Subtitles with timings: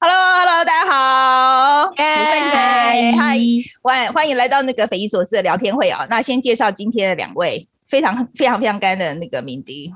[0.00, 3.36] Hello，Hello，大家好，嗨，嗨，
[3.82, 6.06] 欢欢迎来到那个匪夷所思的聊天会啊。
[6.08, 9.92] 那先介绍今天的两位非常非常非常干的那个敏迪。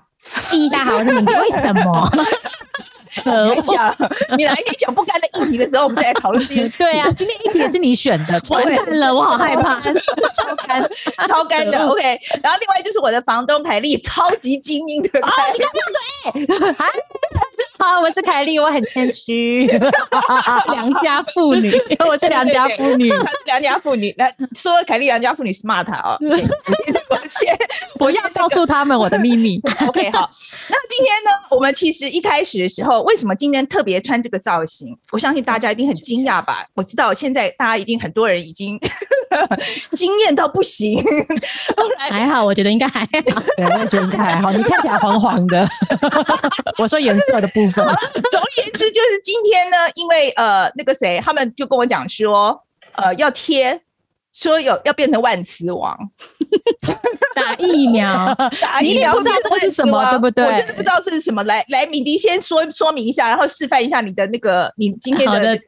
[0.73, 1.33] 大家好，我是敏迪。
[1.35, 2.11] 为什么？
[3.25, 3.95] 我讲，
[4.37, 6.69] 你来你讲不干的议题的时候，我们再来讨论这些。
[6.77, 9.93] 对啊，今天议题也是你选的， 完蛋了，我好害怕， 超
[10.67, 10.83] 干，
[11.29, 11.79] 超干的。
[11.87, 12.03] OK，
[12.43, 15.21] 然后另外就是我的房东凯丽，超级精英的。
[15.21, 16.75] 哦，你不要闭嘴。
[16.75, 16.87] 好，
[18.03, 19.67] 我是凯丽，我很谦虚，
[20.71, 21.73] 良家妇女，
[22.07, 24.15] 我是良家妇女，她是良家妇女。
[24.19, 26.17] 来说凯丽良家妇女 smart 哦，
[27.13, 27.59] 我先
[27.99, 29.61] 不要告诉他们我的秘密。
[29.87, 30.31] OK，好，
[30.69, 34.89] 那今天呢，我们其实一开始的时候，为什么今天特别穿这个造型？
[35.11, 36.67] 我相信大家一定很惊讶吧？
[36.75, 38.79] 我知道现在大家一定很多人已经
[39.95, 41.03] 惊艳到不行。
[42.11, 44.51] 还好，我觉得应该还好，对，我觉得应该还好。
[44.53, 45.67] 你看起来黄黄的，
[46.79, 47.73] 我说颜色的部分。
[47.73, 52.61] 总而言之，就是今天呢，因为呃，那个谁，他们就跟我讲说，
[52.93, 53.81] 呃，要贴，
[54.33, 55.97] 说有要变成万磁王，
[57.37, 60.45] 打疫苗，打疫苗，你不知道这个是什么，对不对？
[60.45, 61.45] 我真的不知道这是什么。
[61.45, 65.63] 来来，米迪先说说明一下，然后示范一下你的那个你今天的那个。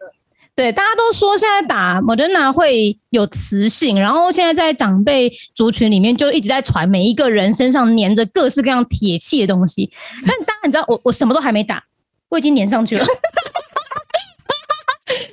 [0.57, 9.91] 对，大家都说现在打 Moderna 会有磁性，然后现在在长辈族群里面就一直在传，每一个人身上粘着各式各样铁器的东西。
[10.25, 11.83] 但当然，你知道我我什么都还没打，
[12.29, 13.05] 我已经粘上去了。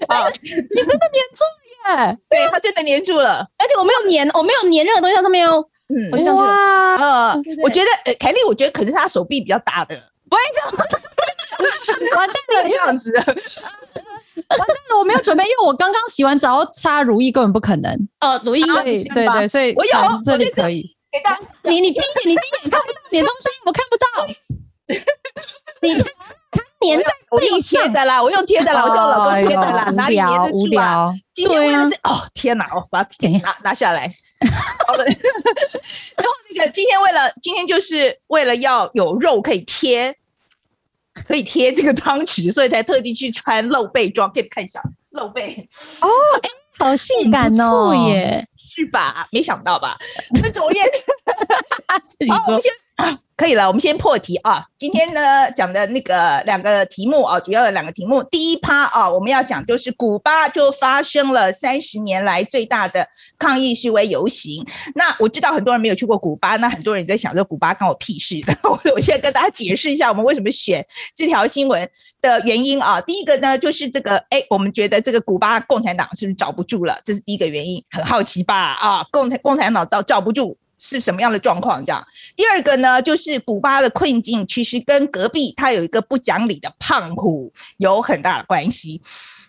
[0.07, 1.45] 啊，你真的粘住
[1.89, 2.17] 耶！
[2.29, 5.63] 对，他真的粘住了，而且我没有粘，我没有粘任何东西在上面哦。
[5.89, 6.47] 嗯，我就上去了。
[6.47, 9.95] 哇，嗯，我觉得呃，凯丽，我觉得可能是他手臂比较大的。
[10.29, 13.11] 我跟你讲，完蛋了，这样子。
[14.51, 17.93] 完蛋了，我没有准备，因为我刚刚洗完澡擦如意，根本不可能。
[18.21, 19.91] 哦，乳液对对对，所以我有
[20.23, 20.85] 这里可以。
[21.63, 24.05] 你你近一点，你近一点，你看不到你的东西，我看不到。
[25.81, 26.05] 你它
[26.81, 31.13] 粘在背上的啦，我用贴的啦，我叫老公贴的啦，哪里粘得住啊？
[31.33, 34.11] 对啊，哦天哪，我把它拿拿下来。
[34.87, 40.15] 好了， 然后那个今天为了今天就是为了要有肉可以贴。
[41.27, 45.67] 可以贴这个汤匙，所以才特地去穿露背装，可以看一下露背
[45.99, 46.07] 哦，
[46.41, 49.27] 哎、欸，好性感哦，耶，是吧？
[49.29, 49.99] 没想到吧？
[50.41, 50.85] 那昨天，
[52.33, 52.71] 好，我们先。
[53.41, 54.63] 可以了，我们先破题啊。
[54.77, 58.23] 今天呢讲的那个两个题目啊，主要的两个题目。
[58.25, 63.07] 第一趴啊，我们要讲就是古巴就发生了三十年来最大的
[63.39, 64.63] 抗议示威游行。
[64.93, 68.35] 那我知道很多人没有去过古巴，那很多人在想说古巴关我屁事。
[68.61, 70.85] 我我现在跟大家解释一下，我们为什么选
[71.15, 71.89] 这条新闻
[72.21, 73.01] 的原因啊。
[73.01, 76.95] 第一个呢，就是这个，哎，我们觉得这个古巴共产党是不是罩不住了？
[77.03, 78.73] 这是第一个原因，很好奇吧？
[78.73, 80.55] 啊，共产共产党罩罩不住。
[80.81, 81.85] 是什么样的状况？
[81.85, 82.03] 这样，
[82.35, 88.99] 第二个呢，就是古巴的困境，其实跟隔壁它有一个不讲理的胖虎有很大的关系。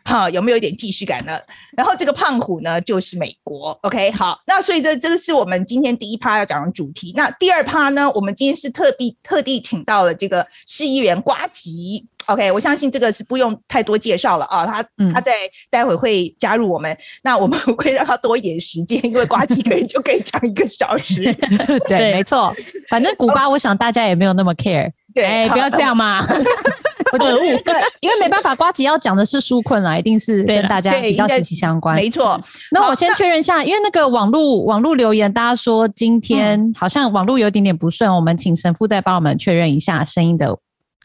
[0.05, 1.39] 哈，有没有一点既视感呢？
[1.77, 3.71] 然后这个胖虎呢，就是美国。
[3.83, 7.15] OK，好，那所以这这个是我们今天第一趴要讲的主题。
[7.17, 12.09] 那第二趴呢，我们今天是特地特地请到了这个市议员瓜吉。
[12.27, 15.33] OK，我相信这个是不用太多介绍了啊，他他在
[15.71, 21.25] 待会会加入我们，嗯、那我们 会让他多一点时间，因为瓜吉一个人就可以讲一个小时。
[21.89, 22.55] 对，没错，
[22.89, 24.91] 反正古巴，我想大家也没有那么 care。
[25.15, 26.27] 对，欸、不要这样嘛。
[27.13, 31.95] 我觉得对，因为没办法，瓜吉要讲的是纾困啦，一定是跟大家比较息息相关。
[31.95, 32.41] 没错，
[32.71, 40.57] 那我先确认一下，因为那个网络网络留言，大家说今天好像网络有一点点不顺，我们请神父再帮我们确认一下声音的。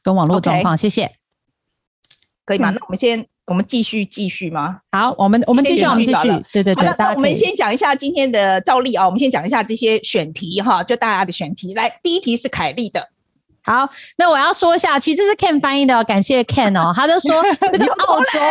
[0.07, 1.11] 跟网络状况，谢谢，
[2.45, 2.69] 可以吗？
[2.69, 4.79] 那我们先，我们继续继续吗？
[4.89, 6.95] 好，我们我们继续，我们继续，对对对。
[6.97, 11.73] 那我们先讲一下今天的照例啊，我们先讲一下这些选题哈，就大家的选题。
[11.73, 13.09] 来，第一题是凯丽的。
[13.67, 18.39] 好，那我要说一下，其实这是 Ken 翻译的，感谢 Ken 哦，他就说 这个澳洲。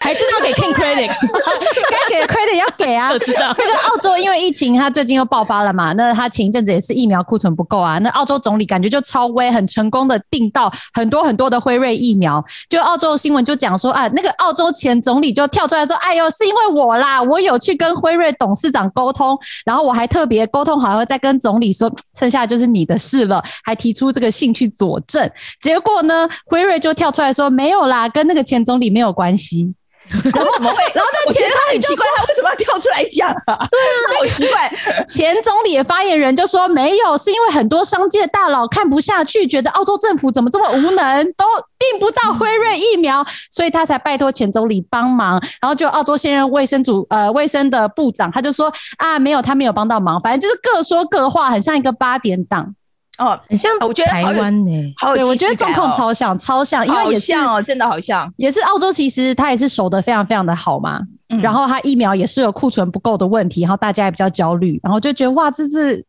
[0.00, 1.08] 还知道给 King credit，
[1.90, 3.10] 该给的 credit 要给啊！
[3.10, 7.98] 我知道那个澳洲因为疫情，它最近又爆发了嘛，那他前一阵子也是疫苗库存不够啊。
[7.98, 12.42] 那澳洲总理感觉就超威，很成功的订到很多很多的辉瑞疫苗。
[12.70, 25.30] 就澳洲新闻就讲说啊，那个澳洲前总理就跳出来说：“哎呦，是因为我啦，我有去跟辉瑞董事长沟通，然后我还特别沟通好，要再跟总理说，剩下就是你的事了，还提出这个信去佐证。
[25.60, 29.74] 结果呢，辉瑞就跳出来说没有啦，跟那个前总理没有关系。
[30.34, 30.82] ”然后怎么会？
[30.94, 35.04] 然后那前总理就说：“他为什么要跳出来讲啊？”对啊，好奇怪。
[35.06, 41.44] 前总理的发言人就说：“没有，是因为很多商界大佬看不下去，觉得澳洲政府怎么这么无能，都
[41.78, 45.38] 订不到辉瑞疫苗，所以他才拜托前总理帮忙。
[45.60, 52.74] 然后就澳洲现任卫生组呃卫生的部长，他就说：啊，没有，他没有帮到忙，反正就是各说各话，很像一个八点档。”
[53.18, 54.70] 哦，很像我觉得台湾呢，
[55.14, 61.00] 对，我觉得状况超像，超像，因为也像哦，真的好像，也是澳洲，其实它也是守得非常非常的好嘛。
[61.30, 66.02] 嗯、然后它疫苗也是有库存不够的问题，然后大家也比较焦虑，然后就觉得哇，这是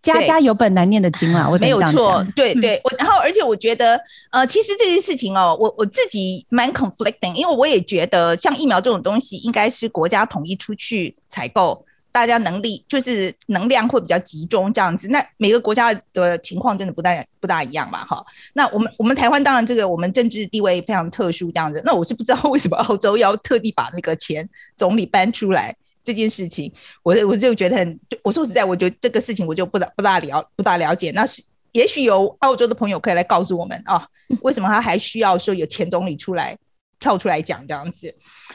[0.00, 4.00] 家家有本难念的经啊，我没有错，对对，我然后而且我觉得
[4.30, 11.84] 呃，其实这件事情哦，我我自己蛮 conflicting，因为我也觉得像疫苗这种东西，应该是国家统一出去采购。
[12.10, 18.04] 大家能力就是能量会比较集中这样子，那每个国家的情况真的不大不大一样吧？
[18.04, 18.24] 哈，
[18.54, 26.72] 那我们我们台湾当然这个我们政治地位非常特殊这样子，那我是不知道为什么澳洲要特地把那个前总理搬出来这件事情，
[27.02, 34.06] 我我就觉得很，我说实在，我觉得这个事情我就不大不大了不大了解，那是也许有澳洲的朋友可以来告诉我们啊，
[34.40, 36.56] 为什么他还需要说有前总理出来？
[37.00, 38.14] 跳出来讲这样子，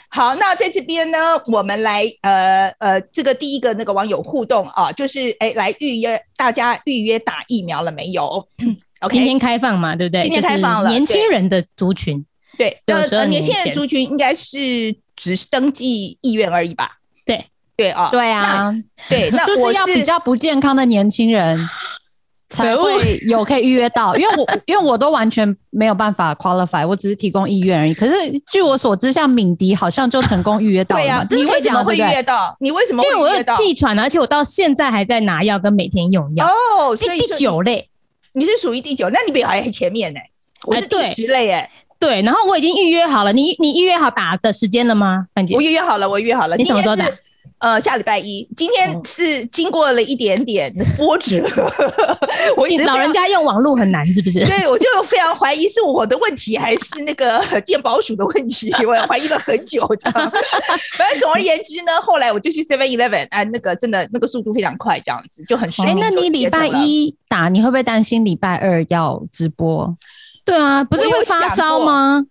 [0.10, 1.18] 好，那在这边呢，
[1.48, 8.48] 我们来呃呃，这个第一个那个网友互动啊，就是哎，来预约大家预约打疫苗了没有？
[9.00, 10.24] OK，今天开放嘛，对不对？
[10.24, 12.26] 今天开放了，年轻人的族群，
[12.58, 16.98] 对，呃，年轻人族群应该是只是登记意愿而已吧？
[17.26, 17.46] 对，
[17.76, 18.74] 对啊，对啊，
[19.10, 21.70] 对，那 就是要比较不健康的年轻人。
[22.54, 27.94] 才会 有可以预约到，因为我 因为我都完全没有办法 qualify，我只是提供意愿而已。
[27.94, 28.14] 可是
[28.52, 31.02] 据我所知，像敏迪好像就成功预约到了。
[31.04, 32.56] 对呀、啊，你为什么会预约到？
[32.60, 33.04] 你为什么？
[33.04, 36.46] 因为我有气喘，而且我到现在还在拿药跟每天用药。
[36.46, 37.90] 哦，第第九类，
[38.34, 40.30] 你是属于第九，那你比我还前面呢、欸？
[40.66, 41.70] 我是第十类哎、欸，
[42.00, 42.22] 对。
[42.22, 45.26] 然后我已经预约好了，你你预约好打的时间了吗？
[45.36, 46.56] 范姐，我预约好了，我预约好了。
[46.56, 47.06] 你什么时候打？
[47.64, 51.42] 呃，下礼拜一，今天是经过了一点点 波折。
[52.58, 54.40] 我你老人家用网络很难，是不是？
[54.46, 58.70] 对，我就非常怀疑是我的问题，还是那个健保署的问题？
[58.86, 60.32] 我怀疑了很久，这样。
[60.98, 65.92] 反正总而言之呢，后来我就去 Seven Eleven，哎，那个真的那个速度非常快，这样子就很顺利。
[65.92, 69.96] 哎，那你礼拜一打，你会不会担心礼拜二要直播？
[70.44, 72.26] 对啊，不是会发烧吗？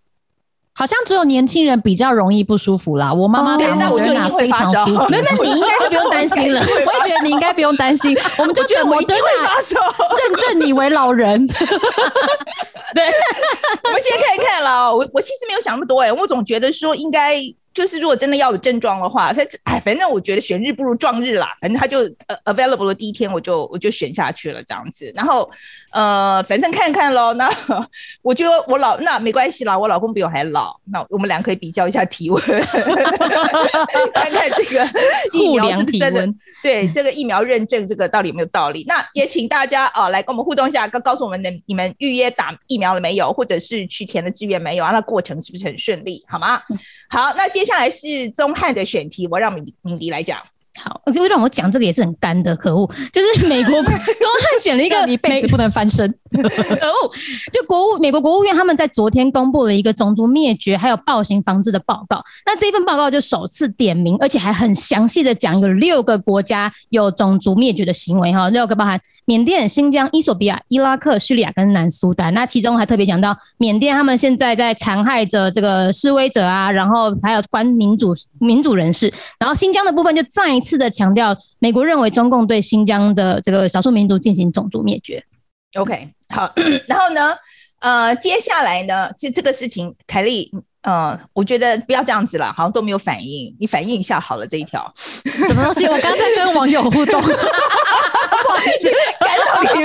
[0.75, 3.13] 好像只有年轻人比较容易不舒服啦。
[3.13, 5.07] 我妈妈打莫德纳非常舒服。
[5.11, 6.61] 那那你应该是不用担心了。
[6.61, 8.17] 我也觉得你应该不用担心。
[8.39, 11.47] 我们就觉得莫德纳认证你为老人。
[12.95, 13.05] 对，
[13.85, 14.95] 我们先看一看了。
[14.95, 17.41] 我我其实没有想那么多哎，我总觉得说应该。
[17.75, 21.57] 就是如果真的要有症状的话，他哎，反正我觉得选日不如撞日啦。
[21.61, 25.11] 反正他就呃 available 的第一天，我就我就选下去了这样子。
[25.15, 25.51] 然后
[25.93, 27.33] 呃，反正看看喽。
[27.35, 27.51] 那
[28.23, 30.79] 我觉得我老那没关系啦，我老公比我还老。
[30.85, 32.43] 那我们俩可以比较一下体温，
[34.15, 34.87] 看看这个
[35.33, 36.29] 疫苗是不是真的。
[36.63, 38.85] 对这个疫苗认证这个到底有没有道理？
[38.87, 44.91] 那也请大家啊、呃、来跟我们互动一下，告告诉我们的你们预约打疫苗了没有，或者是去填的志愿没有啊？
[44.93, 46.23] 那过程是不是很顺利？
[46.29, 46.61] 好吗？
[47.13, 50.43] 好，那接下来是钟汉的选题，我让敏敏迪来讲。
[50.81, 52.89] 好，因为让我讲这个也是很干的，可恶！
[53.13, 56.41] 就是美国 中汉选了一个一辈子不能翻身， 可
[56.87, 57.13] 恶！
[57.53, 62.23] 就国务美国国务院他们在昨天公布了一个种族灭绝还有暴行防治的报告。
[62.47, 72.33] 那这份报告就首次点名，而且还很详细的讲有六个国家有种族灭绝的行为哈，六个包含缅甸、新疆、伊索比亚、伊拉克、叙利亚跟南苏丹。
[72.33, 79.13] 那其中还特别讲到缅甸他们现在在残害着这个示威者啊，然后还有关民主民主人士。
[79.39, 85.23] 然后新疆的部分就再一次的强调，美国认为中共对新疆的这个少数民族进行种族灭绝。
[85.75, 86.53] OK，好，
[86.87, 87.35] 然后呢，
[87.81, 90.51] 呃，接下来呢，这这个事情，凯莉，
[90.83, 95.87] 呃，我觉得不要这样子了，好像都没有反应，你反应一下好了，这一条 什么东西？
[95.87, 99.81] 我刚才跟网友互动， 不好意思，感到你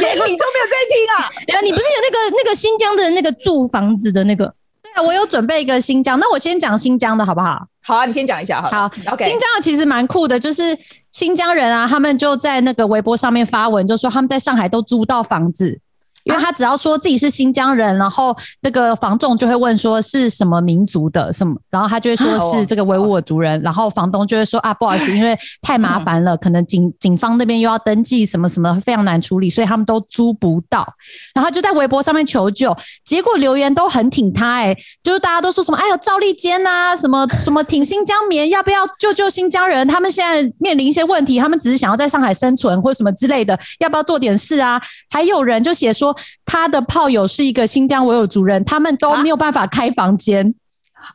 [0.00, 1.30] 连你都没有在听啊？
[1.48, 4.54] 对啊，你不是有那个那个新疆的那个住房子的那个？
[4.82, 7.66] 对啊，我有准备一个新疆，那我先讲新疆的好不好？
[7.86, 8.70] 好啊，你先讲一下好。
[8.70, 9.24] 好，OK。
[9.24, 10.76] 新疆的其实蛮酷的，就是
[11.12, 15.78] 新疆人啊，他们就在那个微博上面发文，就说他们在上海都租到房子。
[16.24, 30.86] 因为他只要说自己是新疆人，然后那个房仲就会问说是什么民族的什么，然后他就会说是这个维吾尔族人，然后房东就会说啊，不好意思，因为太麻烦了，可能警警方那边又要登记什么什么，非常难处理，所以他们都租不到。
[31.34, 39.86] 然后就在微博上面求救，结果留言都很挺他，哎，就是大家都说什么哎呦赵立坚呐，什么什么挺新疆棉，要不要救救新疆人？
[39.86, 44.80] 他们现在面临一些问题，他们只是想要在上海生存或什么之类的，要不要做点事啊？
[45.10, 46.13] 还有人就写说。
[46.44, 50.54] 他的炮友是一个新疆维吾尔族人，他们都没有办法开房间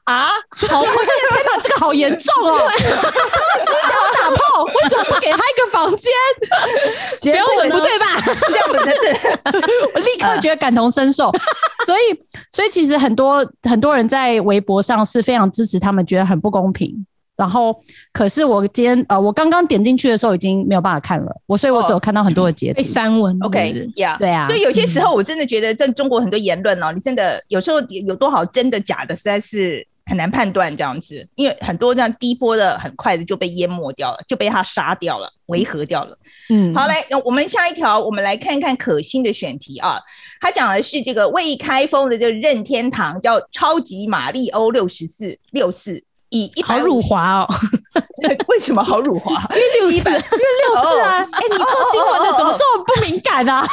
[0.04, 0.30] 啊！
[0.68, 2.58] 好，我这个天哪，这个好严重哦！
[2.70, 6.12] 他们只是想要打炮，为什么不给他一个房间？
[7.34, 8.06] 标准不对吧？
[8.48, 9.60] 这样子，这
[9.94, 11.32] 我立刻觉得感同身受。
[11.86, 12.20] 所以，
[12.52, 17.06] 所以其实很多很多人在微博上是非常支持他们，觉得很不公平。
[17.40, 17.74] 然后
[18.12, 22.78] 可是我今天呃，我刚刚点进去的时候已经没有办法看了，我所以我只有看到很多的截图。
[22.78, 24.46] 被删文，OK，Yeah，对啊。
[24.46, 29.88] 所以有些时候我真的觉得在中国很多言论哦，你真的有时候有多少真的假的，实在是。
[30.06, 36.18] 很难判断这样子，因为很多这样低波的很快的就被淹没掉了，就被他杀掉了，维和掉了。
[36.50, 40.00] 嗯，好，来，我们下一条，我们来看看可心的选题啊。
[40.42, 46.04] 他讲的是这个未开封的这个任天堂叫超级玛丽欧六十四六四。
[46.30, 47.48] 以一好辱华哦，
[48.48, 49.34] 为什么好辱华？
[49.54, 51.28] 因为六四，因为六四啊！
[51.32, 53.66] 哎，你做新闻的怎么这么不敏感啊？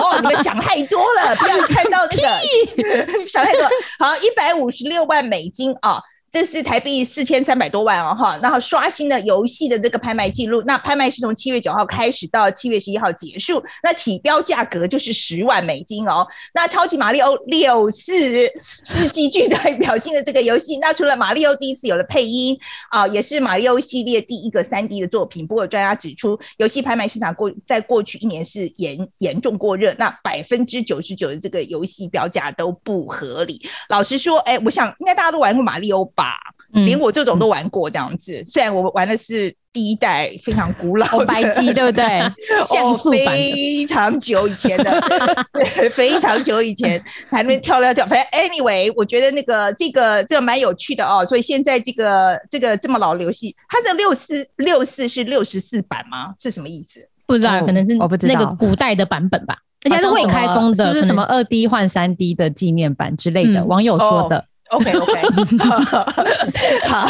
[0.00, 3.62] 哦，你们想太多了，不要看到那个， 想太多。
[3.98, 6.02] 好，一百五十六万美金啊。
[6.34, 10.60] 这是台币四千三百多万哦，哈，然后刷新了游戏的这个拍卖记录。
[10.66, 16.26] 那拍卖是从七月九号开始到七月十一号结束，那起标价格就是十万美金哦。
[16.52, 18.48] 那超级马利欧六四
[18.84, 20.76] 是极具代表性的这个游戏。
[20.78, 22.58] 那除了马利欧第一次有了配音
[22.90, 25.46] 啊，也是马利欧系列第一个三 D 的作品。
[25.46, 33.64] 不过专家指出，游戏拍卖市场过在过去一年是严严重过热，那百分之九十九的这个游戏标价都不合理。
[33.88, 36.23] 老实说，哎，我想应该大家都玩过马利欧吧。
[36.72, 42.04] 连我这种都玩过这样子，嗯、虽然我玩的是第一代非常古老的白机，对不对？
[42.66, 45.00] 像素版非常久以前的，
[45.54, 47.00] 对，非常久以前
[47.30, 48.04] 还没跳跳跳。
[48.06, 51.24] 反正 anyway，我觉得那个这个这个蛮有趣的哦。
[51.24, 56.34] 所以现在这个这个这么老的游戏，它这六四六四是六十四版吗？
[56.40, 57.00] 是什么意思？
[57.26, 57.94] 不知道，可能是
[58.26, 59.56] 那个古代的版本吧。
[59.84, 63.60] 而且是未开封的，是不是什么二 D 换三 D 的纪念版之类的？
[63.60, 64.38] 嗯、网友说的。
[64.38, 64.44] 哦
[64.76, 65.22] OK OK，
[66.88, 67.06] 好，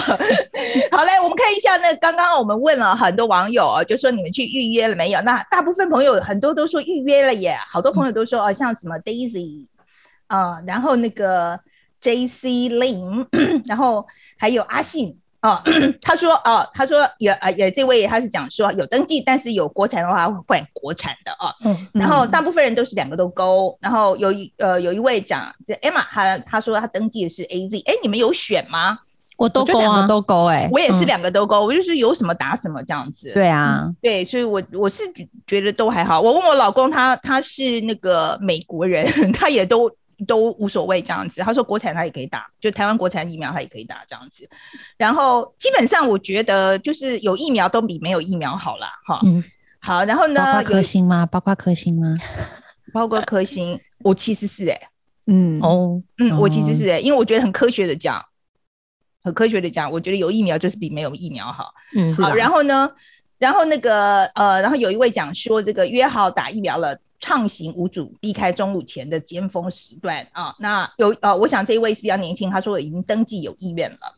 [0.90, 1.76] 好嘞，我们看一下。
[1.78, 5.20] 那刚刚我们问了很多网友啊，就说你们去预约了没有？
[5.22, 9.66] 那大部分朋友很多都说预约了耶，好多朋友都说啊，像什么 Daisy
[10.26, 11.58] 啊，然后那个
[12.02, 13.26] JC Lin，
[13.66, 14.06] 然后
[14.38, 15.18] 还有阿信。
[15.48, 15.62] 哦，
[16.00, 21.54] 他说哦，他说也啊也这位他是讲说有登记，但是有国产的话会换国产的啊。
[21.66, 28.98] 嗯，然后大部分人都是两个都勾，然后有一呃有一位讲这 Emma，他他说他登记的是 AZ，哎，你们有选吗？
[29.36, 33.30] 我都勾啊，都勾哎，我也是两个都勾，我就是有什么打什么这样子。
[33.34, 35.02] 对啊，对，所以我我是
[35.46, 36.20] 觉得都还好。
[36.20, 39.90] 我问我老公，他他是那个美国人， 他也都。
[40.24, 44.48] 都无所谓这样子，他说国产他也可以打，就台湾国产疫苗他也可以打这样子。
[44.96, 48.88] 然后基本上我觉得就是有疫苗都比没有疫苗好啦。
[49.06, 49.20] 哈。
[49.24, 49.42] 嗯，
[49.80, 50.42] 好，然后呢？
[50.44, 51.26] 包括科兴吗？
[51.26, 52.16] 包括科兴吗？
[52.92, 54.88] 包括科兴，我其实是哎、欸，
[55.26, 58.24] 嗯哦，嗯，我其实是哎、欸，因为我觉得很科学的讲，
[59.22, 61.72] 很科学的讲，我觉得有疫苗就是比没有疫苗好。
[61.96, 62.90] 嗯，好，然后呢，
[63.38, 66.98] 然后那个呃，然后有一位讲说这个约好打疫苗了。
[67.24, 70.54] 畅行无阻，避开中午前的尖峰时段啊。
[70.58, 74.14] 那有呃，我想这一位是比较年轻，他说已经登记有意愿了。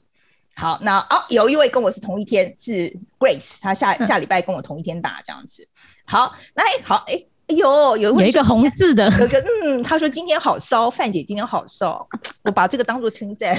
[0.56, 5.68] 好，那哦，有一位跟我是同一天，是 Grace，他下下礼拜跟我同一天打这样子。
[6.04, 7.14] 好，来好，哎
[7.46, 12.04] 哎呦，有一位有一个红字的， 有个嗯，他说今天好骚，范姐今天好骚，
[12.42, 13.54] 我把这个当做称赞。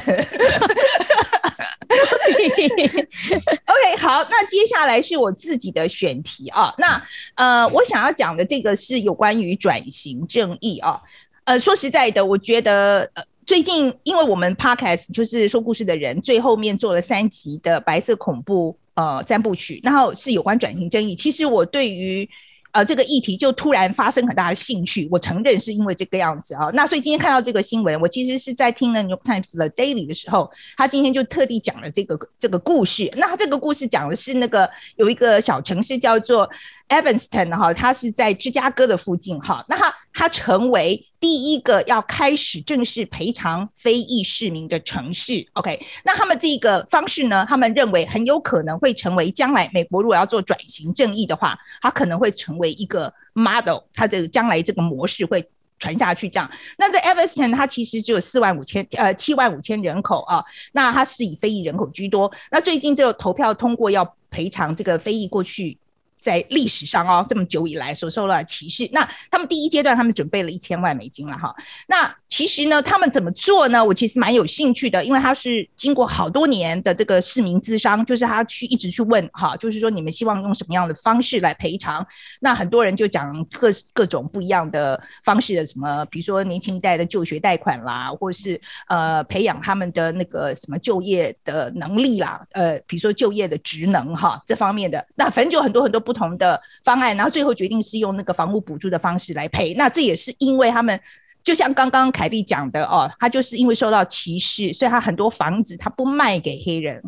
[3.65, 6.73] OK，好，那接下来是我自己的选题啊。
[6.77, 7.01] 那
[7.35, 10.99] 呃，我想要讲的这个是有关于转型正义啊。
[11.45, 21.15] 呃，说实在的，我觉得呃，最近因为我们 Podcast 就是说故事的人，最后面做了三集的白色恐怖呃三部曲，然后是有关转型正义。
[21.15, 22.29] 其实我对于
[22.77, 26.69] 呃，这个议题就突然发生很大的兴趣，我承认是因为这个样子啊。
[26.73, 33.11] 那所以今天看到这个新闻，我其实是在听了《New York Times》的 Daily 的时候，他今天就特地讲了这个这个故事。
[33.17, 36.47] 那他这个故事讲的是那个有一个小城市叫做
[36.89, 39.65] Evanston 哈，它是在芝加哥的附近哈。
[39.67, 45.45] 那他他成为第一个要开始正式赔偿非裔市民的城市。
[45.53, 55.43] OK，那他们这个方式呢，他们认为很有可能会成为将来美国如果要做转型正义的话，它可能会成为一个 model，它这个将来这个模式会
[55.79, 56.29] 传下去。
[56.29, 60.43] 这样，那在 Evanston 它其实只有四万五千呃七万五千人口啊，
[60.73, 62.31] 那它是以非裔人口居多。
[62.51, 65.77] 那最近就投票通过要赔偿这个非裔过去。
[66.19, 71.53] 在历史上哦，这么久以来所受到的歧视，那他们第一阶段他们准备了一千万美金了哈。
[71.87, 73.83] 那其实呢，他们怎么做呢？
[73.83, 82.05] 我其实蛮有兴趣的，因为他是经过好多年的这个市民咨商，就是他去一直去问哈，就是说你们希望用什么样的方式来赔偿？
[82.41, 96.06] 那很多人就讲各各种不一样的方式的，什么比如说年轻一代的就学贷款啦，或是呃培养他们的那个什么就业的能力啦，呃比如说就业的职能哈这方面的，那反正就很多很多。
[96.07, 99.73] 不同的方案，然后最后决定是用那个房屋补助的方式来赔。
[99.73, 100.97] 那这也是因为他们，
[101.43, 107.03] 就像刚刚凯莉讲的哦，他就是因为受到歧视，所以他很多房子他不卖给黑人，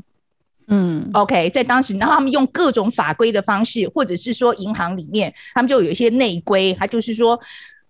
[0.67, 7.39] 嗯，OK，在当时，然后他们用各种法规的方式，或者是说银行里面，他们就有一些内规，他就是说。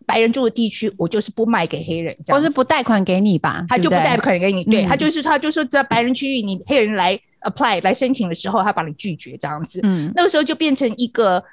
[0.05, 4.63] 白人住的地区，我就是不卖给黑人，这样或是不贷款给你吧，他就不贷款给你。
[4.63, 9.79] 对，对他就是他就说在白人区域，你黑人来 apply 来申请的时候，他把你拒绝这样子。
[9.83, 11.43] 嗯，那个时候就变成一个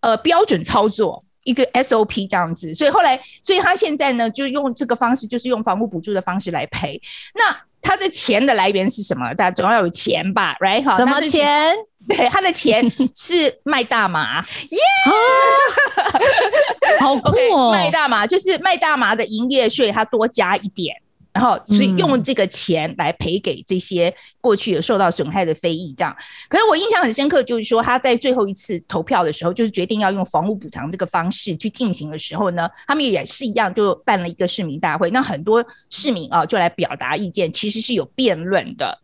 [0.00, 2.74] 呃标准操作，一个 SOP 这样子。
[2.74, 7.00] 所以后来，所以他现在呢，就用这个方式，就是用房屋补助的方式来赔。
[7.34, 9.32] 那他的钱的来源是什么？
[9.34, 10.82] 大家总要有钱吧，right？
[10.82, 11.74] 好，什么钱？
[12.06, 17.00] 对，他的钱是卖大麻， 耶、yeah!
[17.00, 17.72] 好酷哦！
[17.76, 20.94] 卖大麻就是卖大麻的营业税，他多加一点，
[21.34, 26.16] 然后所以用这个钱来赔给这些过去有受到损害的非裔，这样。
[26.48, 39.00] 可是我印象很深刻，就是说他在最后一次投票的时候，就是决定要用房屋补偿这个方式去进行的时候呢，他们也是一样，就办了一个市民大会，那很多市民啊就来表达意见，其实是有辩论的。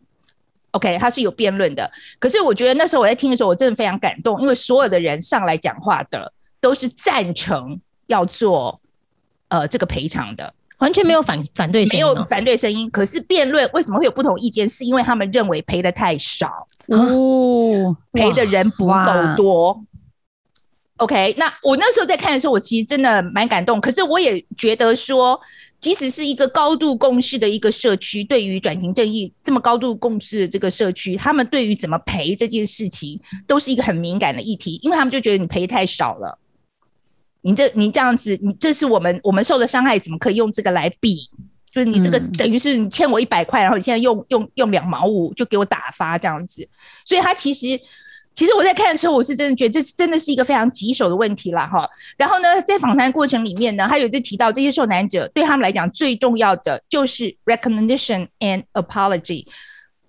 [0.71, 8.81] OK，他是有辩论的，可是我觉得那时候我在听的时候，我真的非常感动，因为所有的人上来讲话的都是赞成要做
[9.49, 12.91] 呃这个赔偿的，完全没有反反对声音，没有反对声音。
[12.91, 14.69] 可是辩论为什么会有不同意见？
[14.69, 19.83] 是因为他们认为赔的太少哦，赔的人不够多。
[20.97, 25.41] OK，那我那时候在看的时候，我其实真的蛮感动，可是我也觉得说。
[25.81, 36.39] 即使是一个高度共识的一个社区，对于转型正义这么高度共识的这个社区，他们对于怎么赔这件事情，都是一个很敏感的议题，因为他们就觉得你赔太少了，
[37.43, 41.29] 你这你这样子，你这是我们我们受的伤害，怎么可以用这个来比？
[41.73, 46.69] 就是你这个等于是你欠我一百块，然后你现在用用用两毛五就给我打发这样子，
[47.05, 47.81] 所以他其实。
[48.33, 51.87] 其实我在看的时候，我是真的觉得这是真的是一个非常棘手的问题了哈。
[52.17, 59.45] 然后呢，在访谈过程里面呢，他有就提到这些受难者对他们来讲最重要的就是 recognition and apology。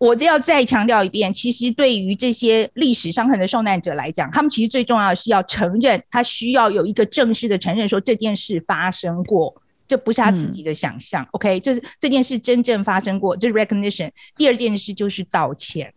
[0.02, 9.56] 我这要再强调一遍，其实对于这些历史伤痕的受难者来讲，他们其实最重要的是要承认，他需要有一个正式的承认，说这件事发生过，
[9.88, 11.24] 这不是他自己的想象。
[11.26, 14.10] 嗯、OK，就是这件事真正发生过，这是 recognition。
[14.36, 15.94] 第二件事就是道歉。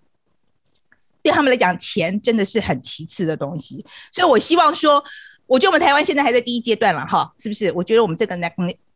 [1.23, 5.03] 对他们来讲，钱真的是很其次的东西，所以我希望说，
[5.47, 7.73] 我觉得我们台湾现在还在第一阶段了，哈，是不是？
[7.73, 8.37] 我觉得我们这个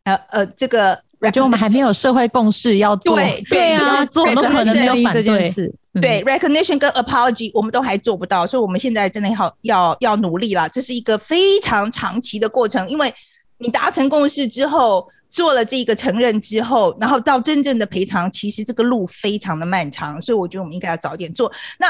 [0.03, 5.73] 呃呃，这个，我觉得我们还没有 社会共识要做，对对啊，怎么可能没有反对这件事？
[6.01, 13.13] 对，recognition 跟 apology 我们都还做不到，所以我们现在真的要要要努力了，这是一个非常长期的过程，因为。
[13.61, 21.51] 你达成共识之后，做了这个承认之后，然后到真正的赔偿，其实这个路非常的漫长，所以我觉得我们应该要早点做。
[21.77, 21.87] 那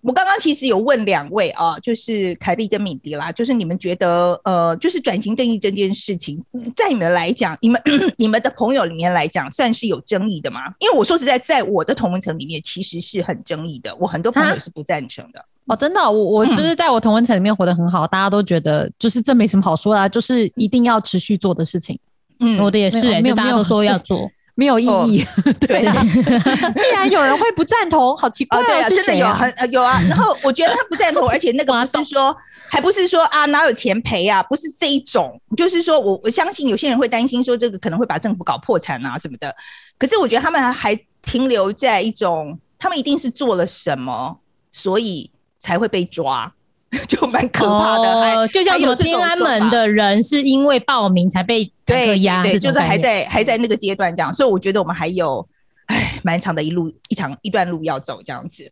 [0.00, 6.42] 我刚刚其实有问两位啊，就是凯莉跟敏迪啦，就是你们觉得呃，就是转型正义这件事情，
[6.76, 7.80] 在你们来讲，你们
[8.18, 10.60] 你们的朋友里面来讲，算是有争议的吗？
[10.78, 15.44] 因为我说实在，在我的同文层里面，其实是很争议的，我很多朋友是不赞成的。
[15.66, 21.98] 哦，真的，我我就是在我同文层里面活得很好，嗯，大家都觉得就是这没什么好说啦，啊，就是一定要持续做的事情。
[22.40, 25.22] 嗯，我的也是，欸，没有大家都说要做，没有意义。
[25.22, 25.94] 哦， 对啊，
[26.76, 30.00] 既然有人会不赞同，好奇怪，哦，对啊，真的有很有啊。
[30.10, 32.36] 然后我觉得他不赞同，而且那个不是说，
[32.68, 39.54] 还不是说啊哪有钱赔啊，不是这一种，就是说我我相信有些人会担心说这个可能会把政府搞破产啊什么的。
[39.96, 44.38] 可是我觉得他们还停留在一种，他们一定是做了什么，
[44.72, 45.30] 所以。
[45.60, 46.50] 才会被抓，
[47.06, 48.10] 就蛮可怕的。
[48.10, 54.32] 哦，就像什么天安门的人是因为报名才被对压，对，就是还在还在那个阶段这样。
[54.32, 55.46] 所以我觉得我们还有
[55.86, 58.70] 唉蛮长的一路一长一段路要走这样子。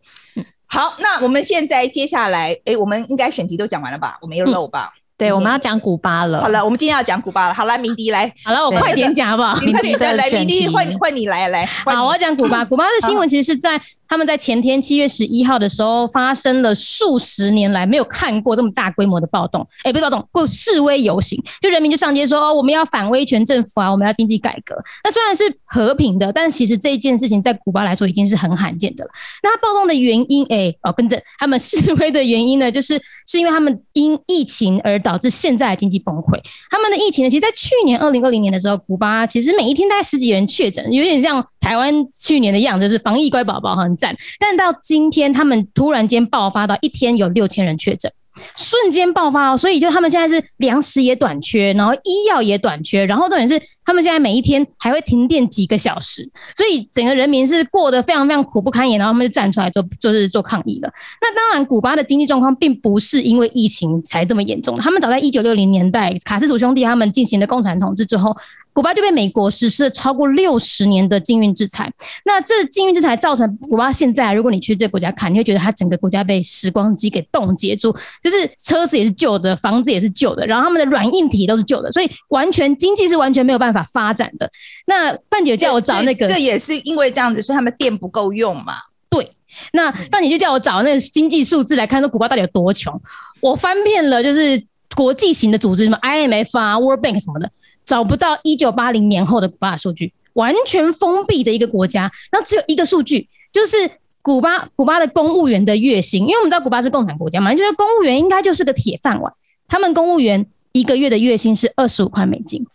[0.66, 4.18] 好，那我们现在接下来，哎、欸，我们应该选题都讲完了吧？
[4.20, 4.92] 我没有漏吧？
[4.94, 6.42] 嗯对，我们要讲古巴了。
[6.42, 7.54] 好了，我们今天要讲古巴了。
[7.54, 9.58] 好了，明迪来，好了，我快点讲好不好？
[9.64, 11.64] 你快点来，明迪换换你来来。
[11.64, 12.62] 好，我要讲古巴。
[12.66, 19.66] 古巴的新闻其实是在他们在前天七月十一号的时候发生了数十年来没有看过这么大规模的暴动。
[19.84, 24.76] 哎，不是暴动，过示威游行，就人民就上街说哦，我们要反威权政府啊，我们要经济改革。
[25.02, 29.10] 那虽然是和平的，但其实这一件事情在古巴来说已经是很罕见的了。
[29.42, 36.36] 那暴动的原因，哎，哦，跟着他们示威的原因呢，就是是因为他们因疫情而导致现在的经济崩溃，
[36.68, 44.16] 他们的疫情呢，其实，在去年二零二零年的时候，古巴其实每一天大概十几人确诊，有点像台湾去年的样子，是防疫乖宝宝很赞。
[44.40, 48.10] 但到今天，他们突然间爆发到一天有六千人确诊。
[48.56, 60.90] 瞬间爆发哦，所以就他们现在是粮食也短缺，然后医药也短缺，然后重点是他们现在每一天还会停电几个小时，所以整个人民是过得非常非常苦不堪言，然后他们就站出来做 就是做抗议了。
[61.20, 68.36] 那当然，古巴的经济状况并不是因为疫情才这么严重，他们早在一九六零年代卡斯楚兄弟他们进行了共产统治之后。
[68.76, 71.90] 古巴就被美国实施了超过六十年的禁运制裁。
[72.26, 77.90] 那这禁运制裁造成古巴现在，如果你去这个国家看，你会觉得它整个国家被时光机给冻结住，
[78.22, 84.50] 就是车子也是旧的，房子也是旧的，然后他们的软硬体都是旧的，所以完全经济是完全没有办法发展的。
[84.86, 88.74] 那范姐叫我找那个，这也是因为这样子，所以他们电不够用嘛。
[89.08, 89.32] 对，
[89.72, 92.92] 那范姐就叫我找那个经济数字来看，说古巴到底有多穷。
[93.40, 94.62] 我翻遍了，就是。
[94.94, 97.50] 国际型的组织，什么 IMF 啊、World Bank 什么的，
[97.86, 102.10] 找不到一九八零年后的古巴的数据，完全封闭的一个国家。
[102.32, 103.76] 那只有一个数据，就是
[104.20, 109.32] 古巴古巴的公务员的月薪，因为我们知道古巴是共产国家嘛，就是公务员应该就是个铁饭碗。
[109.68, 112.66] 他们公务员一个月的月薪是二十五块美金。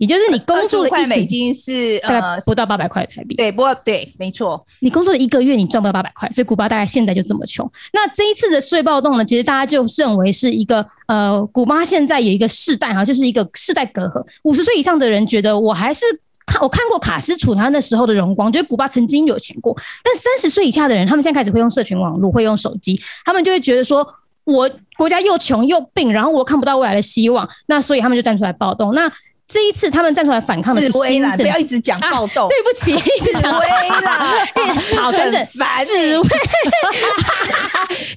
[0.00, 7.70] 也就是你工作了一金是呃不到八百块台币，对，不过对，没错，你工作了一个月，你赚不到八百块，所以古巴大概现在就这么穷。
[7.92, 14.24] 那这一次的税暴动呢，其实大家就认为是一个呃，古巴现在有一个世代哈，就是一个世代隔阂。
[14.44, 16.06] 五十岁以上的人觉得我还是
[16.46, 19.76] 看我看过卡斯楚他那时候的荣光，觉得古巴曾经有钱过。
[20.02, 24.06] 但三十岁以下的人，他们现在开始会用社群网络，会用手机，他们就会觉得说，
[24.44, 28.94] 我国家又穷又病，然后我看不到未来的希望，那所以他们就站出来暴动。
[28.94, 29.12] 那
[29.52, 32.48] 这一次他们站出来反抗的是新政，不要一直讲暴动、啊。
[32.48, 34.46] 对不起，一直讲威啦。
[34.96, 35.44] 好，跟着
[35.84, 36.28] 示威。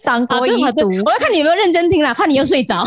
[0.04, 2.84] 党国一读，我要看你有没有认真听啦，怕你又睡着。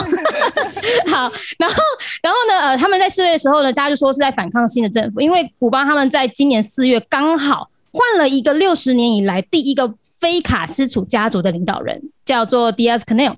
[1.13, 1.77] 好，然后，
[2.23, 2.57] 然后呢？
[2.61, 13.35] 呃，他们在示威的时候呢，大家就说是在反抗新的政府，因为古巴他们在今年四月刚好换了一个六十年以来第一个非卡斯楚家族的领导人，叫做 Diaz-Canel。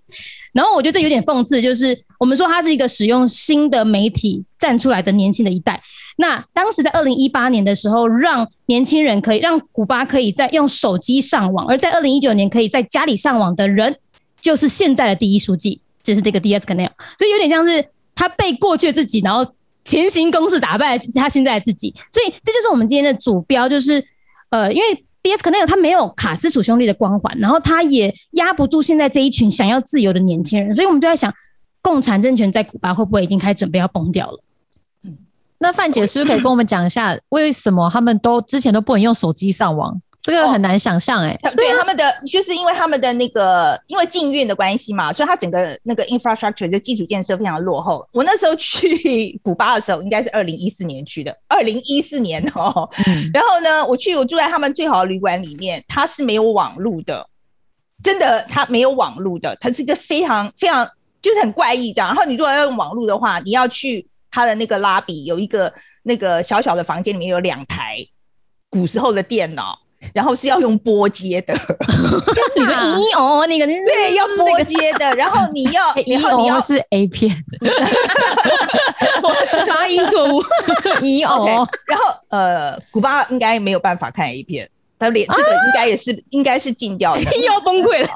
[0.53, 5.81] 然后我觉得这有点讽刺，就是我们说他是一个使用新的媒体站出来的年轻的一代。
[6.17, 13.95] 那当时在二零一八年的时候，让年轻人可以让古巴可以在用手机上网，而在二零一九年可以在家里上网的人，
[14.41, 16.91] 就是现在的第一书记，就是这个 Diaz-Canel。
[17.19, 17.85] 所以有点像是
[18.15, 19.49] 他被过去的自己，然后
[19.85, 21.95] 前行攻势打败了他现在的自己。
[22.13, 24.05] 所以这就是我们今天的主标，就是
[24.51, 25.05] 呃，因为。
[25.23, 31.33] DS 可能有他没有卡斯楚兄弟的光环，然后他也压不住现在这一群想要自由的年轻人，所以我们就在想，
[31.83, 34.43] 共产政权在古巴会不会已经开始准备要崩掉了？
[35.03, 35.17] 嗯，
[35.59, 40.01] 那范姐是不是可以跟我们讲一下，为什么他们都之前都不能用手机上网？
[40.29, 48.07] 这个很难想象哎、欸，对他们的就是因为他们的那个因为禁运的关系嘛，所以他整个那个 infrastructure 的基础建设非常的落后。
[48.13, 52.87] 我那时候去古巴的时候，应该是二零一四年去的，二零一四年哦。
[53.33, 57.27] 然后呢，我去我住在他们最好的旅馆里面，它是没有网路的，
[58.03, 60.87] 真的，它没有网路的，它是一个非常非常
[61.23, 62.09] 就是很怪异这样。
[62.09, 67.97] 然后你如果要用网路的话，你要去他的那个 lobby 有一个那个小小的房间里面有两台
[68.69, 69.79] 古时候的电脑。
[70.15, 71.55] 然后是要用拨接的，
[72.57, 77.31] 你说咦哦那个对，要拨接的，然后你要然后你要是 A 片，
[79.67, 80.43] 发音错误。
[81.01, 88.09] 咦哦，然后呃，古巴应该没有办法看 A 片，他连这个应该也是应该是禁掉的， 要崩溃了，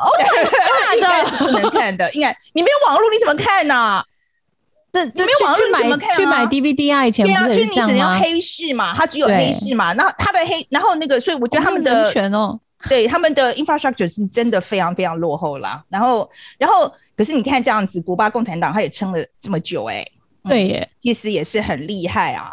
[0.94, 4.02] 应该是不能看的，应该你没有网络你怎么看呢？
[4.92, 6.14] 那没有网络怎么看？
[6.16, 7.06] 去买 DVD 啊？
[7.06, 7.24] 以前？
[7.26, 9.94] 对啊，所以你只能用黑市嘛，它只有黑市嘛。
[9.94, 15.82] 然后它的黑，然后那个，所以我觉得他们的人权哦，对他们的 infrastructure 是真的非常非常落后啦。
[15.88, 16.28] 然后，
[16.58, 20.06] 然后，可是你看这样子，古巴共产党他也撑了这么久，哎，
[20.44, 22.52] 对耶，意思也是很厉害啊。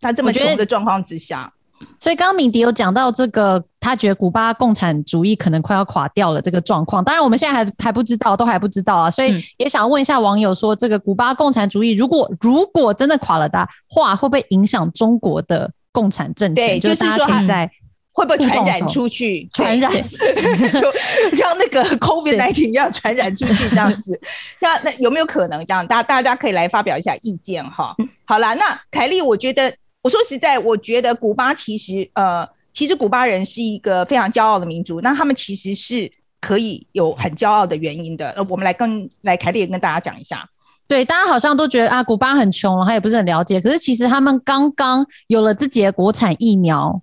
[0.00, 1.52] 他这么穷的状况之下。
[2.00, 7.02] 所以刚刚敏迪有讲到这个，他觉得古巴共产主义可能快要垮掉了这个状况。
[7.02, 9.10] 当然我们现在还还不知道，都还不知道啊。
[9.10, 16.66] 所以也想问一下网友说，这个古巴共产主义如果如果真的垮了的话，会不会影响中国的共产政权？
[16.66, 17.70] 对，就是说他在
[18.12, 19.48] 会不会传染出去？
[19.52, 19.90] 传染，
[20.74, 24.20] 就像那个 COVID-19 一样传染出去这样子。
[24.60, 25.86] 那那有没有可能这样？
[25.86, 27.94] 大大家可以来发表一下意见哈。
[28.24, 29.74] 好啦，那凯丽，我觉得。
[30.02, 38.30] 我说实在，我觉得古巴其实，呃，其实古巴人是一个非常骄傲的民族，那他们其实是可以有很骄傲的原因的。
[38.30, 40.48] 呃，我们来跟来凯莉跟大家讲一下。
[40.86, 43.60] 对，大家好像都觉得啊，古巴很穷，他也不是很了解。
[43.60, 47.02] 可是其实他们刚刚有了自己的国产疫苗。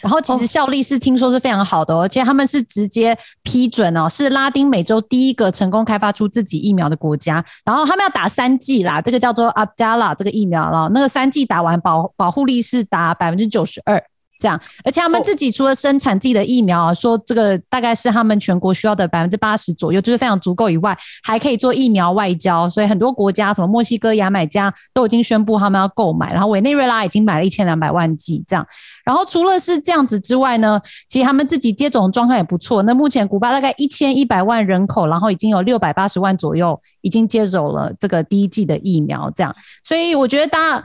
[0.00, 7.44] 然后其实效力是听说是非常好的，哦，而且他们是直接批准哦，是拉丁美洲第一个成功开发出自己疫苗的国家。
[7.64, 14.02] 然后他们要打三剂啦，这个叫做 Abdala 这个疫苗了，那个三剂打完保保护力是达百分之九十二。
[14.38, 22.68] 这样，而且他们自己除了生产自己的疫苗啊，说这个大概是他们全国需要的百分之八十左右，就是非常足够以外，还可以做疫苗外交。
[22.68, 28.66] 所以很多国家，什么墨西哥、牙买加都已经宣布他们要购买，然后委内瑞拉已经买了一千两百万剂这样。
[29.04, 32.82] 然后除了是这样子之外呢，其实他们自己接种状况也不错。
[32.82, 39.54] 那目前古巴大概一千一百万人口，然后已经有六百八十万左右已经接种了这个第一剂的疫苗，这样。
[39.82, 40.84] 所以我觉得大家。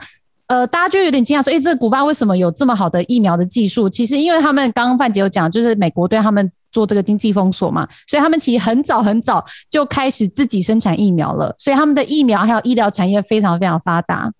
[0.52, 3.88] 呃，大家就有点惊讶，说，诶，这个古巴为什么有这么好的疫苗的技术？
[3.88, 14.30] 其实，因为他们刚刚范姐有讲，就是美国对他们做这个经济封锁嘛，所以他们其实很早很早就开始自己生产疫苗了，所以他们的疫苗还有医疗产业非常非常发达。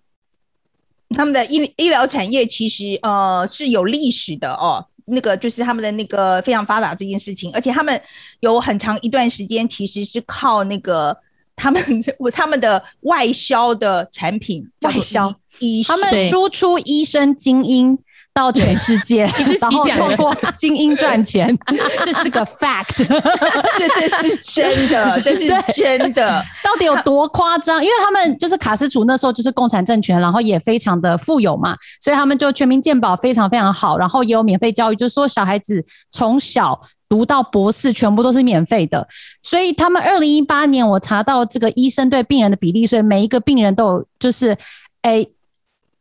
[1.15, 7.99] 他们的医医疗产业其实呃是有历史的哦，那个就是他们的那个非常发达这件事情，而且他们
[8.41, 11.17] 有很长一段时间其实是靠那个。
[11.55, 11.79] 他们
[12.33, 17.97] 他们的外销的产品，外销医，他们输出医生精英
[18.33, 19.25] 到全世界，
[19.61, 21.55] 然后通过精英赚钱，
[22.03, 22.95] 这是个 fact，
[23.77, 26.43] 这这是真的，这是真的。
[26.63, 27.83] 到底有多夸张？
[27.83, 36.79] 因为他们就是卡斯楚那时候就是共产政权，然后也非常的富有嘛，所以他们就全民健保非常非常好，然后也有免费教育，就是说小孩子从小。
[37.09, 39.07] 读到博士全部都是免费的，
[39.43, 44.57] 所以他们二零一八年我查到这个医生对病人的比例，所以每一个病人都有就是，
[45.03, 45.23] 诶，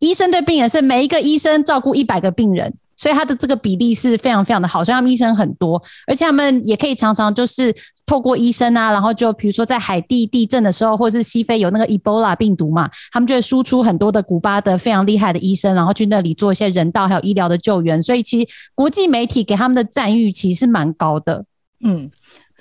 [0.03, 2.75] 医生对病人是每一个医生照顾一百个病人。
[2.95, 7.75] 所以他的这个比例是非常非常的好，所以他们医生很多，而且他们也可以常常就是
[8.07, 18.01] 透过医生啊，然后就比如说在海地地震的时候，或者是西非有那个 Ebola 病毒嘛，他们就会输出很多的古巴的非常厉害的医生，然后去那里做一些人道还有医疗的救援。
[18.01, 21.45] 所以其实国际媒体给他们的赞誉其实是蛮高的。
[21.85, 22.09] 嗯，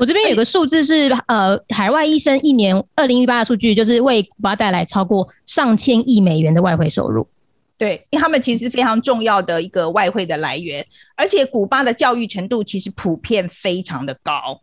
[0.01, 7.27] 我这边有个数字是呃，海外医生一年二零一八的数据，就是为古巴带来超过上千亿美元的外汇收入。
[7.77, 10.83] 对，因为他们其实非常重要的一个外汇的来源，
[11.15, 14.59] 而且古巴的教育程度其实普遍非常的高，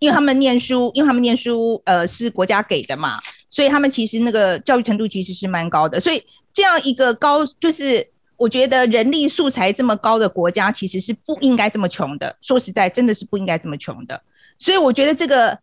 [0.00, 12.36] 因为他们念书，因为他们念书，呃，是国家给的嘛，所以他们其实那个教育程度其实是蛮高的，所以这样一个高，就是我觉得人力素材这么高的国家，其实是不应该这么穷的。
[12.42, 14.22] 说实在，真的是不应该这么穷的，
[14.62, 15.58] 所以我觉得这个。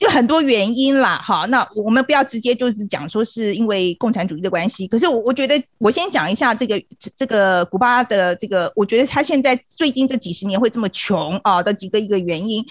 [0.00, 4.86] 就很多原因啦，好，那我们不要直接就是讲说是因为共产主义的关系。
[4.88, 6.82] 可是我我觉得，我先讲一下这个
[7.14, 12.64] 这个古巴的这个，我觉得他现在最近这几十年会这么穷啊的几个一个原因。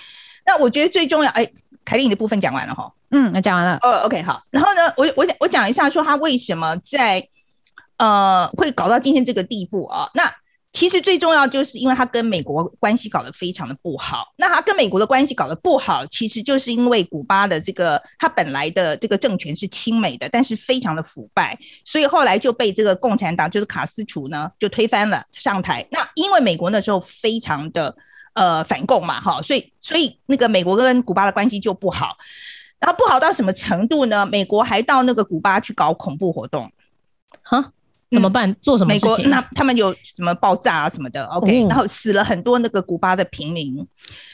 [0.44, 1.48] 那我觉得最重要，哎，
[1.86, 3.78] 凯莉你的部分讲完了哈，嗯，那讲完了。
[3.84, 4.42] 哦，OK，好。
[4.50, 7.24] 然后呢，我我我讲一下说他为什么在
[7.98, 10.10] 呃会搞到今天这个地步啊？
[10.16, 10.24] 那。
[10.80, 14.34] 其实最重要就是因为他跟美国关系搞得非常的不好。
[14.38, 25.86] 那他跟美国的关系搞得不好，其实就是因为古巴的这个他本来的这个政权是亲美的，但是非常的腐败，所以后来就被这个共产党就是卡斯楚呢就推翻了上台。
[25.92, 27.94] 那因为美国那时候非常的
[28.32, 32.16] 呃反共嘛，哈，所以所以那个美国跟古巴的关系就不好。
[32.80, 34.26] 然后不好到什么程度呢？
[34.26, 36.72] 美国还到那个古巴去搞恐怖活动，
[37.42, 37.74] 哈。
[38.12, 38.56] 怎么办？
[38.60, 39.10] 做什么事情？
[39.10, 43.86] 美国那他们有什么爆炸啊什么的？OK，然后死了很多那个古巴的平民。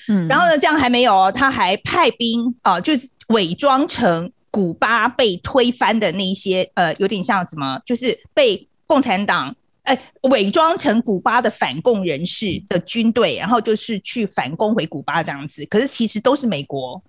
[0.08, 15.66] 嗯，然后呢，这样还没有，他还派兵啊，就是伪装成古巴被推翻的那些呃，有点像什么，就是被共产党哎伪装成古巴的反共人士的军队，然后就是去反攻回古巴这样子。
[15.66, 17.04] 可是其实都是美国。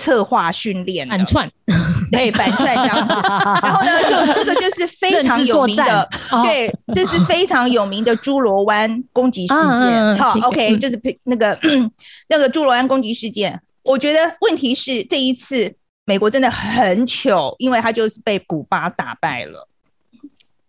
[0.00, 1.50] 策划训练反串，
[2.10, 3.14] 对反串这样子，
[3.62, 6.08] 然后呢，就这个就是非常有名的，
[6.42, 10.16] 对，这是非常有名的侏罗湾攻击事件。
[10.16, 11.56] 好，OK，就是那个
[12.28, 13.60] 那个侏罗湾攻击事件。
[13.82, 19.68] 我觉得问题是这一次美国真的很糗，因为他就是被古巴打败了。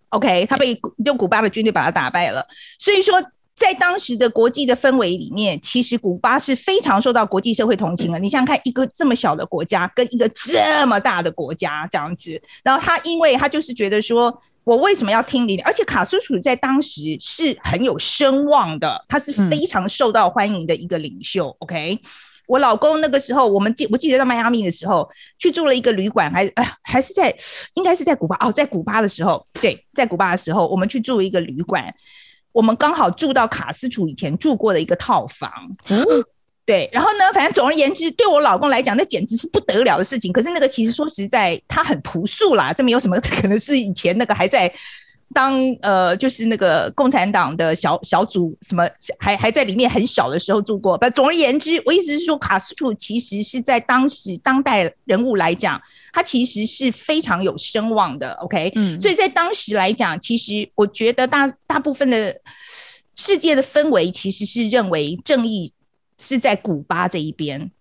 [0.10, 2.46] OK，他被用古巴的军队把他打败了，
[2.78, 3.22] 所以说。
[3.56, 8.18] 在当时的国际的氛围里面，其实古巴是非常受到国际社会同情的。
[8.18, 15.64] 你想想看，一个这么小的国家跟一个这么大的国家这样子，然后他因为他就是觉得说，我为什么要听你的？
[15.64, 21.56] 而且卡斯楚在当时是很有声望的，他是非常受到欢迎的一个领袖。
[21.60, 22.00] OK，
[22.48, 27.32] 我老公那个时候，我们记我记得在迈阿密的时候去住了一个旅馆，还哎还是在
[27.76, 31.94] 应该是在古巴哦，在古巴的时候，对，在古巴的时候，我们去住了一个旅馆。
[32.52, 35.52] 我们刚好住到卡斯楚以前住过的一个套房，
[36.66, 40.32] 对，然后呢，反正总而言之，对我老公来讲，那简直是不得了的事情。
[40.32, 44.72] 可是那个其实说实在，他很朴素啦，这没有什么，可能是以前那个还在。
[45.34, 48.88] 当呃，就是那个共产党的小小组什么
[49.20, 50.98] 还还在里面很小的时候住过。
[50.98, 55.82] 不，总而言之，我意思是说，卡斯楚其实是在当时当代人物来讲，
[56.14, 58.34] 他其实是非常有声望的。
[58.36, 62.36] OK，嗯，所以在当时来讲，其实我觉得大大部分的
[63.16, 65.72] 世界的氛围其实是认为正义
[66.18, 67.72] 是在古巴这一边。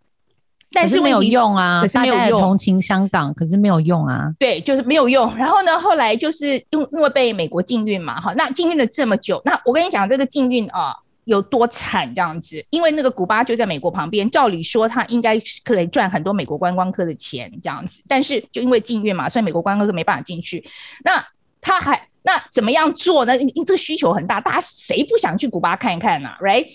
[0.73, 2.23] 但是，是没有用啊，可是没有用。
[2.23, 4.31] 大家同情香港，可是没有用啊。
[4.39, 5.35] 对，就是没有用。
[5.37, 12.65] 然后呢，后来就是因因为被美国禁运嘛，哈，那禁运了这么久，那我跟你讲这个禁运啊有多惨这样子。
[12.71, 20.65] 因为那个古巴就在美国旁边，照理说他应该是可以赚很多美国观光客的钱这样子，但是就因为禁运嘛，所以美国观光客没办法进去。
[21.05, 21.21] 那
[21.61, 23.35] 他还那怎么样做呢？
[23.37, 26.67] 你这个需求很大，大家谁不想去古巴看一看呢、啊？Right？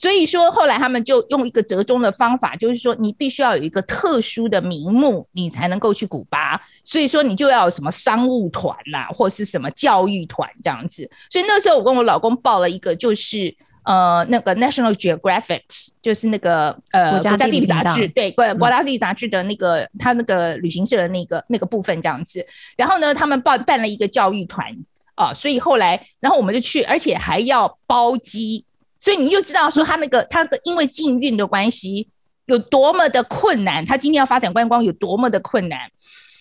[0.00, 6.58] 所以说后来他们就用一个折中的方法，就是说你必须要有一个特殊的名目，你才能够去古巴。
[6.84, 11.08] 所以说你就要有什么商务团呐，或是什么教育团这样子。
[11.28, 13.54] 所以那时候我跟我老公报了一个，就是。
[13.82, 15.62] 呃，那个 National Geographic
[16.02, 22.46] 就是那个呃国家地理杂志，对，国国家地理杂志的那个他那个旅行社的那个那个部分这样子。
[22.76, 24.66] 然后呢，他们办办了一个教育团
[25.14, 28.66] 啊，所以后来，然后我们就去，而且还要包机，
[29.00, 32.08] 所以你就知道说他那个他的因为禁运的关系
[32.46, 35.90] 有多么的困难，他今天要发展观光有多么的困难。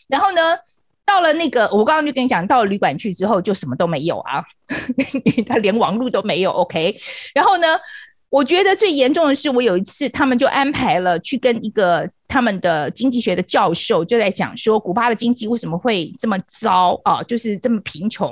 [0.08, 0.58] 然后呢，
[1.06, 4.44] 到了那个，我刚刚就跟你讲，到了旅馆去之后就什么都没有啊，
[5.48, 6.52] 他连网络都没有。
[6.52, 6.96] OK，
[7.34, 7.80] 然后呢，
[8.30, 18.32] 我觉得最严重的是，我有一次他们就安排了去跟一个他们的经济学的教授就在讲说，古巴的经济为什么会这么糟啊，就是这么贫穷。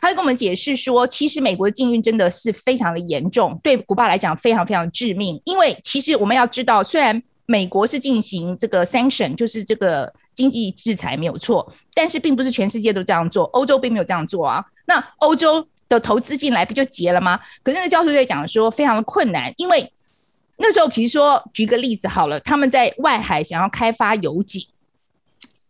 [0.00, 5.40] 他就跟我们解释说，其实美国的禁运真的是非常的严重，对古巴来讲非常非常致命。
[5.44, 14.64] 因为其实我们要知道，虽然美国是进行这个 sanction，就是这个经济制裁没有错，但是并不是全世界都这样做，欧洲并没有这样做啊。
[14.86, 17.38] 那欧洲的投资进来不就结了吗？
[17.62, 19.92] 可是那教授在讲说非常的困难，因为
[20.58, 24.66] 那时候比如说举个例子好了，他们在外海想要开发油井，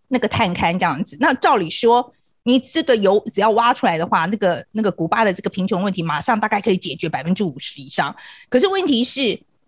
[0.08, 8.14] 那个探勘这样子，那照理说你这个油只要挖出来的话，那个那个古巴的这个贫穷问题马上大概可以解决百分之五十以上。
[8.48, 9.20] 可是问题是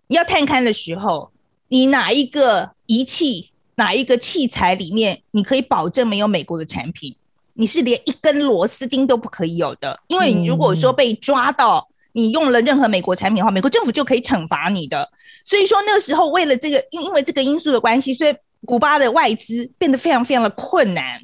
[0.07, 1.31] 你要探勘的时候。
[1.69, 7.13] 你哪一个仪器、哪一个器材里面，你可以保证没有美国的产品？
[7.55, 11.85] 你是连一根螺丝钉都不可以有的，因为你如果说被抓到
[12.17, 15.07] 你用了任何美国产品的话，美国政府就可以惩罚你的。
[15.43, 21.21] 所以说那个时候为了这个，因因为这个因素的关系，所以古巴的外资变得非常非常的困难。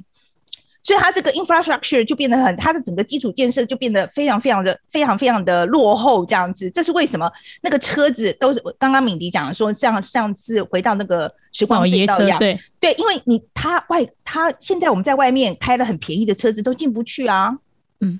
[0.83, 6.69] 所以它这个 infrastructure 就变得很，它的整个基础建设就变得非常非常的非常非常的落后这样子。
[6.69, 7.27] 这是为什么？
[7.61, 17.57] 那个车子都是刚刚敏迪讲的说，像上次回到那个时光隧道一样，对对，因为你它外它现在我们在外面开了很便宜的车子都进不去啊，
[18.01, 18.19] 嗯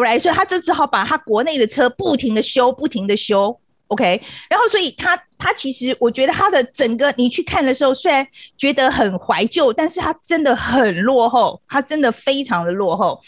[0.00, 3.58] right，所以他就只好把他国内的车不停的修，不停的修。
[3.88, 8.26] OK，然后所以他他其实我觉得他的整个你去看的时候，虽然
[8.56, 13.20] 觉得很怀旧，但是他真的很落后，他真的非常的落后。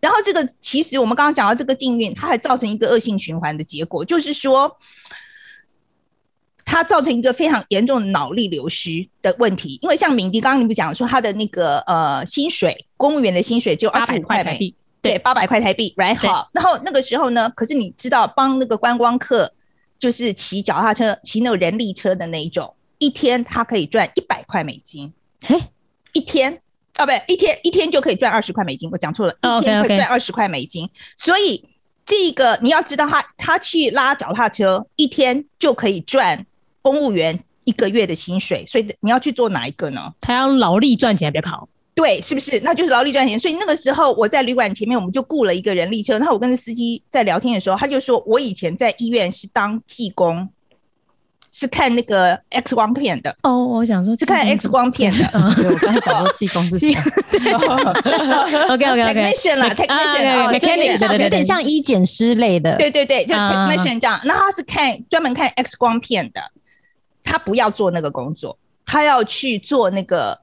[0.00, 4.76] 然后这个其实我们刚刚讲到这个禁运，它还造成一个恶性循环的结果，就是说
[6.64, 9.78] 它造成一个非常严重的脑力流失的问题。
[9.82, 16.48] 因为像敏迪刚刚你不讲说他的那个呃薪水，公务员的薪水就二十五块台币，对，八百块台币，right 好。
[16.52, 19.52] 然后那个时候呢，可是你知道帮那个观光客。
[20.00, 25.12] 就是骑脚踏车、骑那种人力车的那一种，一天他可以赚一百块美金。
[25.44, 25.60] 嘿，
[26.12, 26.52] 一天
[26.94, 28.88] 啊，不对，一天一天就可以赚二十块美金。
[28.92, 30.88] 我讲错了，一天可以赚二十块美金。
[31.16, 31.68] 所以
[32.06, 36.46] 这个你要知道他，他他去拉脚踏车，一天就可以赚
[36.80, 38.64] 公务员一个月的薪水。
[38.68, 40.14] 所以你要去做哪一个呢？
[40.20, 41.68] 他要劳力赚钱，别考。
[41.98, 42.60] 对，是不是？
[42.60, 43.36] 那就是劳力赚钱。
[43.36, 46.16] 所以那个时候我在旅馆前面，我们就雇了一个人力车。
[46.16, 50.48] 然后我跟司机在聊天的时候，他就说：“我以前在医院是当技工，
[51.50, 55.24] 是看那个 X 光片的。”哦，我想说，是看 X 光片的。
[55.56, 57.02] 对，我刚才想说技工是什么？
[57.32, 57.52] 对，
[58.70, 62.76] OK OK OK，technician 啦，technician，有点像医检师类的。
[62.76, 64.20] 对对对，就 technician 这样。
[64.22, 66.40] 那他是看专门看 X 光片的，
[67.24, 68.56] 他不要做那个工作，
[68.86, 70.38] 他要去做那个。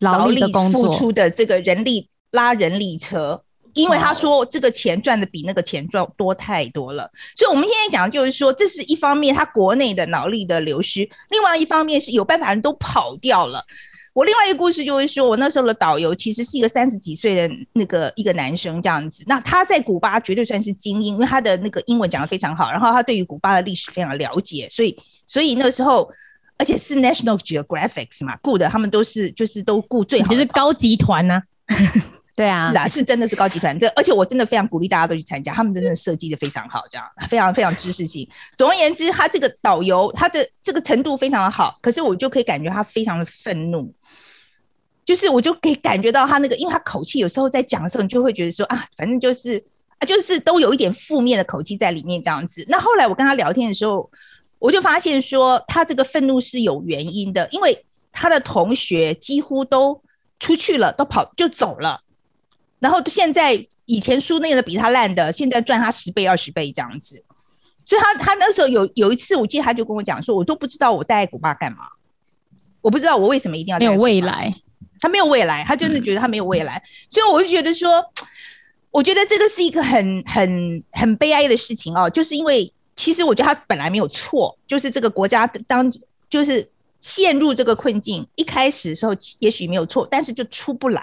[0.00, 0.40] 劳力
[0.72, 3.42] 付出的这个人力拉人力车，
[3.74, 13.64] 因为他说这个钱赚的比那个钱赚多太多了，所以我们现在讲的就是说，这是一方面他国内的脑力的流失，另外一方面是有办法人都跑掉了。
[14.12, 26.08] 我另外一个故事就是说，我那时候的导游其实是一个三十几岁的那个一个男生这样子，那他在古巴绝对算是精英，因为他的那个英文讲得非常好，然后他对于古巴的历史非常了解，所以所以那时候。
[26.58, 31.40] 而且是 National Geographic 嘛，雇的他们都是就是都雇最好，就是高级团呐。
[32.36, 33.76] 对啊，是啊，是真的是高级团。
[33.76, 38.28] 这而且我真的非常鼓励大家都去参加，他们真的设计的非常好，这样非常非常知识性。
[38.56, 43.92] 总而言之，他这个导游他的这个程度非常的好，可是我就可以感觉他非常的愤怒，
[45.04, 49.60] 就是我就可以感觉到他那个，因为他口气有时候在讲的时候，你就会觉得说啊，反正就是
[49.98, 52.64] 啊，就是都有一点负面的口气在里面这样子。
[52.68, 54.08] 那后来我跟他聊天的时候。
[54.58, 60.02] 我就发现说，他这个愤怒是有原因的，因为他的同学几乎都
[60.40, 62.00] 出去了，都跑就走了，
[62.78, 67.22] 然后现在以前书念的比他烂的，现在赚他十倍二十倍这样子，
[67.84, 71.88] 所以他他那时候有有一次，我记得他就跟我讲说，我都不知道我待在古巴干嘛，
[72.80, 74.20] 我不知道我为什么一定要有未。
[74.20, 74.54] 来，
[75.00, 78.04] 他没有未来，他真的觉得他没有未来，嗯、所以我就觉得说。
[78.90, 85.88] 我觉得这个是一个很很很悲哀的事情哦，就是因为其实我觉得他本来没有错，就是这个国家当
[86.28, 86.68] 就是
[87.00, 91.02] 陷入这个困境，一开始的时候也许没有错，但是就出不来，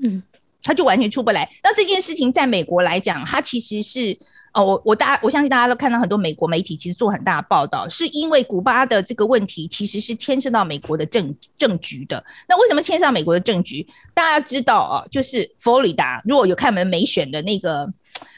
[0.00, 0.20] 嗯，
[0.64, 1.48] 他就完全出不来。
[1.62, 4.18] 那这件事情在美国来讲，它其实是。
[4.56, 12.24] 哦，我我大家我相信大家都看到很多美国媒体其实做很大的报道，是因为古巴的这个问题其实是牵涉到美国的政政局的。
[12.48, 13.86] 那为什么牵涉到美国的政局？
[14.14, 17.86] 大家知道啊，就是佛罗里达，如果有看我们美选的那个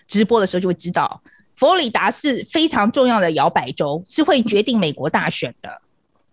[0.09, 1.23] 直播的时候，就会知道
[1.59, 5.69] 佛罗里达是非常重要的摇摆州，是会决定美国大选的。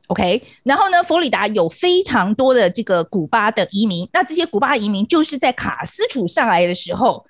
[0.07, 7.25] OK，然后呢，佛罗里达有非常多的这个古巴的移民，那这些古巴移民就是在卡斯楚上来的时候。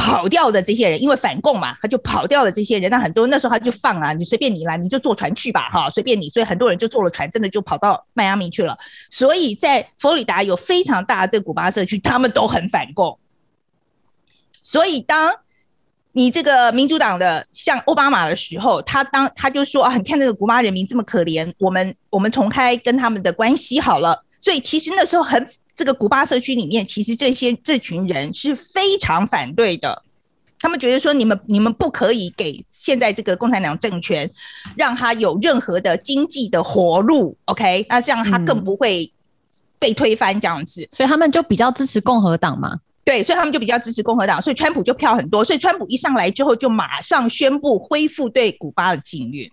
[0.00, 2.52] 跑掉的这些人，因为反共嘛，他就跑掉了。
[2.52, 6.28] 这些人，那很多那时候他就放啊，你随便你来，你就坐船去吧，哈，随便你。
[6.28, 8.78] 所以很多人就坐了船，真的就跑到迈阿密去了。
[9.10, 13.18] 所以在佛罗里达有非常大的这个古巴社区，他们都很反共。
[14.62, 15.34] 所以当
[16.12, 24.24] 你这个民主党的像奥巴马的时候，他当他就说啊，你看这个古巴人民这么可怜，我们我们重开跟他们的关系好了。
[24.40, 25.46] 所以其实那时候很。
[25.78, 30.02] 这个古巴社区里面，其实这些这群人是非常反对的。
[30.58, 34.28] 他们觉得说，你们你们不可以给现在这个共产党政权
[34.74, 37.86] 让他有任何的经济的活路，OK？
[37.88, 39.08] 那这样他更不会
[39.78, 40.82] 被推翻这样子。
[40.82, 42.80] 嗯，所以他们就比较支持共和党嘛。
[43.08, 45.42] 对，所以他们就比较支持共和党，所以川普就票很多。
[45.42, 49.50] 所以川普一上来之后，就马上宣布恢复对古巴的禁运，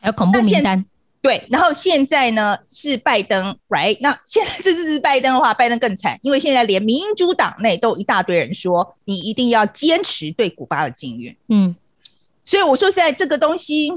[0.00, 0.84] 还有恐怖名单。
[1.20, 3.96] 对，然后现在呢是拜登，right？
[4.00, 11.36] 那现在这次是拜登的话，拜登更惨，因为现在连民主党内都一大堆人说，你一定要坚持对古巴的禁运。
[11.50, 11.76] 嗯，
[12.42, 13.92] 所以我说实在这个东西，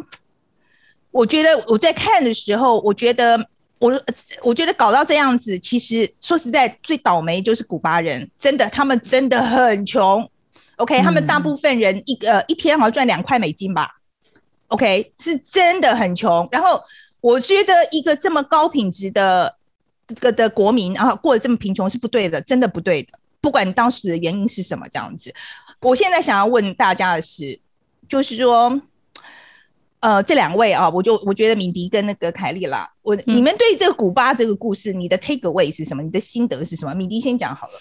[1.10, 3.50] 我觉得我在看的时候，我觉得
[3.80, 4.04] 我
[4.44, 10.30] 我觉得搞到这样子，其实说实在最倒霉就是古巴人，真的，他们真的很穷。
[10.78, 13.90] OK，他们大部分人一个、呃、一天好像赚两块美金吧。
[14.68, 16.82] OK，是真的很穷，然后。
[17.22, 19.58] 我觉得一个这么高品质的
[20.06, 23.18] 这个的国民，然后过得这么贫穷是不对的，真的不对的。
[23.42, 25.34] 不管当时的原因是什么，这样子。
[25.80, 27.60] 我现在想要问大家的是，
[28.08, 28.80] 就是说，
[30.06, 36.04] 呃，这两位啊，我就我觉得敏迪跟那个凯莉啦，我你们对这个古巴这个故事，你的 take away 是什么？
[36.04, 36.94] 你的心得是什么？
[36.94, 37.74] 敏迪先讲好了。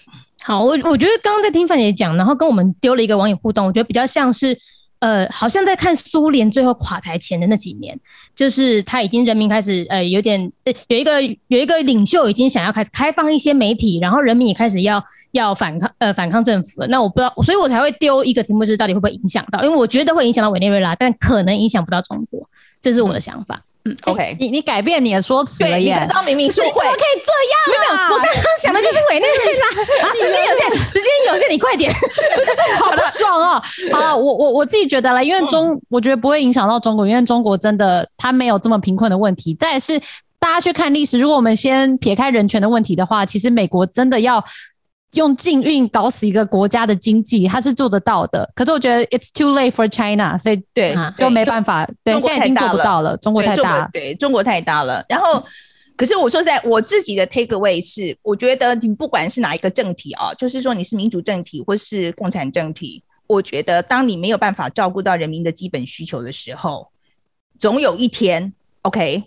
[0.43, 4.59] 好，我我觉得刚刚在听范姐讲，然后跟我们丢了一个网友互动，我觉得比较像是。
[5.05, 7.95] 呃，好像在看苏联最后垮台前的那几年，
[8.35, 16.87] 就是他已经人民开始呃有点呃有一个有一个领袖已经想要开始开放一些媒体，然后人民也开始要要反抗呃反抗政府了。
[16.87, 19.63] 那我不知道，所以我才会丢一个题目，是到底会不会影响到？
[19.63, 22.41] 因为我觉得会影响到委内瑞拉，但可能影响不到中国，
[22.81, 23.63] 这是我的想法。
[23.87, 25.93] 嗯，OK，你你改变你的说辞了耶！
[25.93, 27.68] 你刚刚明明说会，怎么可以这样？
[27.68, 29.68] 没有，我刚刚想的就是委内瑞拉。
[30.09, 31.93] 啊，时间有限，时间有限，你快点！
[32.35, 33.62] 不是，好不爽哦。
[33.93, 39.53] 好了，我我我自己觉得啦，因为中，我觉得不会影响到中国，因为中国真的它没有这么贫困的问题。
[39.55, 40.01] 再是
[40.39, 44.43] 大家去看历史，如果我们先撇开人权的问题的话，其实美国真的要。
[45.15, 48.49] 用禁运搞死一个国家的经济，他是做得到的。
[48.55, 51.89] 可是我觉得 it's too late for China，所以对，就没办法。
[52.03, 53.17] 对，现在已经做不到了。
[53.17, 55.05] 中国太大，对，中国太大了。
[55.09, 55.45] 然后，
[55.97, 66.89] 可是我说实在，我自己的 take away 是，我觉得你不管是哪一个政体啊，就是说你是民主政体或是共产政体，我觉得当你没有办法照顾到人民的基本需求的时候，
[67.59, 68.53] 总有一天
[68.83, 69.25] ，OK，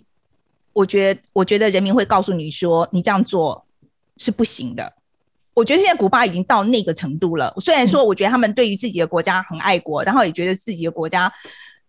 [0.72, 3.64] 我觉得，我觉得人民会告诉你说，你这样做
[4.18, 4.92] 是不行的。
[5.58, 7.52] 我觉得现在古巴已经到那个程度了。
[7.60, 11.32] 虽然说，我觉得他们对于自己的国家很爱国，然后也觉得自己的国家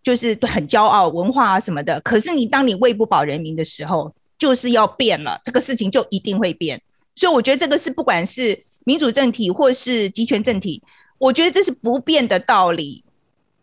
[0.01, 2.01] 就是很骄傲，文化啊什么的。
[2.01, 6.81] 可是你当你喂不饱人民的时候，就是要变了，这个事情就一定会变。
[7.13, 10.81] 所以我觉得这个是不管是民主政体或是集权政体，
[11.19, 13.03] 我觉得这是不变的道理。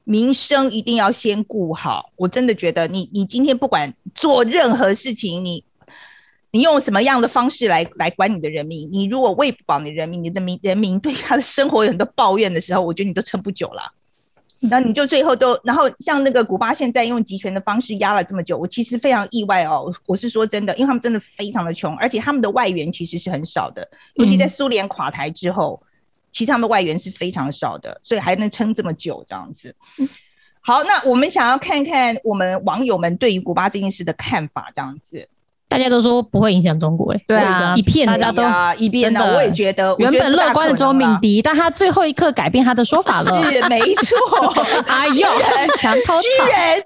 [0.04, 2.12] 民生一定要先顾好。
[2.14, 5.64] 我真的觉得你，你今天不管做任何事情，你。
[6.52, 8.88] 你用什么样的方式来来管你的人民？
[8.90, 13.82] 你如果喂不饱你人民，你的民人民对他的生活有很多抱怨的时候，我觉得你都撑不久了。
[14.70, 19.94] 然后你就最后都，然后像那个古巴现在用集权的方式压了这么久，我其实非常意外哦。
[20.06, 25.80] 我是说真的，因为他们真的非常的穷，而且他们的外援其实是很少的，尤其在苏联垮台之后，
[26.32, 29.76] 其实他们的外援是非常少的，所以还能撑这么久这样子。
[30.62, 35.28] 好，那我们想要看看我们网友们对于古巴这件事的看法，这样子。
[35.68, 38.42] 大家都说不会影响中国，哎，对啊，一片大家都
[38.78, 44.16] 一片的，我也觉得原本乐观的周敏迪，但他最后一刻改变他的说法了， 是没错，
[44.86, 45.26] 哎呦，
[45.76, 46.82] 墙头草，居然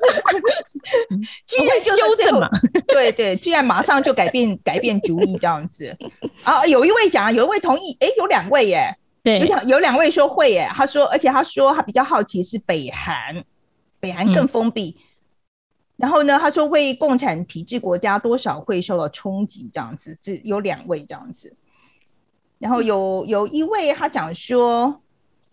[1.46, 2.48] 居然修正嘛，
[2.88, 5.96] 对对，居然马上就改变改变主意这样子。
[6.42, 13.44] 啊，有一位讲，有一位同意，哎，有两位耶，对，有两有两位说会耶，他说，而且他说他比较好奇是北韩，
[14.00, 14.96] 北韩更封闭。
[14.98, 15.04] 嗯、
[16.00, 21.54] 然后呢，他说为共产体制国家多少会受到冲击，这样子，只有两位这样子。
[22.58, 24.98] 然后有有一位他讲说，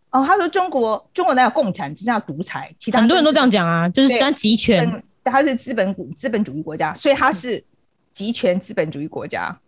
[0.09, 7.61] 哦，他说中国中国哪有共产，只剩下独裁，其他很多人都这样讲啊，就是像集权，他是资本股资本主义国家，所以他是
[8.13, 9.59] 集权资本主义国家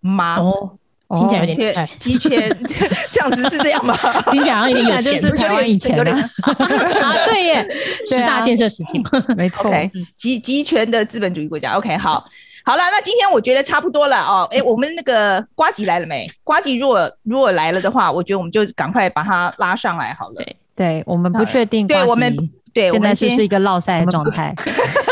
[0.00, 0.36] 吗？
[0.40, 0.78] 哦。
[1.08, 2.58] 听起来有点缺集权，
[3.12, 3.96] 这样子是这样吗？
[4.32, 7.68] 听起来好像有点有钱， 就是台湾以前的啊，对耶，
[8.04, 9.00] 十大建设时期，
[9.36, 9.70] 没错，
[10.16, 11.74] 集集权的资本主义国家。
[11.74, 12.24] OK，好，
[12.64, 14.48] 好了，那今天我觉得差不多了哦。
[14.50, 16.28] 哎，我们那个瓜吉来了没？
[16.42, 20.34] 瓜吉如果如果来了的话，我觉得我们就赶快把他拉上来好了。
[20.36, 22.34] 对，对我们不确定，对我们
[22.74, 24.52] 对现在是是一个落赛的状态，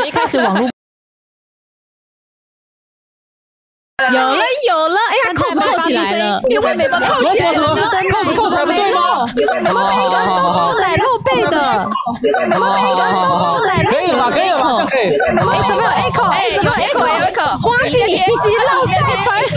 [0.05, 0.69] 一开始网络。
[4.13, 4.37] 有了
[4.69, 5.33] 有了，哎呀，
[5.87, 7.69] 起来了，你为什么扣起来了？
[7.69, 7.75] 扣
[8.25, 9.01] 子扣才不对吗？
[9.73, 11.89] 后面一个人都不奶露背的，
[12.55, 14.31] 我们每一个人都不奶露背的，可以了吧？
[14.31, 14.65] 可以了吧？
[14.91, 14.97] 哎，
[15.69, 16.29] 怎么有 echo？
[16.31, 17.41] 哎，怎么 echo 有 echo？
[17.63, 18.93] 呱吉年级落赛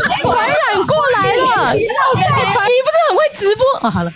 [0.03, 3.79] 传传染过来了，你不是很会直播？
[3.81, 4.11] 啊，好了。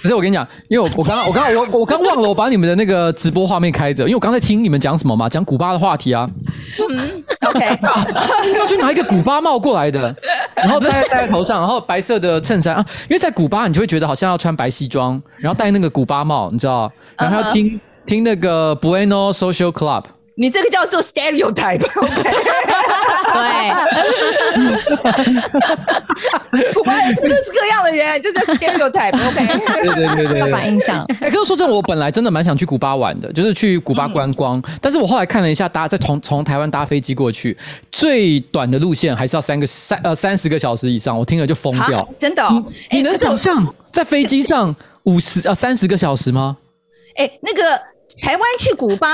[0.00, 6.30] 不是我跟你讲，因为我我刚刚我刚刚我我刚忘了我把你们的那个直播画面开着，因为我刚才听你们讲什么嘛，讲古巴的话题啊。
[6.88, 7.78] 嗯，OK，
[8.56, 10.14] 要去拿一个古巴帽过来的，
[10.54, 17.80] 然后戴戴在头上，然后白色的衬衫啊，因为在古巴你就会觉得好像要穿白西装，然后戴那个古巴帽，你知道，然后要听、uh huh.
[18.06, 20.04] 听那个 Bueno Social Club。
[20.40, 21.80] 你这个叫做 stereotype，
[26.52, 29.46] 对，古巴人是各式各样的人，这是 stereotype，OK，
[29.82, 31.04] 对对对对，刻板印象。
[31.20, 37.56] 哎，可是说真的，我本来真的蛮想去古巴玩的，就是去古巴观光，嗯、 但是我后来看了一下，搭在从从台湾搭飞机过去，
[37.90, 44.72] 最短的路线还是要三个三呃三十个小时以上，我听了就疯掉，真的、哦你，你能想象在飞机上
[45.02, 46.56] 五十呃三十个小时吗？
[47.16, 47.62] 哎，那个
[48.22, 49.08] 台湾去古巴。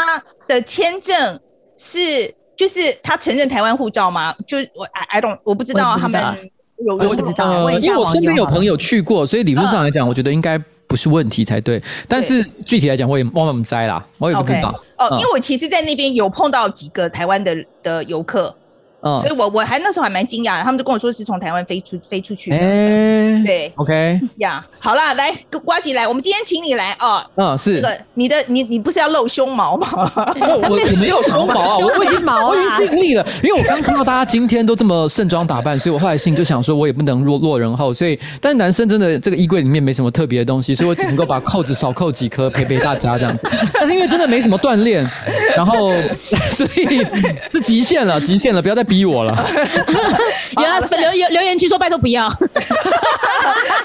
[0.46, 1.40] 的签证
[1.76, 4.34] 是就是他承认台湾护照吗？
[4.46, 6.20] 就我 I I don't 我不知道他们
[6.78, 11.82] 有我不知道，因为我身边有朋友去过，所以理论上来讲，我觉得应该不是问题才对。
[12.08, 14.74] 但是具体来讲，我也忘了我们摘啦，我也不知道。
[14.98, 18.54] 哦，因为我其实，在那边有碰到几个台湾的的游客。
[19.20, 22.56] 所以我我还那时候还蛮惊讶的，他们就跟我说是从台湾飞出飞出去的。
[23.44, 25.34] 对，OK，呀，好啦，来，
[25.64, 27.24] 瓜吉来，我们今天请你来哦。
[27.36, 27.76] 嗯，是。
[27.76, 29.86] 这个你的你你不是要露胸毛吗？
[30.40, 33.26] 我我没有胸 毛啊，我已经毛了，我已经尽力了。
[33.42, 37.92] 因为我刚看到大家今天都这么盛装打扮，所以我后来心里就想说，我也不能落落人后。
[37.92, 43.48] 所以，但男生真的这个衣柜里面没什么特别的东西，所以我只能够把扣子少扣几颗陪陪大家这样子。
[43.74, 45.08] 但是因为真的没什么锻炼，
[45.56, 45.92] 然后
[46.50, 47.06] 所以
[47.52, 49.34] 是极限了，极限了，不要再逼我了。
[50.56, 52.28] 有啊，留留留言区说拜托不要，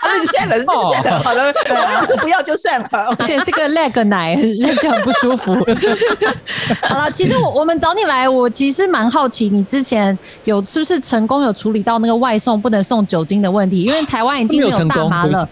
[0.03, 2.87] 那就算了，就算了，好了，对啊，说不要就算了，
[3.17, 4.35] 而且这个 leg 奶
[4.79, 5.55] 就很不舒服。
[6.87, 13.81] 好了，其实我我们找你来，我其实蛮好奇，你之前有是不是成功有处理到那个外送不能送酒精的问题？
[13.81, 15.49] 因为台湾已经没有大麻了。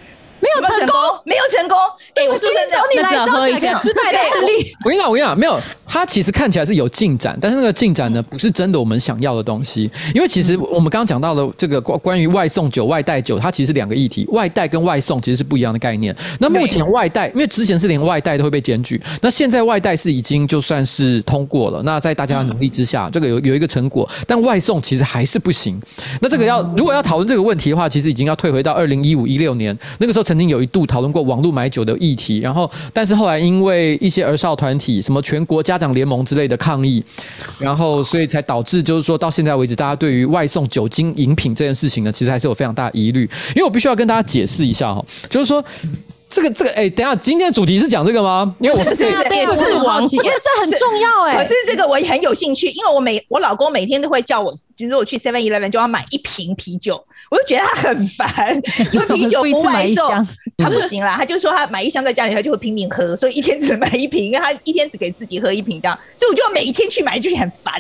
[0.48, 0.96] 没有成功，
[1.26, 1.78] 没有成功。
[2.16, 4.72] 哎，我今天找你来喝一下失败的案例。
[4.84, 9.90] 我跟你讲，我跟你讲，没有，它其实看起来是有进展，但是那个进展呢，不是真的我们想要的东西。
[10.14, 14.26] 因为其实我们刚刚讲到的这个关关于外送酒、外带酒，它其实是两个议题。
[14.32, 16.16] 外带跟外送其实是不一样的概念。
[16.40, 21.82] 那目前外带，因为之前是连外带都会被检举，那现在外带是已经就算是通过了。
[21.84, 25.80] 那在大家的努力之下，这个有有一个成果，但外送其实还是不行。
[26.22, 31.08] 那这个要如果要讨论这个问题的话，其实已经要退回到二零一五一六年，那个时候曾曾经有一度讨论。
[31.08, 37.04] 过网络买酒的议题，然后但是后来因为一些儿少团体，什么全国家长联盟之类的抗议，
[37.58, 43.22] 然后所以才导致就是说到现在为止，大家对于外送酒精饮品这件事情呢，其实还是有非常大的疑虑。
[43.56, 45.64] 因为我必须要跟大家解释一下哈，就是说。
[46.30, 48.54] 这个这个哎，等一下，今天的主题是讲这个吗？
[48.60, 51.38] 因为我是对是王，因为这很重要哎。
[51.38, 57.02] 可是这个我也很有兴趣，因为我每我老公每天都会叫我，就是我去 Seven Eleven 就要买一瓶啤酒，
[57.32, 58.62] 我就觉得他很烦，
[58.92, 67.74] 因为啤酒不外送， 他不行啦， 他就说他买一箱在家里，他就会拼命喝，所以一天只能买一瓶，因为他一天只给自己喝一瓶这样，所以我就要每一天去买，就很烦。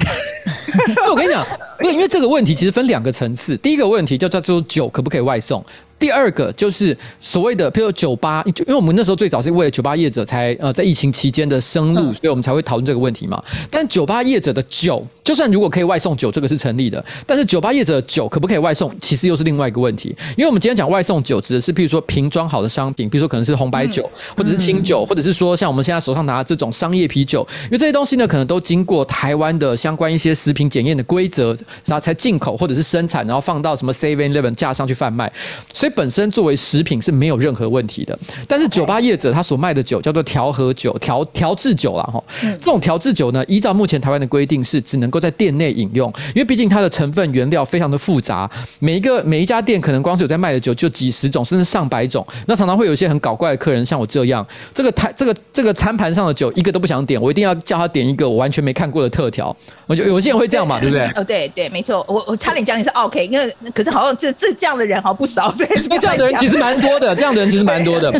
[1.09, 1.45] 我跟你讲，
[1.81, 5.61] 因为因为这个问题其实分两个层次，第一个问题就叫做酒可不可以外送。
[5.99, 13.43] 第二个就是所谓的，譬如酒吧，就因为我们那时候最早是为了酒吧业者才呃在疫情期间的生路，所以我们才会讨论这个问题嘛。
[13.71, 17.03] 但酒吧业者的酒，就算如果可以外送酒，这个是成立的。
[17.25, 20.15] 但是酒吧业者的酒可不可以外送，其实又是另外一个问题。
[20.37, 35.31] 因为我们今天讲外送酒，指的是譬如说瓶装好的商品，比如说可能是红白酒，或者是清酒，或者是说像我们现在手上拿的这种商业啤酒，因为这些东西呢，可能都经过台湾的相关一些食品检验的规则，然后才进口或者是生产，然后放到什么 Seven Eleven 架上去贩卖，
[35.73, 35.86] 所以。
[35.87, 38.17] 所以本身作为食品是没有任何问题的。
[38.45, 42.03] 但是酒吧业者他所卖的酒叫做调和酒、调调制酒啦。
[42.03, 42.21] 哈。
[42.41, 61.05] 这种调制酒呢，依照目前台湾的规定是只能够在店内饮用，因为毕竟它的成分原料非常的复杂，每一个每一家店可能光是有在卖的酒就几十种甚至上百种，那常常会有一些很搞怪的客人，像我这样，这个台这个这个餐盘上的酒一个都不想点，我一定要叫他点一个我完全没看过的特调，我就有些人会这样嘛，对不对？
[61.15, 68.11] 哦，对对，没错，我我差点讲你是 OK，因为可是好像这这这样的人好像不少，所以这样的人其实蛮多的，这样的人其实蛮多的，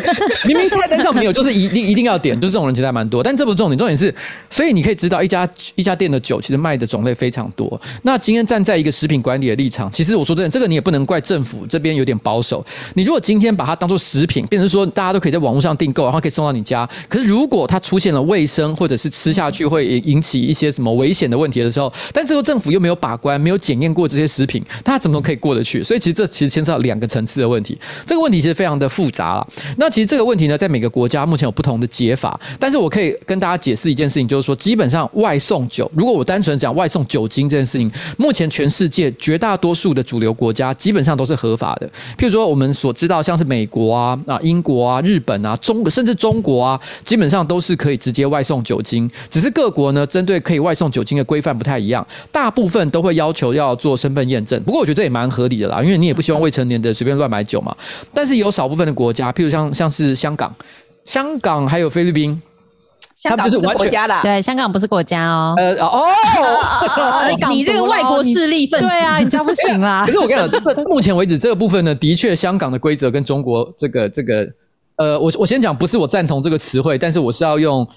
[0.46, 4.14] 明明菜单上没有，就是一定一定要点，就是这种人其实还蛮多，但这不是重点，重点是，
[4.50, 7.80] 所以你可以知道一家一家店的酒其实卖的种类非常多。
[8.04, 12.66] 那今天站在一个食品管理的立场，其实我说真的，这个你也不能怪政府这边有点保守。
[12.94, 25.84] 你如果今天把它当做食品，变成说大家都可以在网络上订购，然后可以送到你家，可是如果它出现了卫生或者是吃下去会引起一些什么危险的问题的时候，但这个政府又没有把关，没有检验过这些食品，它怎么可以过得去？
[25.84, 27.78] 所以其实这其实牵涉到两个层次的问题。
[28.06, 29.48] 这个问题其实非常的复杂了。
[29.78, 41.88] 那其实这个问题呢，在每个国家目前有不同的解法，但是我可以跟大家解释一件事情，就是说，基本上外送酒，如果我单纯讲外送酒精这件事情，目前全世界绝大多数的主流国家基本上都是合法的。
[42.18, 49.10] 譬如说我们所知道，像是美国啊、啊英国啊、日本啊、中甚至中国啊，基本上都是可以直接外送酒精。
[49.30, 54.62] 只是各国呢，针对可以外送酒精的规范不太一样，大部分都会要求要做身份验证。
[54.64, 57.76] 不过我觉得这也蛮合理的啦，因为你也不希望未成年的随便乱买酒嘛。
[58.14, 60.54] 但是有少部分的国家，譬如像像是香港、
[61.06, 62.42] 香港还有菲律宾。
[63.16, 65.56] 香港不是国家啦，对，香港不是国家哦。
[65.58, 66.06] 呃哦，
[67.50, 70.06] 你这个外国势力分子，对啊，你这样不行啦。
[70.06, 74.48] 可是我跟你讲，这目前为止这个部分呢，的确香港的规则跟中国这个这个，
[74.98, 77.88] 呃，我我先讲，不是我赞同这个词汇，但是我是要用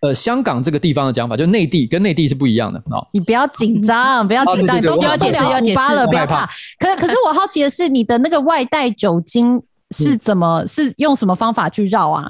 [0.00, 3.04] 呃香港这个地方的讲法，就内地跟内地是不一样的哦。
[3.12, 6.46] 你不要紧张，不要紧张，都不要解释，要解释了，不要怕。
[6.78, 12.24] 可可是我好奇的是，你的那个外带酒精是怎么是用什么方法去绕啊？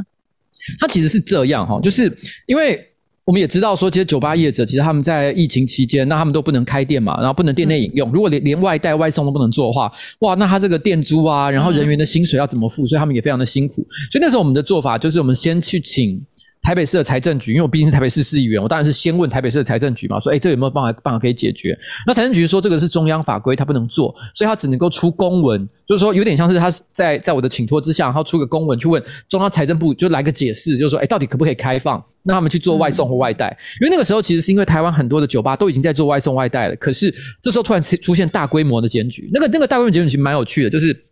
[0.80, 2.14] 它其实是这样哈，就是
[2.46, 2.82] 因为
[3.24, 8.10] 我们也知道说，其实酒吧业者其实他们在疫情期间，那他们都不能开店嘛，然后不能店内饮用。
[8.10, 12.86] 如果连连外带外送都不能做的话，哇，那他这个店租啊，然后人员的薪水要怎么付？
[12.86, 13.86] 所以他们也非常的辛苦。
[14.10, 16.18] 所以那时候我们的做法就是，我们先去请。
[16.62, 21.78] 台北市的财政局，因为我毕竟是台北市市议员，我当然是先问台北市的财政局嘛，说，哎，这有没有办法办法可以解决？
[22.06, 33.56] 那财政局说这个是中央法规，他不能做，所以他只能够出公文，就是说有点像是他在在我的请托之下，然后出个公文去问中央财政部，就来个解释，就是说，哎，到底可不可以开放，让他们去做外送或外带？
[33.80, 41.04] 因为那个时候其实是因为台湾很多的酒吧都已经在做外送外带了，可是这时候突然出现大规模的检举，那个那个大规模检举其实蛮有趣的，就是。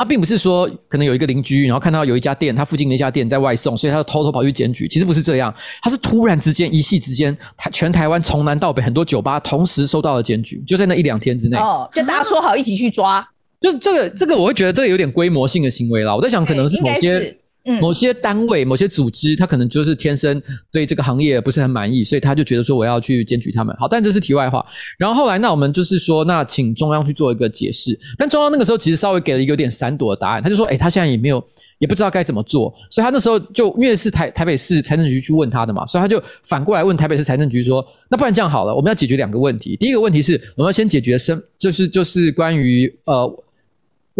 [0.00, 4.88] 他并不是说可能有一个邻居，然后看到有一家店，他附近的一家店在外送，所以他就偷偷跑去检举。
[4.88, 11.58] 其实不是这样，他是突然之间一夕之间，台全台湾从南到北很多酒吧同时收到了检举，就在那一两天之内。
[11.58, 13.22] 哦，就大家说好一起去抓。
[13.60, 16.16] 就这个这个，我会觉得这个有点规模性的行为啦。
[16.16, 17.36] 我在想，可能是某些。
[17.80, 20.40] 某些单位、某些组织，他可能就是天生
[20.72, 23.74] 对这个行业不是很满意，所以他就觉得说我要去检举他们。
[23.78, 24.64] 好，但这是题外话。
[24.98, 27.98] 然后后来，那我们就是说，那请中央去做一个解释。
[28.16, 31.44] 但中央那个时候其实稍微给了一个有点闪躲的答案，他就说：“诶，他现在也没有，
[31.78, 39.76] 也不知道该怎么做。”所以他那时候就因为是台台北市财政局去问他的嘛，所以他就反过来问台北市财政局说：“那不然这样好了，我们要解决两个问题。
[39.76, 43.30] 第一个问题是我们要先解决生，就是就是关于呃。”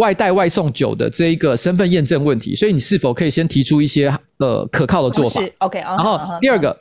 [0.01, 6.77] 外带外送酒的这一个身份验证问题，所以你是否可以先提出一些呃可靠的做法？OK，然后第二个，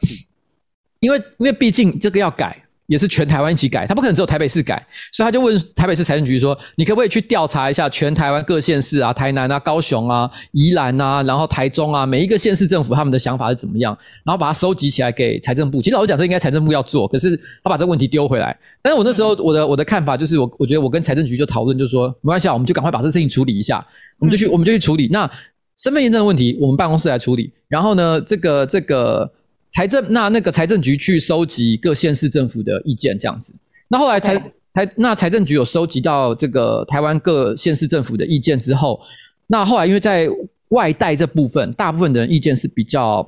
[1.02, 2.66] 因为因为毕竟这个要改。
[2.90, 4.84] 也是全台湾一起改，他不可能只有台北市改，
[5.14, 13.96] 所以他就问台北市财政局说：“你可不可以去调查一下全台湾各县市啊，台南啊、高雄啊、宜兰啊，然后台中啊，每一个县市政府他们的想法是怎么样？
[14.26, 15.84] 然后把它收集起来给财政部。
[15.84, 18.58] 其实老实讲，这应该财政部要做，可是他把这个问题丢回来。
[18.82, 23.86] 但是我那时候我的我的看法就是，我我觉得我跟财政局就讨论，就是说没关系啊，我们就赶快把这事情处理一下，
[24.18, 25.08] 我们就去我们就去处理。
[25.12, 25.30] 那
[25.78, 27.54] 身份验证的问题，我们办公室来处理。
[27.68, 29.32] 然后呢，这个这个。
[29.70, 33.54] 财政那那个财政局去收集各县市政府的意见，这样子。
[33.88, 34.36] 那后来财
[34.72, 39.00] 财那财政局有收集到这个台湾各县市政府的意见之后，
[39.48, 40.28] 那后来因为在
[40.70, 43.28] 外带这部分，大部分的人意见是比较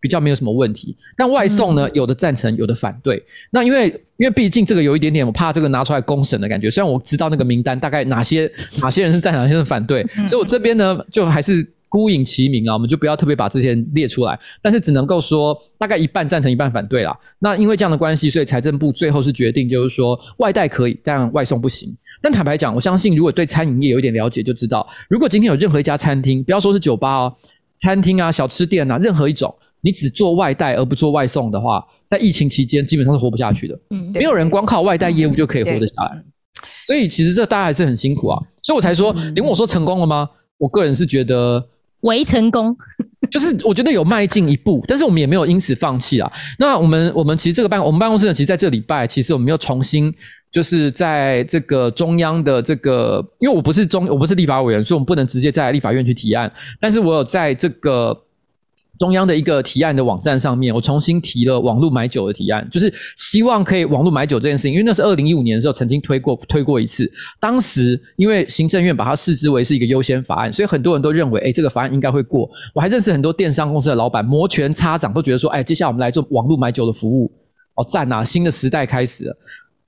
[0.00, 3.22] 比较没有什么问题，但外送呢，有的赞成，有的反对。
[3.50, 6.70] 那因为因为毕竟这个有一点点，我怕这个拿出来公审的感觉。
[6.70, 8.50] 虽然我知道那个名单大概哪些
[8.82, 11.66] 哪些人是赞成，哪些人是反对，所以我这边呢就还是。
[11.88, 17.18] 孤影其名啊，我们就不要特别把这些人列出来，但是只能够说大概一半赞成，一半反对啦。
[17.38, 21.96] 那因为这样的关系，所以财政部最后是决定，就是说外带可以，但外送不行。
[22.20, 27.36] 但坦白讲，我相信如果对餐饮业有一点了解，就知道，如果今天有任何一家餐厅，不要说是酒吧哦，
[27.76, 33.78] 餐厅啊、小吃店啊，任何一种，你只做外带而不做外送的话，在疫情期间基本上是活不下去的。
[33.90, 36.22] 嗯，没有人光靠外带业务就可以活得下来。
[36.86, 40.28] 所以其实这大家还是很辛苦啊，所以我才说，你问我说成功了吗？
[40.58, 41.64] 我个人是觉得
[42.00, 42.76] 围成功。
[43.30, 46.32] 就是我觉得有迈进一步，但是我们也没有因此放弃啊。
[46.58, 50.12] 那我们我们其实这个办我们办公室呢，其实在这礼拜，其实我们又重新
[50.50, 58.24] 就是在这个中央的这个，因为我不是中我不是立法委员，所以我们不能直接在立法院去提案，但是我有在这个。
[58.98, 72.50] 中央的一个提案的网站上面，我重新提了网络买酒的提案，就是希望可以网络买酒这件事情，因为那是二零一五年的时候曾经推过推过一次，当时因为行政院把它视之为是一个优先法案，所以很多人都认为，哎，这个法案应该会过。
[72.74, 77.30] 我还认识很多电商公司的老板，摩拳擦掌，都觉得说，哎，接下来我们来做网络买酒的服务，
[77.74, 79.36] 哦，赞啊，新的时代开始了。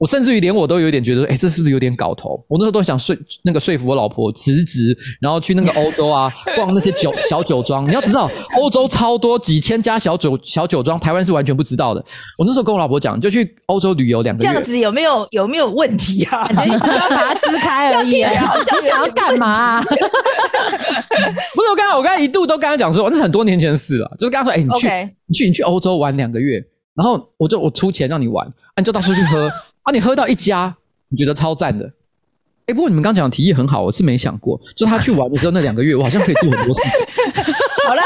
[0.01, 2.43] 我甚至于连我都有点觉得，哎，这是不是有点搞头？
[2.49, 7.85] 我那时候都想说那个说服我老婆辞职，然后去那个欧洲啊，逛那些酒小酒庄。
[7.87, 12.03] 你要知道，欧洲超多几千家小酒小酒庄，台湾是完全不知道的。
[12.39, 14.49] 我那时候跟我老婆讲，就去欧洲旅游两个月。
[14.49, 16.49] 这样子有没有有没有问题啊？
[16.65, 18.25] 你只要把它支开而已。
[18.25, 19.83] 你想要干嘛啊？
[19.85, 24.11] 不是我刚才，我刚才一度都跟他讲说，那是很多年前的事了。
[24.19, 25.11] 就是跟他说，哎，你去，Okay.
[25.27, 26.59] 你去，你去欧洲玩两个月，
[26.95, 29.51] 然后我就我出钱让你玩，你就到处去喝。
[29.91, 30.73] 啊，你喝到一家，
[31.09, 31.85] 你觉得超赞的，
[32.67, 36.83] 哎，不过你们刚讲的提议很好，我是没想过，就他去玩的时候那两个月，我好像可以做很多事。
[37.89, 38.03] 好了，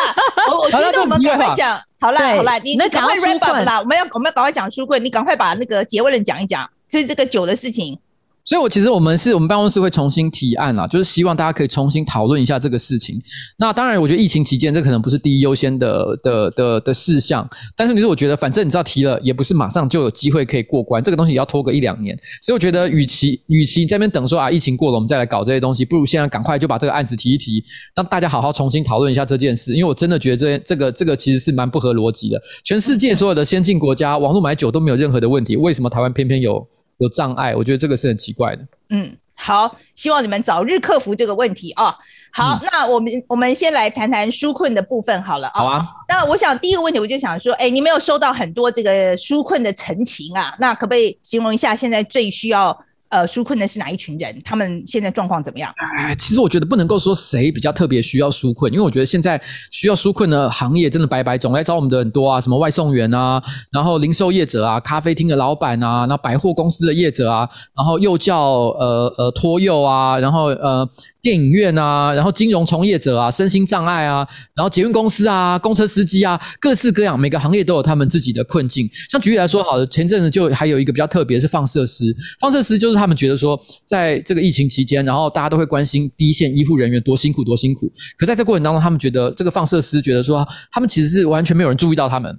[0.51, 7.99] 我我觉得我们赶快讲，好了好了，你你赶快 wrap up 啦，我们要我们要赶快讲书柜，你赶快把那个结尾人讲一讲，所以这个酒的事情。
[8.45, 13.19] 所以，我其实我们是我们办公室会重新提案啦，就是希望大家可以重新讨论一下这个事情。
[13.57, 22.15] 那当然，我觉得疫情期间这可能不是第一优先的的的的事项，但是，你说我觉得反正你知道提了，也不是马上就有机会可以过关，这个东西也要拖个一两年。
[22.43, 27.65] 所以，我觉得与其与其在那边等说啊疫情过了我们再来搞这些东西，不如现在赶快就把这个案子提一提，
[27.97, 29.73] 让大家好好重新讨论一下这件事。
[29.73, 32.39] 因为我真的觉得这这个这个其实是蛮不合逻辑的。
[32.63, 36.69] 全世界所有的先进国家网络买酒都没有任何的问题，为什么台湾偏偏有？
[36.99, 38.67] 有障碍，我觉得这个是很奇怪的。
[38.91, 41.95] 嗯，好，希望你们早日克服这个问题啊、哦。
[42.33, 45.61] 好，嗯、那我们我们先来谈谈纾困的部分好了啊。
[45.61, 45.87] 好啊。
[46.09, 50.55] 那我想第一个问题，我就想说，哎，你没有收到很多这个纾困的陈情啊？
[50.59, 52.77] 那可不可以形容一下现在最需要？
[53.15, 54.43] 呃，纾困的是哪一群人？
[54.45, 55.73] 他们现在状况怎么样？
[55.97, 59.41] 哎，其实我觉得不能够说谁比较特别需要纾困，因为我觉得现在
[59.71, 63.41] 需要纾困的行业真的白白种，来找我们的很多啊，什么外送员啊，
[63.71, 68.41] 然后零售业者啊，咖啡厅的老板啊，那百货公司的业者啊，然后幼教
[68.81, 70.89] 呃呃托幼啊，然后呃。
[71.25, 78.87] 电影院啊，然后金融从业者啊，身心障碍啊，然后捷运公司啊，公车司机啊，各式各样，每个行业都有他们自己的困境。
[79.09, 82.15] 像举例来说，好的，前阵子就还有一个比较特别，是放射师。
[82.39, 87.93] 放射师就是他他们觉得说，在这个疫情期间，然后大家都会关心第一线医护人员多辛苦多辛苦。
[88.17, 92.39] 可在这过程当中，他们觉得这个放射师觉得说，他们其实是完全没有人注意到他们。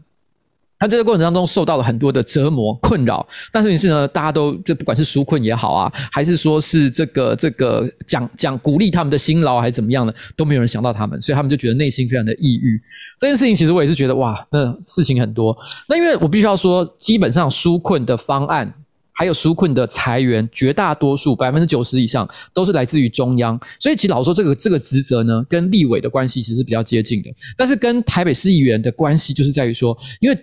[0.78, 12.80] 他这个过程当中受到了很多的折磨、困扰，但是于是呢，大家都就不管是纾困也好啊，还是说是这个这个讲讲鼓励他们的辛劳，还是怎么样的，都没有人想到他们，所以他们就觉得内心非常的抑郁。
[13.18, 15.58] 这件事情其实我也是觉得哇，那事情很多。
[15.88, 18.74] 那因为我必须要说，基本上纾困的方案，
[19.16, 30.38] 还有纾困的裁员，绝大多数百分之九十以上都是来自于中央，所以其实老实说，这个这个职责呢，跟立委的关系其实是比较接近的，但是跟台北市议员的关系就是在于说，因为。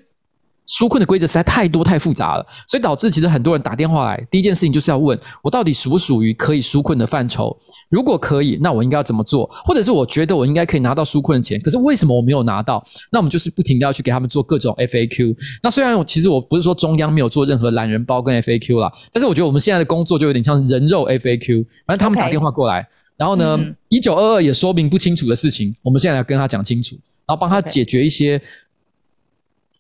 [0.67, 7.57] 纾困的规则实在太多太复杂了，所以导致其实很多人打电话来，第一件事情就是要问我到底属不属于可以纾困的范畴？
[7.91, 9.49] 如果可以，那我应该要怎么做？
[9.65, 12.83] 或者是我觉得我应该可以拿到纾困的钱，可是为什么我没有拿到？
[13.11, 15.37] 那我们就是不停的要去给他们做各种 FAQ。
[15.63, 21.67] 那虽然我其实我不是说中央没有做任何懒人包跟 FAQ 啦，但是我觉得我们现在的工作就有点像人肉 FAQ。
[21.87, 22.87] 反正他们打电话过来，Okay.
[23.17, 23.59] 然后呢，
[23.89, 26.97] 一九二二也说明不清楚的事情，我们现在要跟他讲清楚，
[27.27, 28.41] 然后帮他解决一些。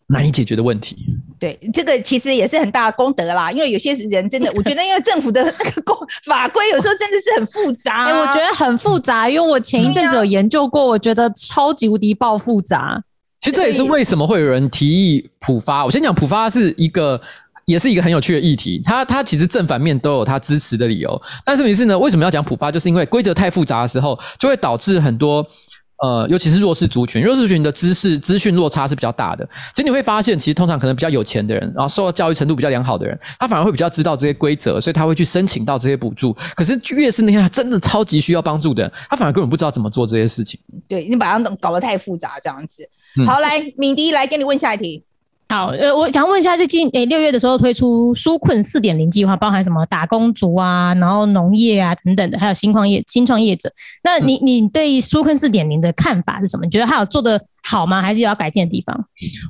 [0.08, 0.96] 难以解决的问题，
[1.38, 3.50] 对这个其实也是很大的功德啦。
[3.50, 5.96] 因为有些人真的， 我觉得因为政府的那个公
[6.26, 8.06] 法规有时候真的是很复杂、啊。
[8.06, 13.02] 哎、欸，我觉得很复杂，因为我前一阵子有研究过，我觉得超级无敌爆复杂。
[13.40, 15.84] 其实这也是为什么会有人提议普发。
[15.84, 17.20] 我先讲普发是一个，
[17.64, 18.82] 也是一个很有趣的议题。
[18.84, 21.20] 它它其实正反面都有它支持的理由。
[21.44, 22.70] 但是于是呢，为什么要讲普发？
[22.70, 25.46] 就是因为规则太复杂的时候，就会导致很多。
[26.02, 29.48] 呃，尤其是弱势族群，弱势族群的知识资讯落差是比较大的。
[29.72, 36.32] 其实你会发现，其实通常可能比较有钱的人，然后受到教育程度比较良好的人，他反而会比较知道这些规则，所以他会去申请到这些补助。
[36.56, 40.58] 可是越是那些真的超级需要帮助的人，他反而根本不知道怎么做这些事情。
[40.88, 42.82] 对，你把它搞得太复杂，这样子。
[43.24, 45.04] 好，嗯、来，敏迪来给你问下一题。
[45.52, 53.70] 好，呃，我想问一下，最近诶六月的时候推出纾困四点零计划，包含什么打工族啊，然后农业啊等等的，还有新创业、新创业者。
[54.02, 56.64] 那你你对纾困四点零的看法是什么？
[56.64, 58.02] 你觉得他有做得好吗？
[58.02, 58.94] 还是有要改进的地方？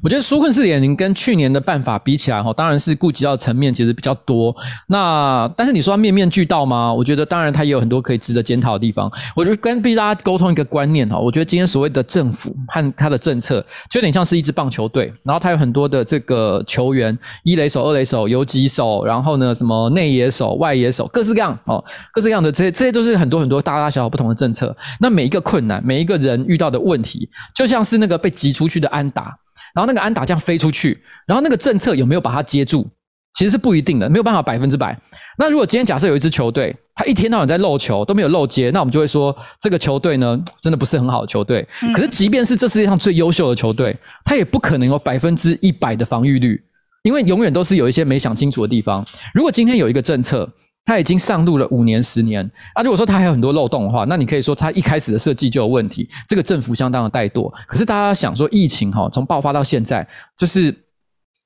[0.02, 4.54] 我觉得纾困四点零跟去年的办法比起来，哈，当然是顾及到层面其实比较多。
[4.88, 6.92] 那但是你说它面面俱到吗？
[6.92, 9.10] 我觉得当然它也有很多可以值得检讨的地方。
[9.34, 13.60] 我觉得跟必须大家沟通一个观念哈，我觉得今天所谓的政府和它的政策，
[13.90, 21.82] 就有点像是一支棒球队，然后它有很多的这个球员，一垒手、二垒手、游击手，然后呢什么内野手、外野手，各式各样哦，
[22.12, 24.76] 各式各样的这些这些都是很多很多大大小小不同的政策。
[25.00, 29.32] 那每一个困难，每一个人遇到的问题，就像是那个被击出去的安达，
[29.72, 32.90] 然后那个安达这样飞出去，然后那个政策有没有把它接住，
[33.32, 34.98] 其实是不一定的，没有办法百分之百。
[35.38, 41.66] 那如果今天假设有一支球队，他一天到晚在漏球，都没有漏接，那我们就会说这个球队呢，真的不是很好的球队。
[41.94, 46.60] 可是即便是这世界上最优秀的球队，他也不可能有百分之一百的防御率，
[47.04, 49.06] 因为永远都是有一些没想清楚的地方。
[49.32, 50.48] 如果今天有一个政策，
[50.84, 56.08] 他已经上路了五年、十年，啊，如果说他还有很多漏洞的话，那你可以说他一开始的设计就有问题。
[56.26, 57.48] 这个政府相当的怠惰。
[57.68, 60.04] 可是大家想说，疫情哈，从爆发到现在，
[60.36, 60.76] 就是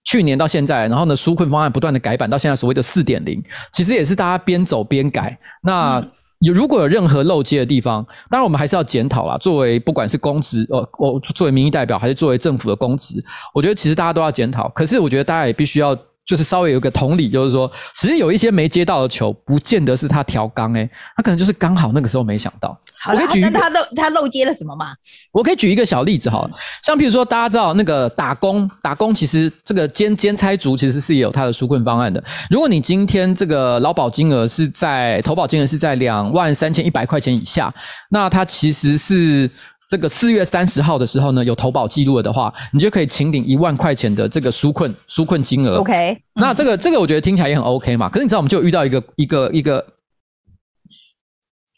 [0.06, 3.42] 去年到现在，然后呢，纾困方案不断的改版，到现在所谓的四点零，
[3.74, 5.38] 其实也是大家边走边改。
[5.62, 6.02] 那
[6.40, 9.36] 有如果有任何漏接的地方，当然我们还是要检讨啦。
[9.36, 13.22] 作为不管是公职，呃，我作为民意代表，还是作为政府的公职，
[13.52, 14.66] 我觉得其实大家都要检讨。
[14.70, 15.94] 可是我觉得大家也必须要。
[16.26, 22.76] 就是稍微有个同理，就是说，其实有一些没接到的球，不见得是他调缸诶，他可能就是刚好那个时候没想到。
[23.00, 24.92] 好了，那他漏他漏接了什么嘛？
[25.32, 26.50] 我可以举一个小例子好了，
[26.82, 32.22] 像比如说大家知道那个打工，打工其实这个兼兼差族其实是也有他的纾困方案的。
[32.50, 37.72] 如果你今天这个劳保金额是在投保金额是在两万三千一百块钱以下，
[38.10, 39.48] 那他其实是。
[39.86, 45.78] 这个四月三十号的时候呢，有投保记录了的话，你就可以请领一万块钱的这个纾困纾困金额。
[45.78, 48.08] OK，那这个这个我觉得听起来也很 OK 嘛。
[48.08, 49.84] 可是你知道，我们就遇到一个一个一个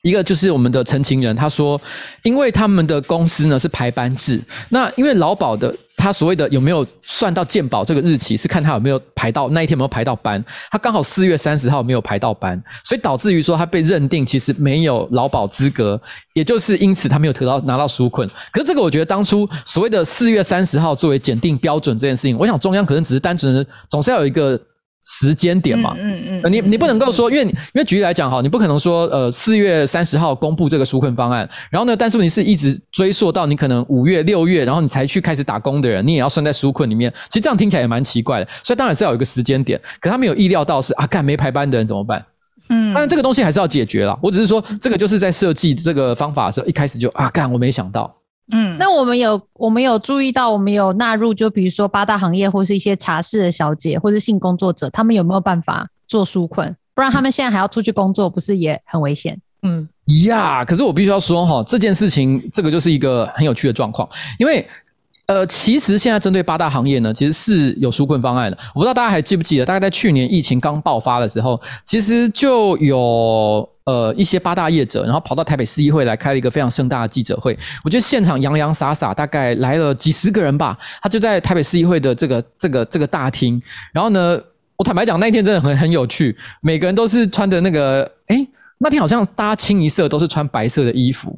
[0.03, 1.81] 一个，就是我们的陈情人，他说，
[2.23, 5.75] 因为他们的公司呢是排班制，那因为劳保的。
[6.01, 10.43] 他所谓的有没有算到健保这个日期，是看他有没有排到那一天有没有排到班。
[10.71, 16.01] 他刚好四月三十号没有排到班，所以导致于说他被认定其实没有劳保资格，
[16.35, 18.31] 也就是因此他没有得到拿到纾困。
[18.53, 24.57] 可是这个我觉得当初所谓的四月三十号作为检定标准这件事情，我想中央可能只是单纯的总是要有一个。
[25.05, 37.13] 时间点嘛，嗯嗯，嗯，你你不能够说，因为因为举例来讲哈，你不可能说，呃，四月三十号公布这个纾困方案，然后呢，但是你是一直追溯到你可能五月六月，然后你才去开始打工的人，你也要算在纾困里面。
[37.29, 39.81] 其实这样听起来也蛮奇怪的，所以当然是要有一个时间点。
[40.01, 42.23] 可他没有意料到是啊，干没排班的人怎么办？
[42.69, 44.15] 嗯，当然这个东西还是要解决啦。
[44.23, 48.15] 我只是说，这个就是在设计这个方法的时候，一开始就啊，干我没想到。
[48.51, 56.75] 嗯，那我们有我们有注意到，我们有纳入，就比如说八大行业或是一些茶室的小姐或是性工作者，他们有没有办法做纾困？
[56.95, 59.39] 不然他们现在还要出去工作，不是也很危险？
[59.63, 59.87] 嗯，
[60.25, 64.67] 呀，可是我必须要说哈，这件事情这个就是一个很有趣的状况，因为
[65.27, 68.57] 呃，其实现在针对八大行业呢，其实是有纾困方案的。
[68.75, 73.69] 我不知道大家还记不记得，大概在去年疫情刚爆发的时候，其实就有。
[73.89, 77.59] 呃，一些八大业者，然后跑到台北市议会来开了一个非常盛大的记者会。
[77.83, 80.77] 我觉得现场洋洋洒洒，大概来了几十个人吧。
[81.01, 83.59] 他就在台北市议会的这个这个这个大厅。
[83.91, 84.39] 然后呢，
[84.77, 86.37] 我坦白讲，那一天真的很很有趣。
[86.61, 91.35] 每个人都是穿的那个，诶，那天好像大家清一色都是穿白色的衣服。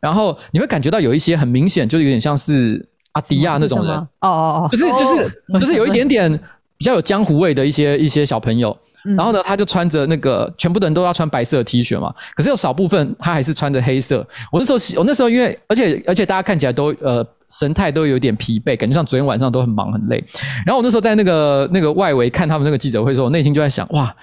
[0.00, 3.96] 然后你会感觉到有一些很明显，就是有点像是阿迪亚那种人。
[3.96, 6.40] 哦哦哦，就是就是就是有一点点。
[6.76, 8.76] 比较有江湖味的一些一些小朋友，
[9.16, 14.26] 然后呢，他就穿着那个全部的人都要穿白色的 T 恤嘛，可是有少部分他还是穿着黑色。
[14.50, 17.24] 我那时候，我那时候因为而且而且大家看起来都呃
[17.58, 20.22] 神态都有点疲惫，感觉像昨天晚上都很忙很累。
[20.66, 24.14] 然后我那时候在那个那个外围看他们那个记者会的时候，我内心就在想，哇，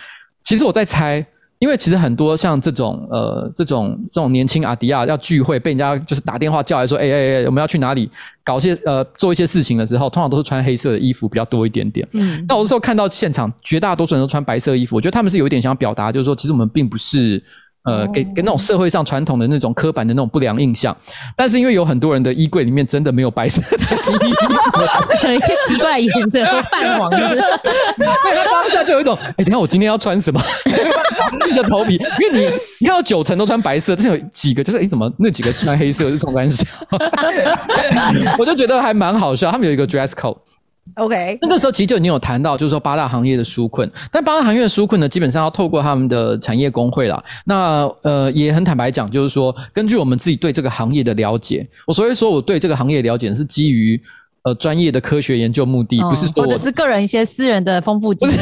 [0.41, 1.25] 其实我在猜。
[1.61, 8.09] 因为其实很多像这种呃这种这种年轻阿迪亚要聚会，被人家就是打电话叫来说，哎哎哎，我们要去哪里
[8.43, 12.05] 搞些呃做一些事情的时候，通常都是穿黑色的衣服比较多一点点。
[12.13, 17.41] 嗯，那我那时候看到现场绝大多数人都穿白色衣服，我觉得他们是有一点想要表达，就是说其实我们并不是。
[17.83, 20.95] 呃，给给那种社会上传统的那种刻板的那种不良印象，
[21.35, 23.83] 但是因为有很多人的衣柜里面真的没有白色的
[24.27, 27.17] 衣服， 有一些奇怪的颜色，说泛黄的，
[27.63, 30.39] 对，他当下就有一种，哎、欸，等下我今天要穿什么？
[31.47, 32.45] 硬 着头皮，因为你
[32.81, 36.65] 你看到九成都穿白色，但是有几个就是，哎、欸，怎么那几个穿黑色是冲关系？
[38.37, 40.37] 我就觉得还蛮好笑，他们有一个 dress code。
[40.95, 47.23] OK，那个时候其实就已经有谈到，就是说八大行业的纾困，但八大行业的纾困呢，基本上要透过他们的产业工会啦。
[47.45, 54.01] 那呃，也很坦白讲，就是说，根据我们自己对这个行业的了解，我所以说我对这个行业的了解是基于
[54.43, 58.39] 呃专业的科学研究目的，不是说我 或者是个人一些私人的丰富经验，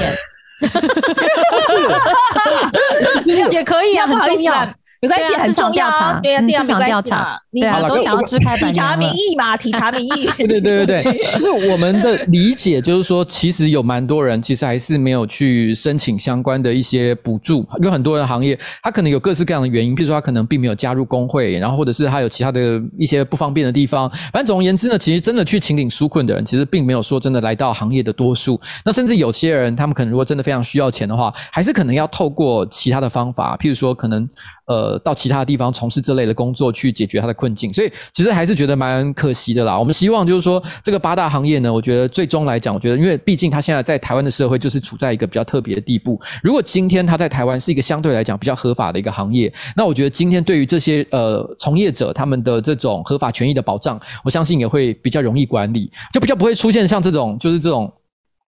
[3.52, 4.74] 也可以啊，很重要。
[5.02, 6.20] 没关系，很重要啊。
[6.22, 7.38] 对啊，对啊，没关系啊。
[7.52, 8.58] 对啊，都想要支开。
[8.58, 10.30] 体察民意嘛，体察民意。
[10.38, 11.32] 对对对对对。
[11.34, 24.10] 可 是我们的理解就是说，其实有蛮多人其实还是没有去申请相关的一些补助，有很多的行业，他可能有各式各样的原因，譬如说他可能并没有加入工会，然后或者是他有其他的一些不方便的地方。
[24.34, 28.60] 反正总而言之呢，其实真的去请领纾困的人，其实并没有说真的来到行业的多数。
[28.84, 34.28] 那甚至有些人，他们可能如果真的非常需要钱的话，还是可能要透过其他的方法，譬如说可能
[34.68, 37.72] 呃到其他地方从事这类的工作去解决他的困境。
[37.72, 39.78] 所以其实还是觉得蛮可惜的啦。
[39.78, 46.20] 我们希望就是说这个八大行业呢，我觉得最终来讲，我觉得因为毕竟他现在在台湾的社会就是处在一个比较特别的地步。
[46.42, 57.92] 如果今天他在台湾是一个相对来讲比较合法的一个行业，那我觉得今天对于这些呃从业者他们的这种合法权益的保障，我相信也会比较容易管理，就比较不会出现像这种就是这种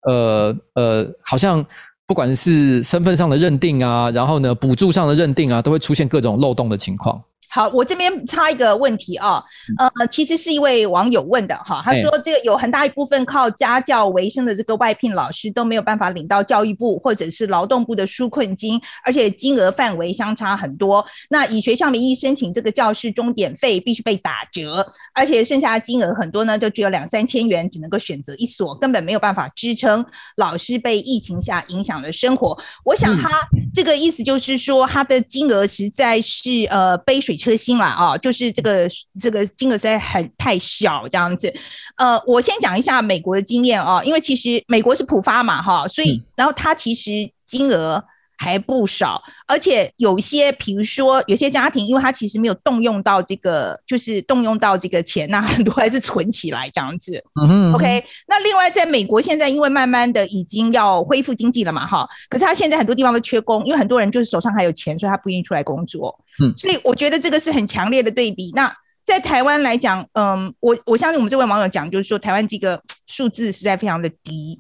[0.09, 1.65] 呃呃好像。
[2.07, 7.23] 不管是身份上的认定啊，然后呢，补助上的认定啊，都会出现各种漏洞的情况。
[7.55, 9.45] 好，我这边插一个问题啊，
[9.77, 21.05] 呃，其实是一位网友问的哈，他说这个有很大一部分靠家教为生的这个外聘老师都没有办法领到教育部或者是劳动部的纾困金，而且金额范围相差很多。
[21.29, 30.03] 那以学校名义申请这个教师钟点费必须被打折，而且剩下的金额很多呢，就只有两三千元，只能够选择一所，根本没有办法支撑
[30.37, 32.59] 老师被疫情下影响的生活。
[32.83, 33.29] 我想他
[33.75, 38.89] 这个意思就是说，他的金额实在是呃杯水车薪了啊，就是这个
[39.21, 41.53] 这个金额实在很太小这样子。
[41.97, 47.11] 呃，我先讲一下美国的经验啊，因为其实美国是普发嘛哈，所以然后它其实
[47.45, 48.05] 金额。
[48.43, 57.23] 还不少，而且有些，比如说有些家庭，因为他其实没有动用到这个，就是动用到这个钱，那很多还是存起来这样子。
[57.41, 58.05] 嗯哼，OK。
[58.27, 66.19] 那另外，在美国现在因为慢慢的已经要恢复经济了嘛，哈，可是他现在很多地方都缺工，因为很多人就是手上还有钱，所以他不愿意出来工作。
[66.43, 68.51] 嗯，所以我觉得这个是很强烈的对比。
[68.57, 68.75] 那
[69.05, 74.59] 在台湾来讲，嗯，我我相信我们这位网友讲，就是说台湾这个数字实在非常的低。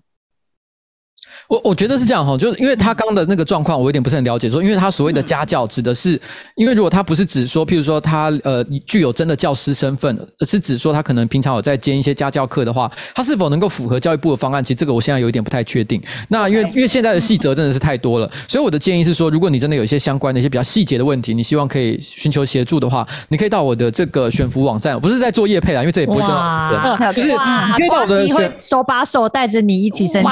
[1.48, 4.48] 我我觉得是这样哈，就是因为他刚的那个状况，我有点不是很了解。
[4.48, 6.20] 说，因为他所谓的家教指的是，
[6.54, 14.62] 因为如果他不是指说，譬如说他呃具有真的教师身份，而是指说他可能平常有在兼一些家教课的话，他是否能够符合教育部的方案？
[14.62, 16.00] 其实这个我现在有一点不太确定。
[16.28, 30.30] 那因为因为现在的细则真的是太多了，所以我的建议是说，如果你真的有一些相关的一些比较细节的问题，你希望可以寻求协助的话，你可以到我的这个选服网站，我不是在做业配啦，因为这也不会重要，就是可以到我的机会手把手带着你一起申请。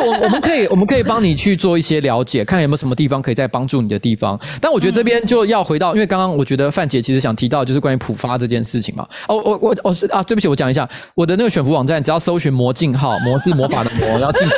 [0.00, 0.37] 我我们。
[0.40, 4.38] 可以，我们可以帮你去做一些了解，看有没有什么地方可以再帮助你的地方。
[4.60, 9.06] 但我觉得这边就要回到，因为刚刚我觉得范姐其实想提到就是关于普发这件事情嘛。
[9.28, 14.48] 哦，我我我是啊，对不起，我讲一下我的那个选服网站，只要搜寻魔镜号，魔字魔法的魔， 然后镜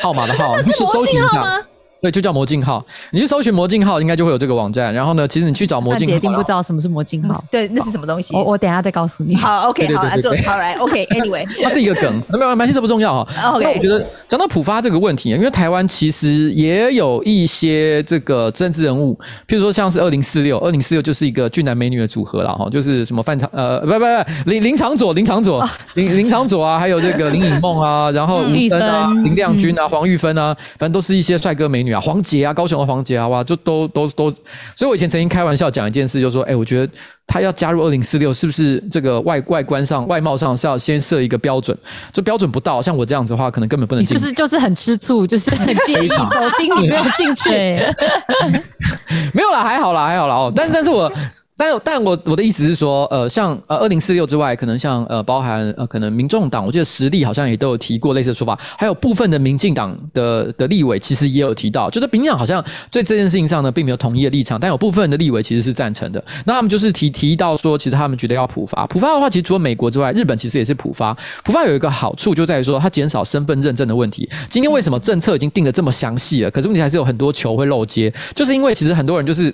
[0.00, 1.62] 号码的号，你去搜寻一下。
[2.00, 2.84] 对，就叫魔镜号。
[3.10, 4.94] 你去搜寻魔镜号，应该就会有这个网站。
[4.94, 7.34] 然后呢，其实你去找魔镜号，姐定不知道什么是魔镜号。
[7.50, 8.34] 对，那是什么东西？
[8.36, 9.34] 我我等一下再告诉你。
[9.34, 13.50] 好，OK，好，来做， 好来，OK，Anyway，它是一个梗，没有关系，这不重要哈。
[13.50, 19.18] OK，我觉得讲到普发这个问题，因为台湾其实也有一些这个政治人物，
[19.48, 24.04] 譬如说像是二零四六，二零四六就是一个俊男美女的组合了哈，就是什么范长呃，不不不，
[24.50, 34.30] 林林长佐，林长佐，林林长佐啊，还有这个林颖梦啊，然后吴登啊，林亮君啊，黄玉芬啊，反正都是一些帅哥美女啊，黄杰啊，高雄的黄杰啊，哇，就都都都，
[34.76, 36.92] 所以我以前曾经开玩笑讲一件事，就是说，哎，我觉得
[37.26, 41.76] 他要加入二零四六，是不是这个外外观上、外貌上是要先设一个标准？
[42.12, 44.16] 就标准不到，像我这样子的话，可能根本不能进。
[44.16, 47.50] 就是不是就是很吃醋，就是很介意，走心你没有进去？
[49.34, 50.52] 没有啦，还好啦，还好啦哦。
[50.54, 51.12] 但是，但是我。
[51.58, 66.24] 但但我我的意思是说，呃，像呃二零四六之外，可能像呃包含呃可能民众党，我记得实力好像也都有提过类似的说法，还有部分的民进党的的立委其实也有提到，就是民进党好像在这件事情上呢并没有统一的立场，但有部分的立委其实是赞成的。
[66.46, 71.12] 那他们就是提提到说，其实他们觉得要普发，普发的话，其实除了美国之外，日本其实也是普发。
[71.42, 74.30] 普发有一个好处就在于说，它减少身份认证的问题。
[74.48, 79.52] 今天为什么政策已经定得这么详细了，可是问题还是有很多球会漏接，就是因为其实很多人就是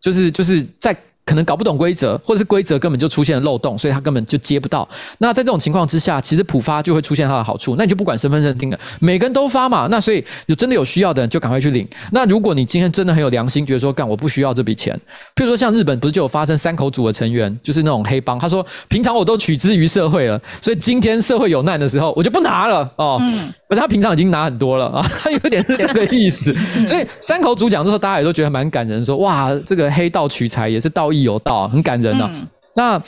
[0.00, 0.96] 就是就是在。
[1.26, 4.88] 可能搞不懂规则，或者是规则根本就出现了漏洞，所以他根本就接不到。
[5.18, 7.74] 那在这种情况之下，其实普发就会出现它的好处。
[7.76, 9.88] 那你就不管身份认定了，每个人都发嘛。
[9.90, 11.84] 那所以有真的有需要的人就赶快去领。
[12.12, 14.96] 那如果你今天真的很有良心，觉得说干我不需要这笔钱，
[15.34, 23.18] 譬如说像日本不是就有发生三口组的成员，就是那种黑帮，他说平常我都取之于社会了，所以今天社会有难的时候，我就不拿了哦。
[23.20, 26.54] 嗯，而他平常已经拿很多了啊，他有点是这个意思。
[26.86, 31.15] 所以三口组讲的时候，大家也都觉得蛮感人，说哇，这个黑道取财也是道义。
[31.22, 33.02] 有道很感人呢、啊，嗯、那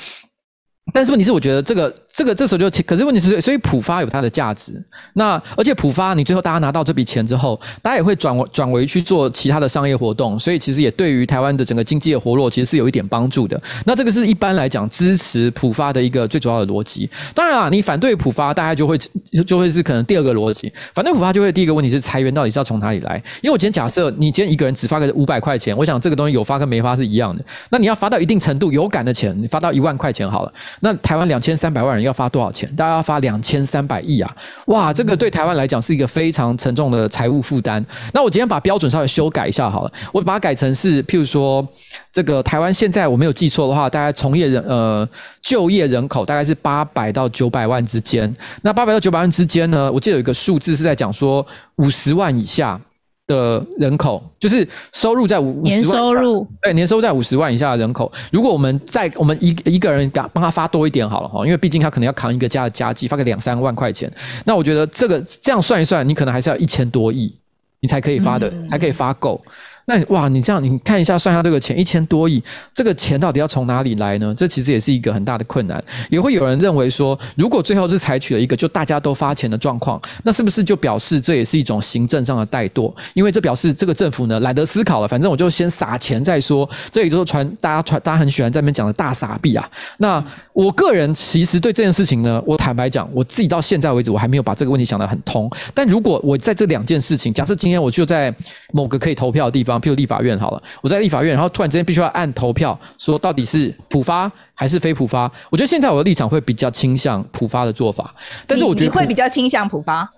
[0.92, 4.72] 但是问题是，我觉得这个这个这时候就，可是问题是，所以浦发有它的价值。
[5.12, 13.62] 那而且浦发，你最后大家拿到这笔钱之后，大家也会转转为去做其他的商业活动，所以其实也对于台湾的整个经济的活络，其实是有一点帮助的。
[13.86, 17.08] 那这个是一般来讲支持浦发的一个最主要的逻辑。
[17.36, 18.98] 当然啊，你反对浦发，大家就会
[19.46, 20.72] 就会是可能第二个逻辑。
[20.92, 23.14] 反对浦发就会第一个问题是裁员到底是要从哪里来？
[23.42, 27.44] 因为我今天假设你今天一个人只发个五百块钱，我想这个东西有发跟没发是一样的。
[27.70, 30.52] 那你要发到一定程度有感的钱，你发到一万块钱好了。
[30.80, 32.68] 那台湾两千三百万人要发多少钱？
[32.74, 34.36] 大概要发两千三百亿啊！
[34.66, 37.84] 哇，这个对台湾来讲是一个非常沉重的财务负担。
[38.12, 41.66] 那我今天把标准稍微修改一下好了，我把它改成是，譬如说，
[42.12, 45.08] 这个台湾现在我没有记错的话，大概从业人呃
[45.42, 48.34] 就业人口大概是八百到九百万之间。
[48.62, 51.46] 那八百到九百万之间呢，我记得有一个数字是在讲说
[51.76, 52.80] 五十万以下。
[53.28, 56.44] 的人口就是收入在五年收入。
[56.60, 64.10] 对年收入在五十万以下的人口，如果我们再我们一一个人帮他发多一点好了哈，因为毕竟他可能要扛一个家的家计，发个两三万块钱，
[64.44, 67.32] 那我觉得这个这样算一算，你可能还是要一千多亿，
[67.80, 69.40] 你才可以发的，才可以发够。
[69.88, 72.42] 那哇，你这样你看一下，算下这个钱一千多亿，
[72.74, 74.34] 这个钱到底要从哪里来呢？
[74.36, 75.82] 这其实也是一个很大的困难。
[76.10, 82.94] 也会有人认为说，如果最后是采取了一个就大家都发钱的状况，那是不是就表示这也是一种行政上的怠惰？
[83.14, 86.68] 因为这表示这个政府呢懒得思考了，反正我就先撒钱再说。
[86.90, 89.66] 这也就是传大家传大家很喜欢在那边讲的大傻币啊。
[89.96, 90.22] 那
[90.58, 95.48] 我个人其实对这件事情呢，我坦白讲，我自己到现在为止我还没有把这个问题想得很通。
[95.72, 98.34] 但如果我在这两件事情，假设今天我就在
[98.72, 99.80] 某个可以投票的地方。
[99.80, 105.30] 譬如立法院好了，我在立法院，然后突然之间必须要按投票，说到底是普发还是非普发？
[105.48, 108.12] 我觉得现在我的立场会比较倾向普发的做法，
[108.44, 110.10] 但是我觉得你会比较倾向普发，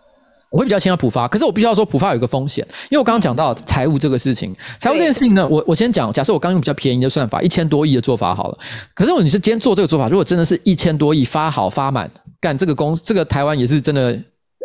[0.51, 1.27] 我会比较倾向普发。
[1.27, 8.59] 可是我必须要说，普发有一个风险，因为我刚刚讲到财务这个事情，财务这件事情呢，我我先讲，假设我刚用比较便宜的算法，一千多亿的做法好了。
[8.95, 14.21] 可是我你是今天做这个做法，如果真的是一千多亿发好发满，干这个公这个台湾也是真的。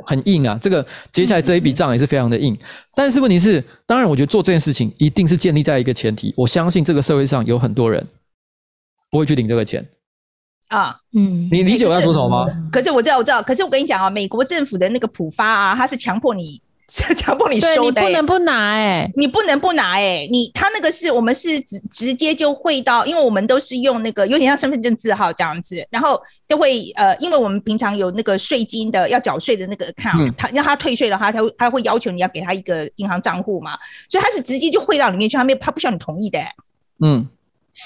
[0.06, 2.54] 很硬啊，这个接下来这一笔账也是非常的硬。
[2.54, 2.58] 嗯、
[2.94, 8.06] 但是问题是，当然，我觉得做这件事情一定是建立在一个前提，我相信这个社会上有很多人
[9.10, 9.84] 不会去领这个钱
[10.68, 10.96] 啊。
[11.14, 12.46] 嗯，你理解我要说什么吗？
[12.72, 13.42] 可是我知道，我知道。
[13.42, 16.62] 可是我跟你讲啊，美国政府的那个普发啊，它是强迫你。
[16.88, 33.72] 强迫你收的，你不能不拿哎、欸，你不能不拿哎、欸，你他那个是我们是直直接就汇到，因为我们都是用那个有点像身份证字号这样子，然后就会呃，因为我们平常有那个税金的要缴税的那个 account，、嗯、他让他退税的话，他会他会要求你要给他一个银行账户嘛，
[34.08, 36.52] 所以他是直接就汇到里面去，他没有他不需要你同意的、欸，
[37.04, 37.28] 嗯。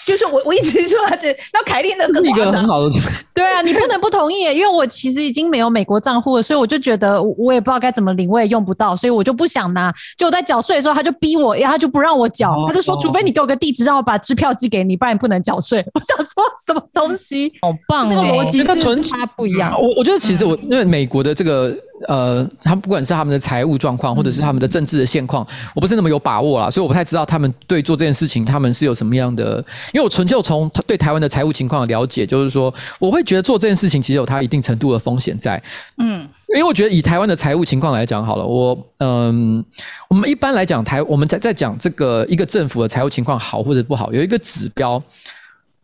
[0.05, 2.89] 就是我，我一直说他是， 那凯莉那个一个很好的，
[3.33, 9.93] 对啊，你不能不同意，因为我其实已经没有美国账户了，所以我就觉得我也不知道该怎么领，我也用不到，所以我就不想拿。
[10.17, 15.85] 就我在缴税的时候，他就逼我，他就不让我缴，他就说，除非你给我个地址，让我把支票寄给你，不然你不能缴税。
[15.93, 19.73] 我想说什么东西，好棒，那个逻辑是纯差不一样。
[19.79, 21.75] 我我觉得其实我因为美国的这个。
[22.07, 25.45] 呃，他们不管是他们的财务状况，或者是他们的政治的现况，
[25.75, 29.57] 我不是那么有把握啦，所以我不太知道他们对做这件事情，他们是有什么样的。
[29.93, 35.61] 因为我纯就从对台湾的财务情况的了解，就是说，我会觉得做这件事情其实有它一定程度的风险在。
[35.97, 36.21] 嗯，
[36.55, 39.63] 因为我觉得以台湾的财务情况来讲，好了，我嗯，
[40.07, 45.01] 我们一般来讲台，我们在在讲这个一个政府的财务情况好或者不好，有一个指标，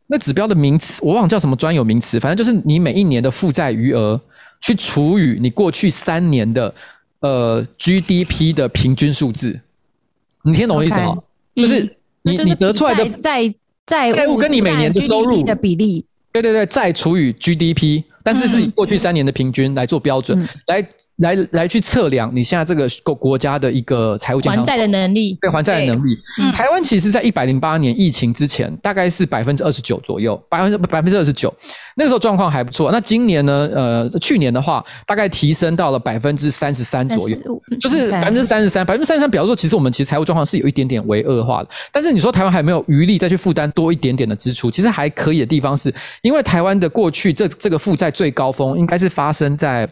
[0.07, 4.19] 那指标的名词我忘了叫什么专有名词，反正就是你每一年的负债余额。
[4.65, 6.73] 去除以你过去三年的
[7.19, 9.59] 呃 GDP 的平均数字，
[10.43, 11.15] 你听懂我意思吗？
[11.55, 11.81] 就是
[12.23, 13.47] 你你得出来的债
[13.85, 15.43] 债债务跟你每年的收入。
[15.43, 20.87] 的比例，对对对，再除以 GDP，但是是以过去三年的平均来做标准来。
[21.17, 26.09] 来来去测量你现在这个国国家的一个财务健康，还债的能力，对还债的能力。
[26.41, 31.53] 嗯、台湾其实在一百零八年疫情之前，大概是百分之二十九左右，百分之百分之二十九，
[31.95, 32.91] 那个时候状况还不错。
[32.91, 33.69] 那今年呢？
[33.73, 37.37] 呃，去年的话，大概提升到了百分之三十三左右，
[37.79, 41.69] 就是百分之三十三，百分之三十三，表示说其实我们其实财务状况是有一点点为恶化的。
[41.91, 49.89] 但是你说台湾还没有余力再去负担多一点点的支出，其实还可以的地方是，因为台湾的过去这这个负债最高峰应该是发生在。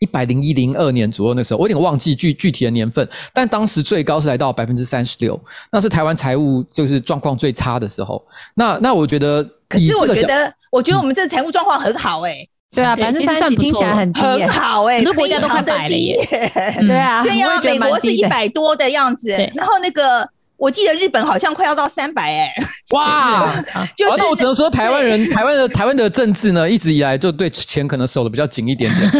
[0.00, 5.40] 一百零一零二年左右那时候，我有点忘记具具体的年份，但当时最高是来到百分之三十六，
[5.72, 8.24] 那是台湾财务就是状况最差的时候。
[8.54, 16.16] 那那我觉得，可是我觉得，我觉得我们这个财务状况很好哎、欸，对啊，百分之三听起来很低，很好哎、欸，很多国家都快百了耶，
[16.80, 22.52] 对啊，对啊，美国是一百多的样子，然后那个我记得日本好像快要到三百哎，
[22.90, 23.54] 哇！
[23.96, 29.10] 就是那我只能说台湾人，台湾的台湾的政治呢，一直以来就对钱可能守得比较紧一点点。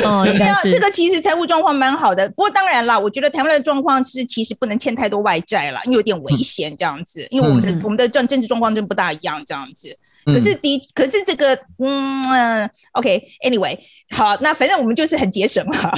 [0.06, 9.96] 哦，应该是这个其实财务状况蛮好的，不过当然啦，我觉得台湾的状况是其实不能欠太多外债了，因为有点危险这样子，因为我们的、嗯、我们的政政治状况真不大一样这样子。
[10.26, 13.80] 可是的，可是这个嗯，OK，Anyway，、okay,
[14.16, 15.92] 好，那反正我们就是很节省了，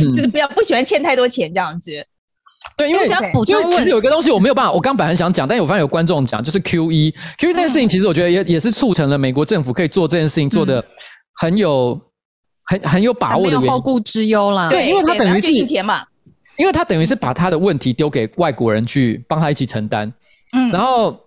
[0.00, 2.06] 嗯、 就是不要不喜欢欠太多钱这样子。
[2.76, 10.84] 对，因为我想补充，其实有一个东西我没有办法，我刚本来很想讲，但是我发现有观众讲，就是 Q 一 Q 一这件事情，其实我觉得也也是促成了美国政府可以做这件事情做的
[11.40, 11.98] 很有
[12.66, 14.68] 很很有把握的原因，后顾之忧啦。
[14.68, 16.02] 对，因为他等于是印钱嘛，
[16.58, 20.12] 因为他等于是把他的问题丢给外国人去帮他一起承担，
[20.56, 21.18] 嗯，然后。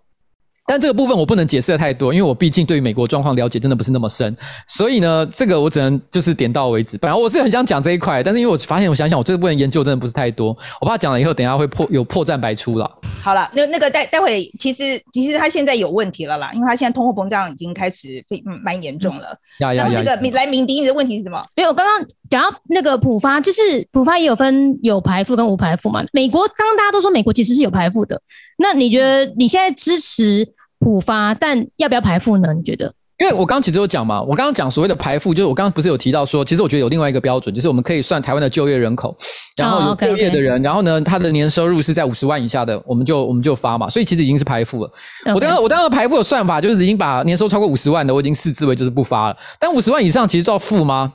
[0.69, 4.37] 但这个部分我不能解释的太多，因为我毕竟对于美国状况了解真的不是那么深，
[4.67, 6.95] 所以呢，这个我只能就是点到为止。
[6.99, 12.87] 本来我是很想讲这一块，但是因为我发现，我想想，我这个部分研究真的不是太多，我怕讲了以后，等一下会破有破绽百出了。
[13.23, 19.35] 好了，那那个待待会，其实其实他现在有问题了啦，因为他现在通货膨胀已经开始非蛮严重了。
[19.61, 20.03] 呀呀呀！
[20.03, 21.43] 那个来明迪，你的问题是什么？
[21.55, 26.05] 没有，刚刚讲到那个普发，就是普发也有分有排富跟无排富嘛。
[26.13, 28.21] 美国刚刚大家都说美国其实是有排富的，
[28.59, 30.47] 那你觉得你现在支持？
[30.79, 32.53] 普发，但要不要排富呢？
[32.53, 32.93] 你觉得？
[33.19, 39.13] 因为我刚刚其实有讲嘛，我刚刚讲所谓的排富，就是我刚刚不是有提到说，其实我觉得有另外一个标准，就是我们可以算台湾的就业人口，
[39.57, 40.63] 然后有就业的人，oh, okay, okay.
[40.63, 44.89] 然后呢，他的年收入是在五十万以下的，我们就我们就发嘛，所以其实已经是排富了。
[45.35, 49.35] 我刚刚我刚刚排富的算法就是已经把年收超过五十万的，我已经视之为就是不发了。
[49.59, 51.11] 但五十万以上其实叫富吗？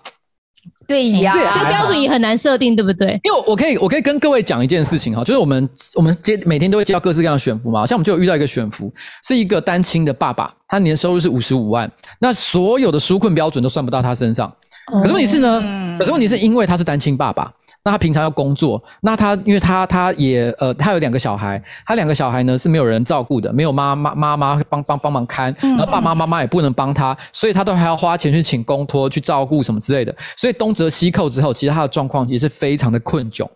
[0.86, 3.20] 对呀，这个标准也很难设定，对不对？
[3.24, 8.93] 因为我可以，我可以跟各位讲一件事情哈，就是我们我们接每天都会接到各式各样的选服嘛，像我们就有遇到一个选服，
[9.24, 14.52] 是一个单亲的爸爸，他年收入是五十五万，那所有的纾困标准都算不到他身上。
[14.86, 17.52] 可是问题是呢，可是问题是因为他是单亲爸爸。
[17.86, 33.47] 那他平常要工作，那他因为他他也呃，他有两个小孩，他两个小孩呢是没有人照顾的，没有妈妈妈妈帮帮帮忙看，然后爸爸妈妈也不能帮他，所以他都还要花钱去请公托去照顾什么之类的，所以东折西扣之后，其实他的状况也是非常的困窘。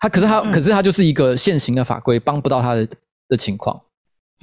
[0.00, 2.88] 他可是他可是他就是一个现行的法规帮不到他的
[3.28, 3.80] 的情况。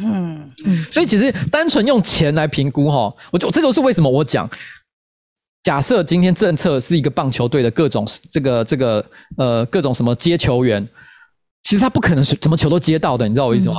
[0.01, 4.49] 嗯嗯，所以其实单纯用钱来评估哈，我就这就是为什么我讲。
[5.65, 9.03] 假设今天政策是一个棒球队的各种这个这个
[9.35, 10.87] 呃各种什么接球员，
[11.63, 13.77] 其实他不可能是怎么球都接到的，你知道我意思吗？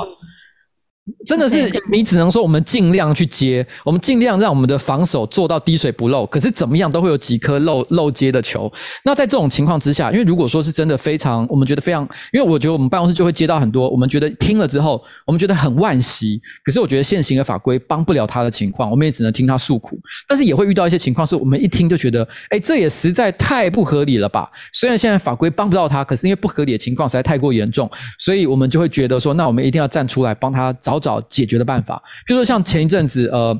[1.25, 6.25] 真的是你只能说我们尽量去接，我们尽量让我们的防守做到滴水不漏。
[6.25, 8.71] 可是怎么样都会有几颗漏漏接的球。
[9.03, 12.03] 那在这种情况之下，因为如果说是真的非常，我们觉得非常，
[12.33, 16.41] 因为我觉得我们办公室就会接到很多，我们觉得听了之后，我们觉得很惋惜。
[16.61, 19.97] 可是我觉得现行的法规帮不了他的情况，我们也只能听他诉苦。
[20.27, 24.49] 但是也会遇到一些情况，是我们一听就觉得，哎，这也实在太不合理了吧？
[24.73, 27.89] 虽然现在法规帮不到他，可是因为不合理的情况实在太过严重，
[28.19, 30.96] 所以我们就会觉得说，那我们一定要站出来帮他找。
[30.99, 33.57] 找解决的办法，比如说像前一阵子，呃，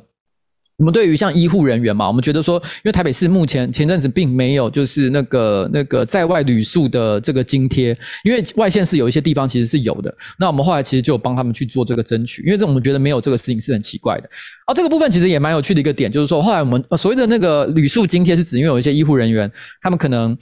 [0.77, 14.29] 我们对于像医护人员嘛，我们觉得说，因为台北市目前前阵子并没有就是那个那个在外旅宿的这个津贴，因为外县市有一些地方其实是有的，那我们后来其实就帮他们去做这个争取，因为这我们觉得没有这个事情是很奇怪的。
[14.65, 19.51] 啊，这个部分其实也蛮有趣的一个点，就是说后来我们所谓的那个旅宿津贴是指，因为有一些医护人员，
[19.81, 20.37] 他们可能。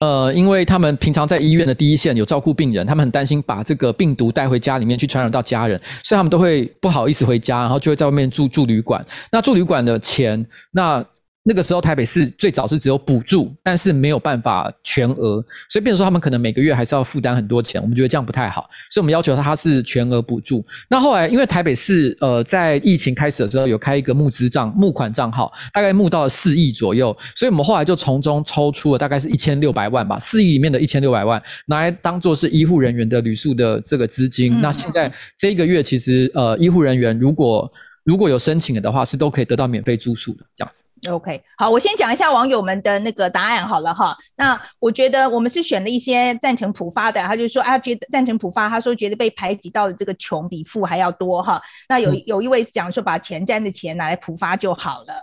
[0.00, 9.04] 呃，因为他们平常在医院的第一线有照顾病人，他们很担心把这个病毒带回家里面去传染到家人，所以他们都会不好意思回家，然后就会在外面住住旅馆。
[9.30, 11.04] 那住旅馆的钱，那。
[11.46, 20.64] 那个时候台北市最早是只有补助，但是没有办法全额，所以变成说他们可能每个月还是要负担很多钱，我们觉得这样不太好，所以我们要求他他是全额补助。
[20.88, 34.54] 那后来因为台北市呃在疫情开始的时候有开一个募资账募款账号，大概募到了四亿左右，所以我们后来就从中抽出了大概是一千六百万吧，四亿里面的一千六百万拿来当做是医护人员的旅宿的这个资金。
[34.54, 37.70] 嗯、那现在这一个月其实呃医护人员如果
[38.02, 40.84] 如果有申请了的话，是都可以得到免费住宿的这样子。
[41.10, 44.16] OK，好，我先讲一下网友们的那个答案好了哈。
[44.36, 51.60] 那我觉得我们是选了一些赞成普发的，他就说啊，觉得赞成普发，他说觉得被排挤到的这个穷比富还要多哈。
[51.88, 55.14] 那有有一位讲说把前瞻的钱拿来普发就好了。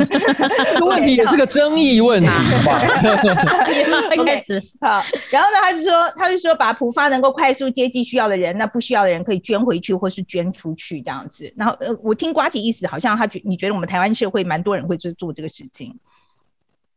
[0.84, 2.28] 问题也是个争议问题
[2.64, 2.80] 吧。
[4.18, 4.42] OK，
[4.80, 11.52] 好，然后呢，他就说他就说把普发能够快速接济需要的人，那不需要的人可以捐回去或是捐出去这样子。
[11.56, 14.98] 然后呃，我听瓜姐意思好像他觉你觉得我们台湾社会蛮多人会。
[15.10, 15.94] 就做这个事情，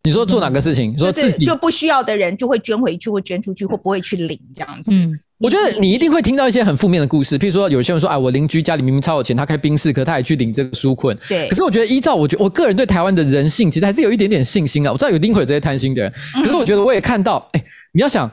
[0.03, 0.93] 你说做哪个事情？
[0.93, 4.95] 嗯、说自己就不需要的人就会捐回去，或捐出去，或不会去领这样子。
[4.95, 11.17] 嗯，我觉得你一定会听到一些很负面的故事，譬如说有些人说，哎，我邻居家里明明超有钱，他开宾士，可他也去领这个纾困。
[11.27, 11.47] 对。
[11.49, 14.91] 可是我觉得依照我觉我个人对台湾的人性，其实还是有一点点信心啊。
[14.91, 18.29] 我知道有一定会有这些贪心的人，可是我觉得我也看到，哎，你要想。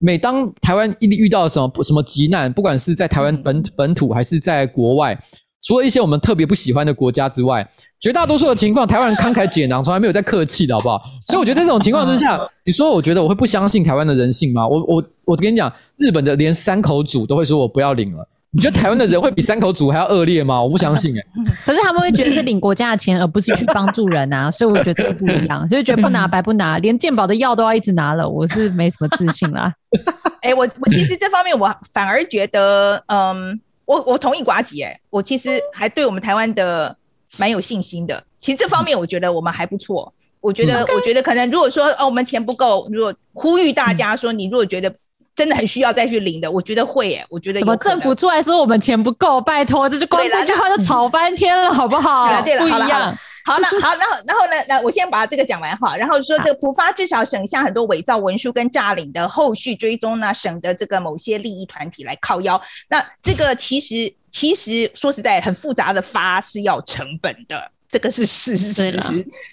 [0.00, 5.20] 每当台湾一遇到什么什么急难，不管是在台湾本本土还是在国外，
[5.68, 7.68] 除了一些我们特别不喜欢的国家之外，
[8.00, 10.98] 绝大多数的情况，台湾人慷慨解囊，从来没有在客气的，好不好？
[11.26, 14.66] 所以我觉得在这种情况之下，你说我觉得我会不相信台湾的人性吗？
[14.66, 18.26] 我我我跟你讲，日本的连山口组都会说我不要领了。
[18.50, 20.62] 你觉得台湾的人会比山口组还要恶劣吗？
[20.62, 21.52] 我不相信哎、欸。
[21.66, 29.70] 可是他们会觉得是领国家的钱，而不是去帮助人啊，所以我觉得这个不一样，所以觉得不拿白不拿，连健保的药都要一直拿了，我是没什么自信啦。
[30.40, 36.96] 哎、欸，我我其实这方面我反而觉得，嗯，我我同意呱吉哎，我其实还对我们台湾的
[37.38, 38.22] 蛮有信心的。
[38.38, 40.12] 其实这方面我觉得我们还不错。
[40.40, 44.94] 我觉得我觉得可能如果说哦我们钱不够，如果呼吁大家说你如果觉得。
[45.38, 52.26] 真的很需要再去领的，我觉得会耶，我觉得有什么政府出来说我们钱不够，拜托，这就光这句话就吵翻天了，好不好？
[52.26, 53.16] 对了，对了，不一样。
[53.48, 54.52] 好了，好，然后然后呢？
[54.68, 55.96] 那我先把这个讲完哈。
[55.96, 62.60] 然后说这个普发至少省下很多伪造文书跟诈领的后续追踪呢，省得这个某些利益团体来靠腰。
[62.90, 67.70] 那这个其实其实说实在，很复杂的发是要成本的。
[67.90, 68.92] 这个是事实，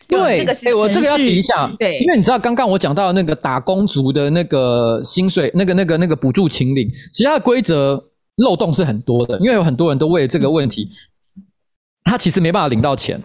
[0.10, 10.90] 对，这个是、欸、我这个要提一下，对，因为你知道刚刚我讲到那个打工族的那个薪水，那个那个那个补助请领，其他的规则漏洞是很多的，因为有很多人都为了这个问题，
[12.04, 13.24] 他其实没办法领到钱。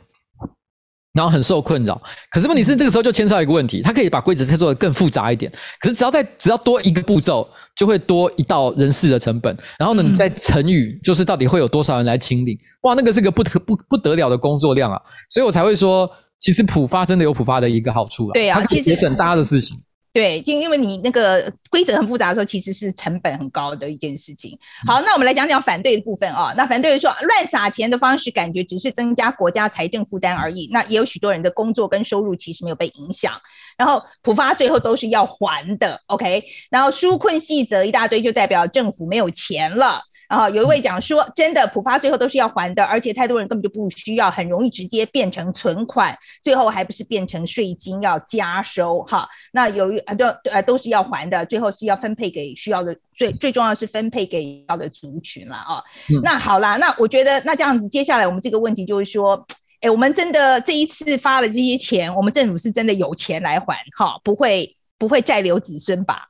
[1.20, 9.54] 然后很受困扰，可是问题是这个时候就牵涉到一个问题，他可以把规则再做得更复杂一点，可是只要再只要多一个步骤，就会多一道人事的成本。
[9.78, 14.98] 然后呢，你再乘以就是到底会有多少人来清理，哇，那个是个不得不不得了的工作量啊！
[15.28, 19.78] 所以我才会说，其实普发真的有普发的一个好处啊，对啊，它可以节省大家的事情。
[20.12, 24.58] 对，就因为你那个规则很复杂的时候，其实是成本很高的一件事情。
[24.84, 26.52] 好，那我们来讲讲反对的部分啊。
[26.56, 30.68] 那反对说乱撒钱的方式，感觉只是增加国家财政负担而已。
[30.72, 33.32] 那也有许多人的工作跟收入其实没有被影响。
[33.80, 36.44] 然后普发最后都是要还的，OK。
[36.70, 39.98] 然后纾困细则一大堆，就代表政府没有钱了。
[40.28, 49.26] 然后有一位讲说，真的普发最后都是要还的，而且太多人根本就不需要，很容易直接变成存款，最后还不是变成税金要加收哈。
[49.52, 55.82] 那由于啊都呃都是要还的，最后是要分配给需要的，最最重要的是分配给要的族群了啊。
[56.10, 59.42] 嗯、那好啦，那我觉得那这样子，接下来我们这个问题就是说，
[59.80, 66.28] 哎，我们真的这一次发了这些钱，我们政府是真的有钱来还哈，不会不会再留子孙吧？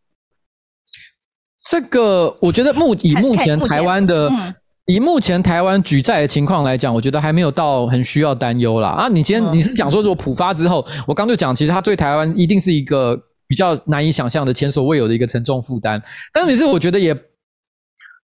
[1.69, 4.55] 这个我觉得目以目前台湾的、嗯、
[4.87, 8.89] 以目前台湾举债的情况来讲，我觉得还没有到很需要担忧啦。
[8.89, 13.17] 啊，你今天你是讲说，如果普发之后，我刚就讲，其实它对台湾一定是一个
[13.47, 16.03] 比较难以想象的、前所未有的一个沉重负担。
[16.33, 17.15] 但是你是我觉得也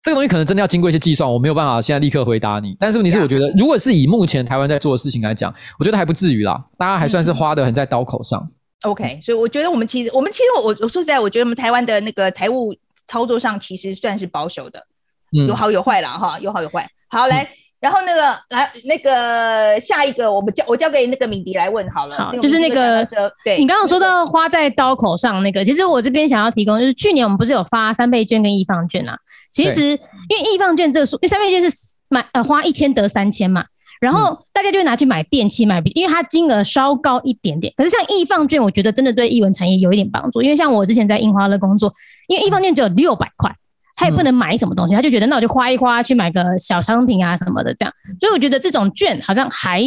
[0.06, 2.76] 这个东西可能真的要经过一些计算，我没有办法现在立刻回答你。
[2.78, 6.64] 但是问题是，我觉得如果是以目前台湾在做的事情来讲，我觉得还不至于啦。
[6.78, 8.48] 大家还算是花的很在刀口上。
[8.82, 12.72] OK，所以我觉得我们其实我们其实我我说实在，我觉得我们台湾的那个财务。
[13.08, 14.84] 操作上其实算是保守的，
[15.30, 16.84] 有好有坏啦哈，有好有坏。
[17.08, 17.48] 好，来，
[17.80, 18.20] 然后那个
[18.50, 22.16] 来那个下一个，我们交我交给那个敏迪来问好了。
[22.16, 23.04] 好，就是那个
[23.44, 29.16] 对，你刚刚说到花在刀口上那个，其实我这边想要提供，就是去年我们不是有发三倍券跟易放券啊？
[29.52, 31.76] 其实因为易放券这个数，因为三倍券是
[32.08, 33.64] 买呃花一千得三千嘛，
[34.00, 37.72] 然后大家就会拿去买电器买，因为它金额稍高一点点。
[37.76, 41.92] 可是像易放券，我觉得真的对艺文产业有一点帮助，因为像我之前在印花乐工作。
[42.28, 43.54] 因为易放券只有六百块，
[43.96, 49.80] 他也不能买什么东西，他就觉得那我就花一花去买个小商品啊什么的这样，所以我觉得这种券好像还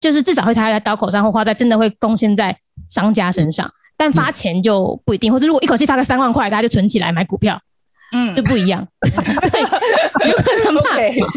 [0.00, 2.56] 就是至少会花在刀口上，或花在真的会贡献在
[2.88, 7.60] 商家身上，但发钱就不一定，或者如果一口气发个三万块，大家就存起来买股票，
[8.12, 9.60] 嗯，就不一样， 对，
[10.30, 10.80] 有可能嘛，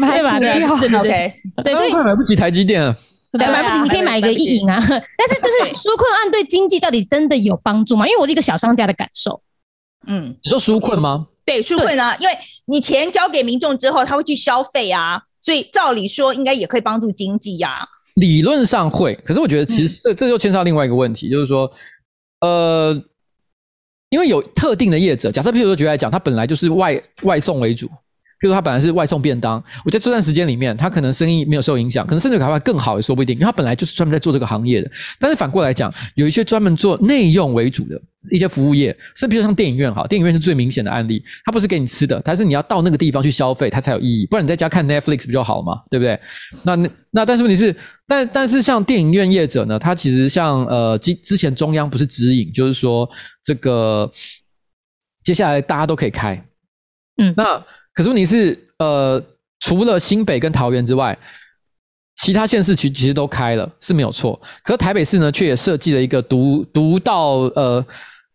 [0.00, 2.96] 买吧，对，OK，对，所以买不起台积电啊，
[3.32, 8.06] 对，买不起，你可以买一个一银啊， 但是就是纾困案对经济到底真的有帮助吗？
[8.06, 9.42] 因为我是一个小商家的感受。
[10.06, 11.26] 嗯，你说纾困吗？
[11.44, 12.34] 对，纾困啊，因为
[12.66, 17.86] 你钱交给民众之后，他会去消费啊，所以照理说应该也可以帮助经济呀。
[18.16, 21.70] 理论上会，可是我觉得其实这这就牵涉到另外一个问题，就是说，
[22.40, 22.98] 呃，
[24.10, 27.90] 因为有特定的业者，假设譬如说举例来讲，他本来就是外外送为主。
[28.44, 29.54] 比如说他本来是外送便当，
[29.86, 34.90] 我在这段时间里面，他可能生意没有受影响，可能甚至还会更好也说不一定，因为他本来就是专门在做这个行业的。
[35.18, 37.98] 但是反过来讲，有一些专门做内用为主的
[38.30, 46.20] 一些服务业，甚至像电影院哈，电影院是最明显的案例，它不是给你吃的，它是你要到那个地方去消费，它才有意义，不然你在家看 Netflix 不就好嘛，对不对？
[46.64, 46.76] 那
[47.12, 47.74] 那但是问题是，
[48.06, 53.08] 但但是像电影院业者呢，他其实像呃之之前中央不是指引，就是说
[53.42, 54.12] 这个
[55.24, 56.46] 接下来大家都可以开，
[57.16, 57.64] 嗯，那。
[57.94, 59.22] 可是问题是，呃，
[59.60, 61.16] 除了新北跟桃园之外，
[62.16, 64.38] 其他县市其其实都开了，是没有错。
[64.62, 67.84] 可是台北市呢，却也设计了一个独独到呃，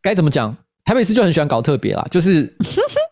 [0.02, 0.56] 该怎么讲？
[0.86, 2.52] 台北市就很喜欢搞特别啦，就是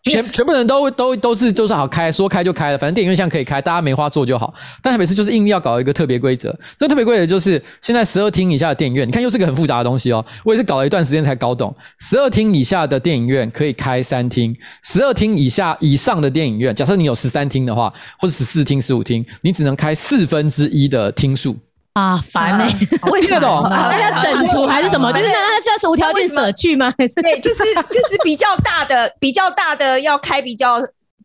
[0.08, 4.52] 全全部人都都都是都是好开，说开就开了，反正电影院现在可以开，大家没花做就好。
[4.82, 10.24] 但台北市就是硬要搞一个特别规则，这特别规则就是现在十二厅以下的电影院，你看又是个很复杂的东西哦。
[10.44, 21.56] 我也是搞了一段时间才搞懂，十二厅以下的电影院可以开三厅，十二厅以下以上的电影院，假设你有十三厅的话，或者十四厅、十五厅，你只能开四分之一的厅数。
[21.94, 22.98] 啊，烦呢、欸！
[23.02, 25.12] 我 听得懂， 那要整除 还是什么？
[25.12, 26.92] 就是那他是要无条件舍去吗？
[26.98, 30.80] 还是对，就是就是比较大的，比较大的要开比较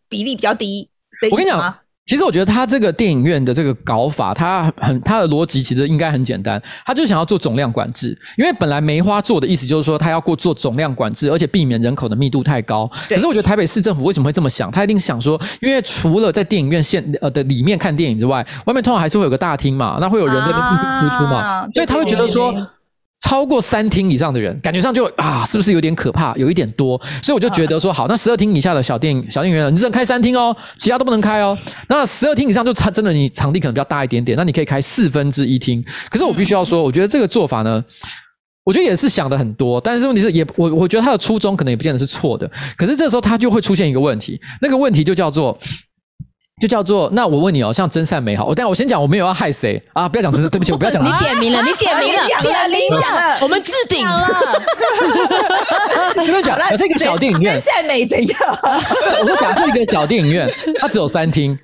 [0.09, 0.89] 比例比较低
[1.21, 1.29] 的。
[1.29, 1.75] 我跟你讲。
[2.05, 8.17] 其实我觉得他这个电影院的这个搞法，他很他的逻辑其实应该很简单，他就想要做总量管制。
[8.37, 12.89] 因为本来梅花做的意思就是说，他要过做总量管制，而且避免人口的密度太高。
[13.07, 14.69] 可是我觉得台北市政府为什么会这么想？
[14.69, 22.53] 他一定想说，因为除了在电影院现呃的里面看电影之外，外面通常还是会有个大厅嘛，那会有人在那边进进出出嘛，啊、所以他会觉得说。
[23.23, 26.99] 超过三厅以上的人，感觉上就啊，是不是有点可怕，有一点多？
[27.21, 31.57] 所以我就觉得说，好，那十二厅以下的小电影小电影院，你只能开三厅哦，其他都不能开哦。
[31.87, 35.81] 那十二厅以上就差真的，你场地可能比较大一点点，那你可以开四分之一厅。
[36.09, 37.81] 可是我必须要说，我觉得这个做法呢，
[38.65, 42.49] 我觉得也是想的很多，但是问题是也我我觉得他的初衷可能也不见得是错的。
[42.75, 45.57] 可是这时候他就会出现一个问题，那个问题就叫做。
[46.61, 51.03] 就叫做那我问你哦，像真善美好，我但我先讲，我没有要害谁啊，不要讲真， 对不起，我不要讲。
[51.03, 54.27] 你点名了，你点名了，讲了，你讲了，我们置顶 了。
[56.09, 58.39] 我跟你讲，假设一个小电影院，真善美怎样？
[59.21, 60.49] 我说假设一个小电影院，
[60.79, 61.57] 它只有三厅，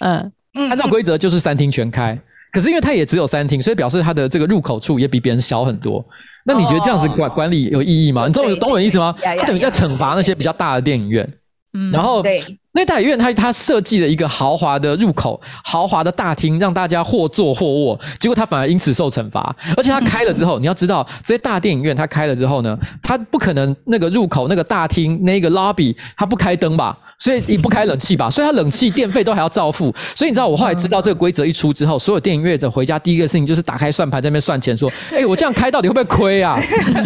[0.00, 0.30] 嗯，
[0.68, 2.16] 按照规则就是三厅全开。
[2.52, 6.04] 可是因为它也只有三厅，所以表示它的这个入口处也比别人小很多。
[6.44, 8.26] 那你觉得这样子管管理有意义吗？
[8.28, 9.12] 你懂懂我的意思吗？
[9.20, 11.28] 它等于在惩罚那些比较大的电影院。
[11.72, 12.40] 嗯，然后对。
[12.76, 17.98] 那大影院，它它设计了一个豪华的入口，豪华的大厅，让大家或坐或卧。
[18.18, 19.54] 结果它反而因此受惩罚。
[19.76, 26.98] 而且它开了之后，你要知道，这些大电影院它开了之后呢，它不可能那个入口那个大厅那个 lobby 它不开灯吧？
[27.16, 28.28] 所以你不开冷气吧？
[28.28, 29.94] 所以它冷气电费都还要照付。
[30.16, 36.58] 所以你知道，我后来知道这个规则一出之后，所有电影院者回家第一个事情就是打开算盘在那边算钱，说：“哎，我这样开到底会不会亏啊？”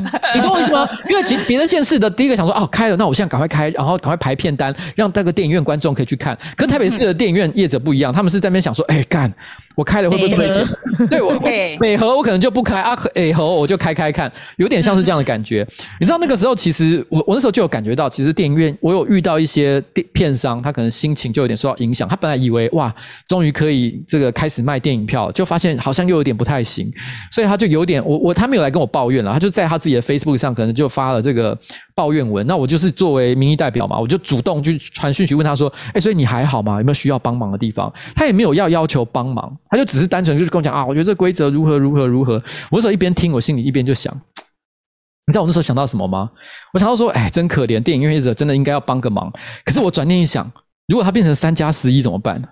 [0.35, 0.89] 你懂我意思吗？
[1.11, 9.33] 因为其别的县市的第一个想说：“哦，开了，那我现在赶快开，然后赶快排片单，让那个电影院观众可以去看。”可是台北市的电影院业者不一样，他们是在那边想说：“哎，干，
[9.77, 10.67] 我开了会不会亏钱？”
[11.09, 11.33] 对我
[11.81, 15.67] 美和我可能就不开啊，北河我就开开看，有点像是这样的感觉。
[16.01, 22.09] 你知道那个时候，其实我我那时候就有感觉到，其实电影院我有遇到一些电片商，他可能心情就有点受到影响。
[22.09, 22.93] 他本来以为哇，
[23.29, 26.91] 终于可以这个开始卖电影票，就发现好像又有点不太行，
[27.31, 31.57] 所以他就有点我我他没有来跟我抱怨了，他就在他自己的 Facebook 上可能就发了这个
[31.95, 32.45] 抱怨文。
[32.47, 36.79] 那我就是作为民意代表嘛，我就主动去传讯息问他他说：“哎，所以你还好吗？
[36.79, 42.35] 有没有需要帮忙的地方？”他也没有要要求帮忙，他就只是单纯就是跟我讲啊，我觉得这规则如何如何如何。
[42.71, 44.15] 我那时候一边听，我心里一边就想。
[45.27, 46.31] 你知道我那时候想到什么吗？
[46.73, 49.31] 我想到说，哎，真可怜，电影院业者真的应该要帮个忙。
[49.65, 50.51] 可是我转念一想，
[50.87, 52.43] 如果他变成三加十一怎么办？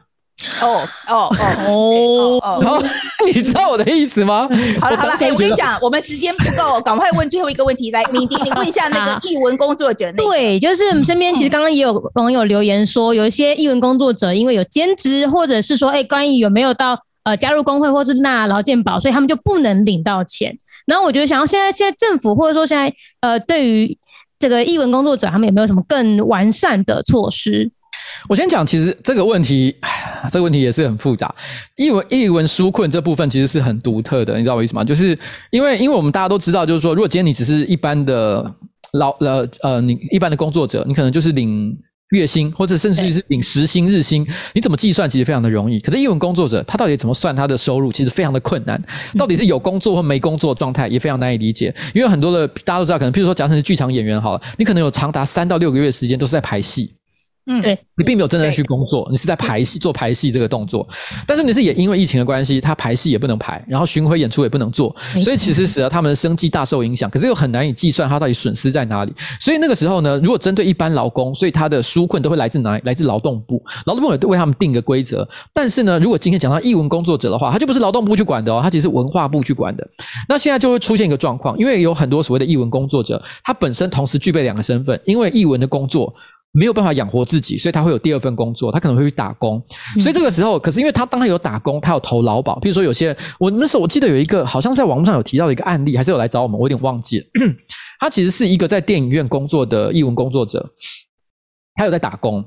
[0.61, 2.85] 哦哦哦哦哦！
[3.27, 4.47] 你知道我的意思吗？
[4.81, 7.91] 好了好了，哎，我跟你讲，我们时间不够， 赶快问最后一个问题。
[7.91, 10.13] 来， 敏迪，你问一下那个译文工作者。
[10.13, 20.57] 对，就是我们身边其实刚刚也有网友留言说，有一些译文工作者因为有兼职，或者是说，哎，关于有没有到呃加入工会或是纳劳健保，所以他们就不能领到钱。
[20.87, 23.97] 然后我觉得，想要现在现在政府或者说现在呃，对于
[24.39, 27.71] 这个译文工作者，他们有没有什么更完善的措施？
[28.29, 29.75] 我先讲，其实这个问题，
[30.31, 31.35] 这个问题也是很复杂。
[31.77, 34.83] 译文译文纾困这部分其实是很独特的，你知道我意思吗？
[34.85, 35.19] 就是
[35.51, 38.55] 因为因为我们大家都知道，就是说，如果今天你只是一般的
[38.93, 41.77] 劳呃呃，你一般的工作者，你可能就是领。
[42.11, 45.81] 月薪或者甚至于是领时薪、日薪，你怎么计算其实非常的容易。
[45.81, 48.81] 可是艺文工作者他到底怎么算他的收入，其实非常的困难。
[49.19, 51.75] 到底是有工作或没工作状态也非常难以理解。
[51.93, 56.95] 因为很多的大家都知道，可能譬如说，假设是剧场演员好了，你可能有长达三到六个月时间都是在排戏。
[57.49, 60.87] 嗯，对，你并没有真正去工作，你是在排戏做排戏这个动作。
[61.29, 67.09] 但是你是也因为疫情的关系，他排戏也不能排，然后巡回演出也不能做，所以其实使得他们的生计大受影响。
[67.09, 69.15] 可是又很难以计算他到底损失在哪里。
[69.41, 72.83] 所以那个时候呢，如果针对一般劳工，所以他的纾困都会来自哪里？
[72.85, 75.27] 来自劳动部，劳动部也为他们定个规则。
[75.53, 79.89] 但是呢，如果今天讲到艺文工作者的话，他就不是劳动部去管的哦，他其实是文化部去管的。
[80.29, 86.13] 那现在就会出现一个状况，因为有很多所谓的艺文工作者，他本身同时具备两个身份，因为艺文的工作。
[86.57, 89.63] 没有办法养活自己，所以他会有第二份工作，他可能会去打工。
[90.01, 92.59] 所以这个时候，可是因为他当他有打工，他有投劳保。
[92.61, 97.27] 比如说，有些人，我那时候我记得有一个，好像在网络上有提到的一个案例，还是有来找我们，我有点忘记了。
[98.01, 100.67] 他其实是一个在电影院工作的艺文工作者，
[101.75, 102.45] 他有在打工。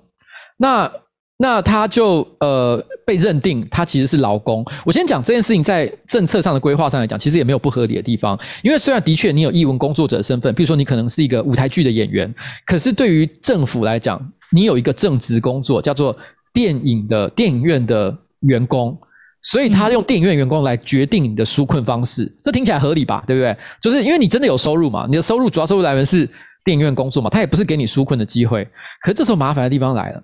[0.58, 0.92] 那
[1.42, 4.64] 那他就呃被认定他其实是劳工。
[4.86, 8.38] 我先讲这件事情在政策上的规划上来讲，其实也没有不合理的地方。
[8.62, 12.34] 因为虽然的确你有艺文工作者的身份，比如说你可能是一个舞台剧的演员，
[12.66, 14.22] 可是对于政府来讲，
[14.52, 16.14] 你有一个正职工作叫做
[16.52, 19.00] 电影的电影院的员工，
[19.42, 23.24] 所以他用电影院员工来决定你的纾困方式，这听起来合理吧？
[23.26, 23.56] 对不对？
[23.82, 26.30] 就是因为你真的有收入嘛，你的收入主要收入来源是
[26.66, 28.68] 电影院工作嘛，他也不是给你纾困的机会。
[29.02, 30.22] 可是这时候麻烦的地方来了。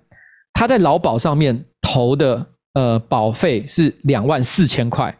[0.56, 5.14] 他在劳保上面投的呃保费是两万四千块，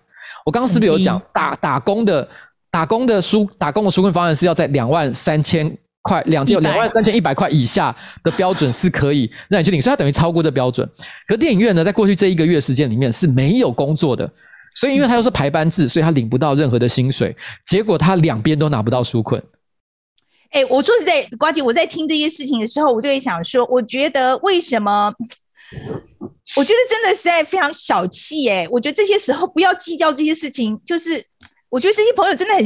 [0.46, 2.26] 我刚刚是不是有讲打打工的
[2.70, 7.94] 打工的纾打工的纾困方案是要在两万三千块两千两万三千一百块以下
[8.24, 10.88] 的标准是可以让你去领，所以它等于超过这标准。
[11.28, 14.26] 可是电影院呢，在过去这一个月时间里面是没有工作的，
[14.74, 19.42] 所以因为它又是排班制，所以他领不到任何的薪水，结果他两边都拿不到纾困。
[20.50, 25.12] 哎、欸，我说实在，瓜姐，我在听这些事情的时候，我就会想说，我觉得为什么？
[26.56, 28.66] 我觉得真的实在非常小气哎！
[28.70, 31.22] 我觉得这些时候不要计较这些事情，就是
[31.68, 32.64] 我觉得这些朋友真的很，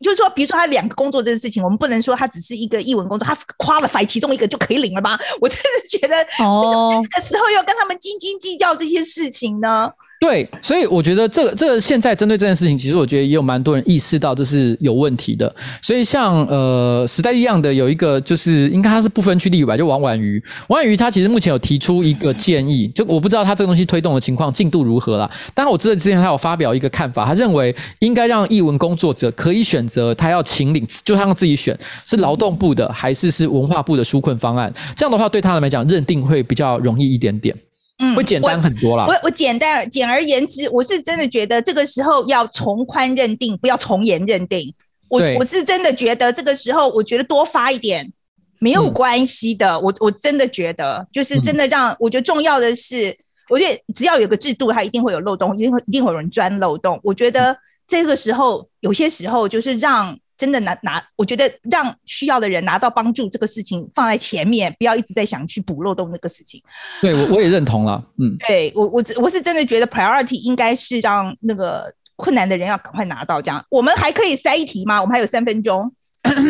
[0.00, 5.18] 就是说，比如说他两个工作这个事情，我们不能说他只是一个译文工作，他 qualify 其中一个就可以领了吧？
[5.42, 9.90] 我真的觉得，哦，这个时候要跟他们斤斤计较这些事情呢？
[10.18, 15.54] 对，所以我觉得这个这个现在针对这件事情，其实我觉得也有蛮多人意识到这是有问题的。
[15.82, 25.30] 所以像呃时代一样的有一个就是应该他是不分区立委吧，就王婉瑜，王婉瑜他其实目前有提出一个建议，就我不知道他这个东西推动的情况进度如何啦。
[25.52, 34.72] 但我知道之前他有发表一个看法，他认为应该让译文工作者可以选择他要请领，就他让自己选是劳动部的还是是文化部的纾困方案。
[34.96, 37.54] 这样的话对他来讲认定会比较容易一点点。
[37.98, 39.06] 嗯，会简单很多啦。
[39.06, 44.74] 我我简单简而言之，我是真的觉得这个时候要从宽认定，不要从严认定。
[45.08, 48.12] 我我是真的觉得这个时候，我觉得多发一点
[48.58, 49.72] 没有关系的。
[49.74, 53.16] 嗯、我我真的觉得，就是真的让我觉得重要的是，
[53.48, 57.00] 我觉得只要有个制度，它一定会有漏洞，一定会一定会有人钻漏洞。
[57.02, 57.56] 我觉得
[57.86, 60.18] 这个时候有些时候就是让。
[60.36, 66.62] 真的拿拿，我觉得让需要的人拿到帮助这个事情放在前面，不要一直在想去补漏洞那个事情。
[67.00, 73.40] 对，我我也认同了，嗯，对我我我是真的觉得 priority 应该是让那个困难的人要赶快拿到。
[73.40, 75.00] 这样，我们还可以塞一题吗？
[75.00, 75.92] 我们还有三分钟。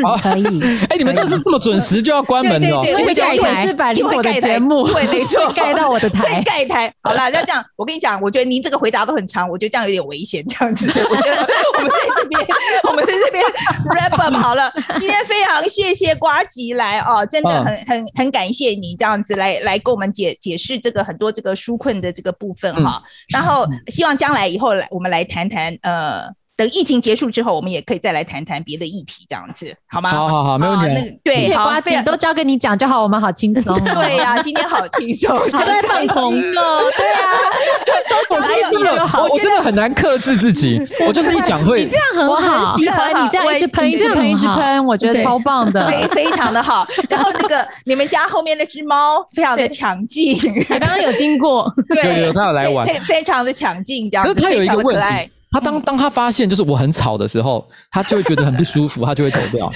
[0.04, 0.44] 哦，可以。
[0.88, 2.82] 哎，你们这是这么准时就要关门了？
[2.82, 6.92] 对对对，盖台是把我的节目，对，没错， 盖到我的台，盖台。
[7.02, 10.44] 好了，那这样，我跟你讲，我觉得您这个回答都很长，我觉得这样有点危险。
[10.46, 11.46] 这样子， 我觉得
[11.78, 12.40] 我们在这边，
[12.88, 13.44] 我们在这边
[13.86, 14.72] wrap up 好了。
[14.98, 23.02] 今天非常谢谢瓜吉来哦，真的很很很感谢你这样子来来跟我们解解释这个很多这个纾困的这个部分哈。
[23.32, 26.26] 然后希望将来以后来我们来谈谈呃。
[26.56, 30.08] 等疫情结束之后，我们也可以再来谈谈别的议题，这样子好吗？
[30.08, 30.86] 好好好，没问题。
[30.86, 33.78] 那对，呱吉都交给你讲就好，我们好轻松。
[33.84, 36.80] 对呀，今天好轻松，就在放松了。
[36.96, 37.28] 对啊，
[38.08, 39.24] 都讲给你就好。
[39.24, 41.84] 我真的很难克制自己， 我就是一讲会。
[41.84, 46.86] 你这样很好，喜欢你这样一直喷，一直喷，一直喷，我觉得超棒的，非非常的好。
[47.10, 50.38] 然后那个你们家后面那只猫非常的强劲，
[50.70, 55.30] 刚刚有经过，对，有它有来玩，非常的强劲，这样子，它有一个问题。
[55.56, 59.72] 他当当他发现就是我很吵的时候，他就会觉得很不舒服， 他就会走掉。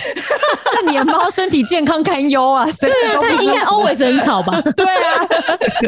[0.74, 4.60] 那你的猫身体健康堪忧啊，随时都应该 always 很吵吧？
[4.76, 5.26] 对啊。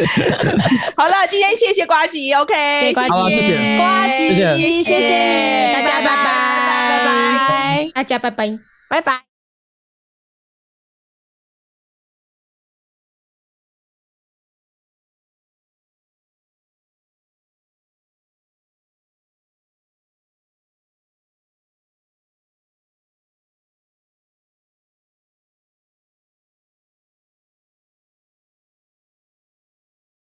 [0.96, 5.68] 好了，今天谢谢瓜吉，OK，瓜吉，瓜吉，谢谢。
[5.68, 6.24] 你，大家拜拜，
[6.88, 8.58] 拜拜，大家拜拜，
[8.88, 9.31] 拜拜。